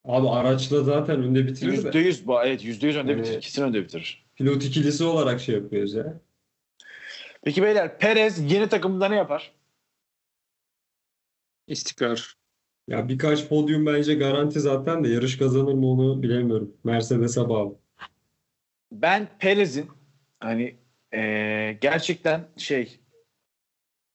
Abi 0.05 0.28
araçla 0.28 0.82
zaten 0.82 1.22
önde 1.22 1.47
bitirir 1.47 1.70
de. 1.72 1.74
Yüzde 1.76 1.99
yüz 1.99 2.26
bu. 2.26 2.43
Evet 2.43 2.64
yüzde 2.64 2.87
yüz 2.87 2.97
önde 2.97 3.11
Yani- 3.12 3.20
bitirir. 3.22 3.39
İkisini 3.39 3.64
önde 3.64 3.82
bitirir. 3.82 4.26
Pilot 4.37 4.64
ikilisi 4.64 5.05
olarak 5.05 5.41
şey 5.41 5.55
yapıyoruz 5.55 5.95
ya. 5.95 6.20
Peki 7.45 7.62
beyler 7.62 7.99
Perez 7.99 8.53
yeni 8.53 8.68
takımında 8.68 9.09
ne 9.09 9.16
yapar? 9.16 9.53
İstikrar. 11.66 12.35
Ya 12.89 13.09
birkaç 13.09 13.49
podyum 13.49 13.87
bence 13.87 14.14
garanti 14.14 14.61
zaten 14.61 15.05
de 15.05 15.09
yarış 15.09 15.39
kazanır 15.39 15.72
mı 15.74 15.87
onu 15.91 16.22
bilemiyorum. 16.22 16.76
Mercedes'e 16.85 17.49
bağlı. 17.49 17.74
Ben 18.93 19.28
Perez'in 19.39 19.91
hani 20.41 20.76
eee, 21.12 21.72
gerçekten 21.72 22.49
şey 22.57 23.01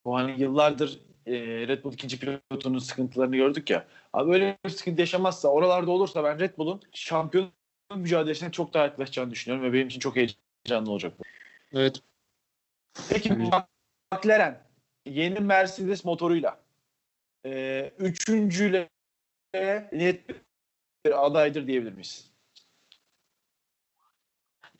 bu 0.06 0.16
hani 0.16 0.42
yıllardır 0.42 1.00
eee, 1.26 1.68
Red 1.68 1.84
Bull 1.84 1.94
ikinci 1.94 2.20
pilotunun 2.20 2.80
sıkıntılarını 2.80 3.36
gördük 3.36 3.70
ya. 3.70 3.88
Abi 4.14 4.32
öyle 4.34 4.58
bir 4.66 4.70
sıkıntı 4.70 5.02
yaşamazsa 5.02 5.48
oralarda 5.48 5.92
olursa 5.92 6.24
ben 6.24 6.40
Red 6.40 6.58
Bull'un 6.58 6.82
şampiyon 6.94 7.52
mücadelesine 7.96 8.52
çok 8.52 8.74
daha 8.74 8.84
yaklaşacağını 8.84 9.32
düşünüyorum 9.32 9.68
ve 9.70 9.74
benim 9.74 9.88
için 9.88 10.00
çok 10.00 10.16
heyecanlı 10.16 10.92
olacak 10.92 11.14
bu. 11.20 11.24
Evet. 11.74 12.02
Peki 13.10 13.34
McLaren 14.14 14.64
yeni 15.06 15.40
Mercedes 15.40 16.06
motoruyla 16.06 16.60
eee 17.46 17.94
üçüncüyle 18.00 18.90
net 19.92 20.22
bir 21.06 21.26
adaydır 21.26 21.68
diyebilir 21.68 21.92
miyiz? 21.92 22.30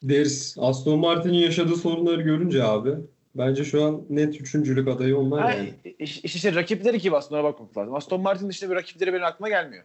Deriz. 0.04 0.56
Aston 0.60 1.00
Martin'in 1.00 1.34
yaşadığı 1.34 1.76
sorunları 1.76 2.22
görünce 2.22 2.64
abi 2.64 2.96
bence 3.36 3.64
şu 3.66 3.84
an 3.84 4.06
net 4.10 4.42
üçüncülük 4.42 4.88
adayı 4.88 5.18
onlar 5.18 5.42
Ha, 5.42 5.52
yani. 5.52 5.74
iş- 6.00 6.24
işte 6.24 6.56
rakipleri 6.56 7.00
kim 7.00 7.14
aslında 7.14 7.44
bakmak 7.44 7.78
lazım. 7.78 7.96
Aston 7.96 8.22
Martin 8.22 8.50
dışında 8.50 8.72
bir 8.72 8.76
rakipleri 8.76 9.14
benim 9.14 9.24
aklıma 9.26 9.50
gelmiyor. 9.50 9.84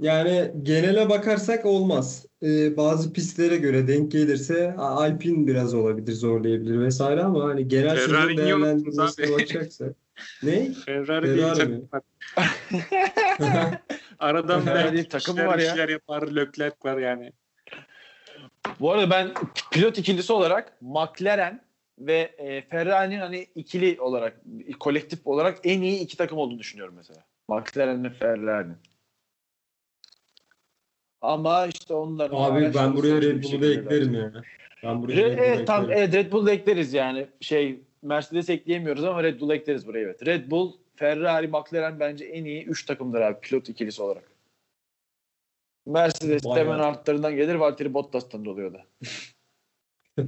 Yani 0.00 0.52
genele 0.62 1.08
bakarsak 1.08 1.66
olmaz. 1.66 2.26
Ee, 2.42 2.76
bazı 2.76 3.12
pistlere 3.12 3.56
göre 3.56 3.88
denk 3.88 4.12
gelirse 4.12 4.74
Alpine 4.78 5.46
biraz 5.46 5.74
olabilir, 5.74 6.12
zorlayabilir 6.12 6.80
vesaire 6.80 7.22
ama 7.22 7.44
hani 7.44 7.68
genel 7.68 7.96
sezon 7.96 8.14
Ferrari 8.14 8.36
niye 8.36 8.54
unuttunuz 8.54 8.96
değerlendirmesine 8.98 9.26
abi? 9.26 9.32
bakacaksak. 9.32 9.96
Ne? 10.42 10.72
Ferrari 10.72 11.24
diye 11.24 11.36
bir 11.36 11.40
Ferrari 11.42 11.58
takım 11.58 11.74
mi? 11.74 11.82
var. 11.92 12.02
Aradan 14.18 14.64
Ferrari 14.64 14.96
belki 14.96 15.08
takım 15.08 15.38
var 15.38 15.58
ya. 15.58 15.72
işler 15.72 15.88
yapar. 15.88 16.22
Leclerc 16.22 16.76
var 16.84 16.98
yani. 16.98 17.32
Bu 18.80 18.92
arada 18.92 19.10
ben 19.10 19.32
pilot 19.72 19.98
ikilisi 19.98 20.32
olarak 20.32 20.76
McLaren 20.80 21.60
ve 21.98 22.34
e, 22.38 22.62
Ferrari'nin 22.62 23.20
hani 23.20 23.46
ikili 23.54 24.00
olarak 24.00 24.40
kolektif 24.80 25.26
olarak 25.26 25.58
en 25.64 25.82
iyi 25.82 26.00
iki 26.00 26.16
takım 26.16 26.38
olduğunu 26.38 26.58
düşünüyorum 26.58 26.94
mesela. 26.96 27.24
McLaren 27.48 28.04
ve 28.04 28.10
Ferrari'nin. 28.10 28.76
Ama 31.20 31.66
işte 31.66 31.94
onların 31.94 32.36
Abi 32.36 32.74
ben 32.74 32.96
buraya 32.96 33.22
Red 33.22 33.42
Bull'u 33.42 33.62
da 33.62 33.66
eklerim 33.66 34.14
ya. 34.14 34.32
Ben 34.82 35.02
buraya 35.02 35.14
Re- 35.16 35.36
Red 35.36 35.68
Bull'u 35.68 35.88
Red 35.90 36.32
Bull'u 36.32 36.50
ekleriz 36.50 36.94
yani. 36.94 37.26
Şey 37.40 37.80
Mercedes 38.02 38.50
ekleyemiyoruz 38.50 39.04
ama 39.04 39.22
Red 39.22 39.40
Bull'u 39.40 39.54
ekleriz 39.54 39.86
buraya 39.86 40.00
evet. 40.00 40.26
Red 40.26 40.50
Bull, 40.50 40.72
Ferrari, 40.96 41.48
McLaren 41.48 42.00
bence 42.00 42.24
en 42.24 42.44
iyi 42.44 42.64
3 42.64 42.86
takımdır 42.86 43.20
abi 43.20 43.40
pilot 43.40 43.68
ikilisi 43.68 44.02
olarak. 44.02 44.30
Mercedes 45.86 46.44
de 46.44 46.48
Bayağı. 46.48 46.64
hemen 46.66 46.78
artlarından 46.78 47.36
gelir. 47.36 47.54
Valtteri 47.54 47.94
Bottas'tan 47.94 48.44
da 48.44 48.50
oluyor 48.50 48.74
da. 48.74 48.86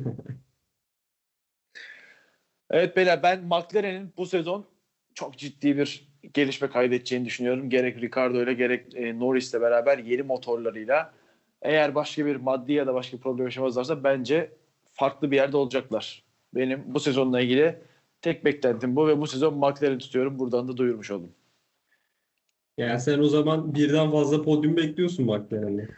evet 2.70 2.96
beyler 2.96 3.22
ben 3.22 3.44
McLaren'in 3.44 4.12
bu 4.16 4.26
sezon 4.26 4.66
çok 5.14 5.38
ciddi 5.38 5.76
bir 5.76 6.12
gelişme 6.34 6.70
kaydedeceğini 6.70 7.24
düşünüyorum. 7.24 7.70
Gerek 7.70 8.02
Ricardo 8.02 8.42
ile 8.42 8.54
gerek 8.54 8.94
e, 8.94 9.18
Norris'le 9.18 9.54
beraber 9.54 9.98
yeni 9.98 10.22
motorlarıyla. 10.22 11.14
Eğer 11.62 11.94
başka 11.94 12.26
bir 12.26 12.36
maddi 12.36 12.72
ya 12.72 12.86
da 12.86 12.94
başka 12.94 13.16
bir 13.16 13.22
problem 13.22 13.46
yaşamazlarsa 13.46 14.04
bence 14.04 14.52
farklı 14.92 15.30
bir 15.30 15.36
yerde 15.36 15.56
olacaklar. 15.56 16.22
Benim 16.54 16.82
bu 16.86 17.00
sezonla 17.00 17.40
ilgili 17.40 17.78
tek 18.22 18.44
beklentim 18.44 18.96
bu 18.96 19.08
ve 19.08 19.20
bu 19.20 19.26
sezon 19.26 19.54
McLaren'i 19.54 19.98
tutuyorum. 19.98 20.38
Buradan 20.38 20.68
da 20.68 20.76
duyurmuş 20.76 21.10
oldum. 21.10 21.32
Yani 22.78 23.00
sen 23.00 23.18
o 23.18 23.26
zaman 23.26 23.74
birden 23.74 24.10
fazla 24.10 24.42
podyum 24.42 24.76
bekliyorsun 24.76 25.26
McLaren'de. 25.26 25.82
Öyle 25.82 25.92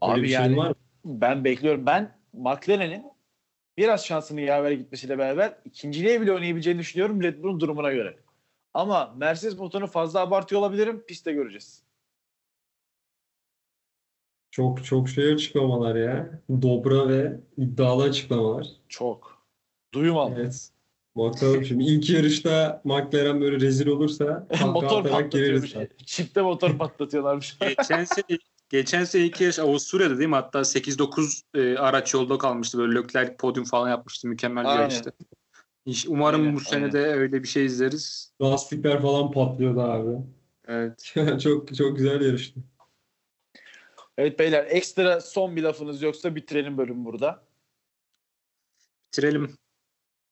Abi 0.00 0.28
şeyin 0.28 0.40
yani 0.42 0.56
var 0.56 0.68
mı? 0.68 0.74
ben 1.04 1.44
bekliyorum. 1.44 1.86
Ben 1.86 2.18
McLaren'in 2.32 3.04
biraz 3.76 4.06
şansını 4.06 4.40
yaver 4.40 4.70
gitmesiyle 4.70 5.18
beraber 5.18 5.58
ikinciliğe 5.64 6.20
bile 6.20 6.32
oynayabileceğini 6.32 6.78
düşünüyorum 6.78 7.22
Red 7.22 7.42
Bull'un 7.42 7.60
durumuna 7.60 7.92
göre. 7.92 8.16
Ama 8.74 9.14
Mercedes 9.16 9.58
motorunu 9.58 9.86
fazla 9.86 10.20
abartıyor 10.20 10.60
olabilirim. 10.60 11.04
Pistte 11.06 11.32
göreceğiz. 11.32 11.82
Çok 14.50 14.84
çok 14.84 15.08
şey 15.08 15.32
açıklamalar 15.32 15.96
ya. 15.96 16.40
Dobra 16.62 17.08
ve 17.08 17.40
iddialı 17.56 18.02
açıklamalar. 18.02 18.66
Çok. 18.88 19.39
Duyum 19.94 20.18
aldım. 20.18 20.36
Evet. 20.40 20.70
Bakalım 21.16 21.64
şimdi 21.64 21.84
ilk 21.84 22.10
yarışta 22.10 22.82
McLaren 22.84 23.40
böyle 23.40 23.60
rezil 23.60 23.86
olursa 23.86 24.48
motor 24.66 25.08
patlatıyormuş. 25.08 25.74
Çipte 26.06 26.42
motor 26.42 26.78
patlatıyorlarmış. 26.78 27.58
Geçen 27.60 28.04
sene 28.04 28.38
geçen 28.68 29.04
sene 29.04 29.24
ilk 29.24 29.40
yarış 29.40 29.58
Avusturya'da 29.58 30.18
değil 30.18 30.28
mi? 30.28 30.34
Hatta 30.34 30.58
8-9 30.58 31.42
e, 31.54 31.78
araç 31.78 32.14
yolda 32.14 32.38
kalmıştı. 32.38 32.78
Böyle 32.78 33.00
Leclerc 33.00 33.36
podyum 33.36 33.64
falan 33.64 33.88
yapmıştı. 33.88 34.28
Mükemmel 34.28 34.64
bir 34.64 34.80
yarıştı. 34.80 35.12
Umarım 36.08 36.40
Aynen, 36.40 36.54
bu 36.54 36.60
sene 36.60 36.92
de 36.92 36.98
öyle 36.98 37.42
bir 37.42 37.48
şey 37.48 37.64
izleriz. 37.64 38.32
Lastikler 38.42 39.02
falan 39.02 39.30
patlıyordu 39.30 39.80
abi. 39.80 40.16
Evet. 40.68 41.12
çok 41.42 41.74
çok 41.74 41.96
güzel 41.96 42.20
yarıştı. 42.20 42.60
evet 44.18 44.38
beyler 44.38 44.66
ekstra 44.68 45.20
son 45.20 45.56
bir 45.56 45.62
lafınız 45.62 46.02
yoksa 46.02 46.34
bitirelim 46.34 46.78
bölümü 46.78 47.04
burada. 47.04 47.42
Bitirelim. 49.08 49.56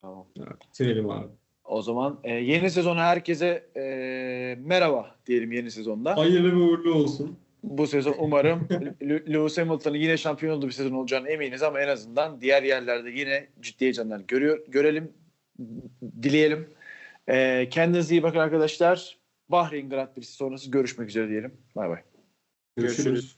Tamam. 0.03 0.27
Bitirelim 0.37 1.11
abi. 1.11 1.29
O 1.65 1.83
zaman 1.83 2.21
e, 2.25 2.35
yeni 2.35 2.71
sezona 2.71 3.05
herkese 3.05 3.67
e, 3.77 3.83
merhaba 4.61 5.17
diyelim 5.27 5.53
yeni 5.53 5.71
sezonda. 5.71 6.17
Hayırlı 6.17 6.53
ve 6.53 6.57
uğurlu 6.57 6.95
olsun. 6.95 7.39
Bu 7.63 7.87
sezon 7.87 8.15
umarım 8.19 8.69
Lewis 9.03 9.59
Hamilton'ın 9.59 9.97
yine 9.97 10.17
şampiyon 10.17 10.57
olduğu 10.57 10.67
bir 10.67 10.73
sezon 10.73 10.95
olacağını 10.95 11.29
eminiz 11.29 11.63
ama 11.63 11.81
en 11.81 11.89
azından 11.89 12.41
diğer 12.41 12.63
yerlerde 12.63 13.11
yine 13.11 13.47
ciddi 13.61 13.85
heyecanlar 13.85 14.21
görüyor, 14.21 14.65
görelim, 14.69 15.13
dileyelim. 16.23 16.69
E, 17.29 17.69
kendinize 17.71 18.15
iyi 18.15 18.23
bakın 18.23 18.39
arkadaşlar. 18.39 19.19
Bahreyn 19.49 19.91
Grand 19.91 20.15
Prix'si 20.15 20.33
sonrası 20.33 20.71
görüşmek 20.71 21.09
üzere 21.09 21.29
diyelim. 21.29 21.53
Bay 21.77 21.89
bay. 21.89 22.03
Görüşürüz. 22.77 23.05
Görüşürüz. 23.05 23.37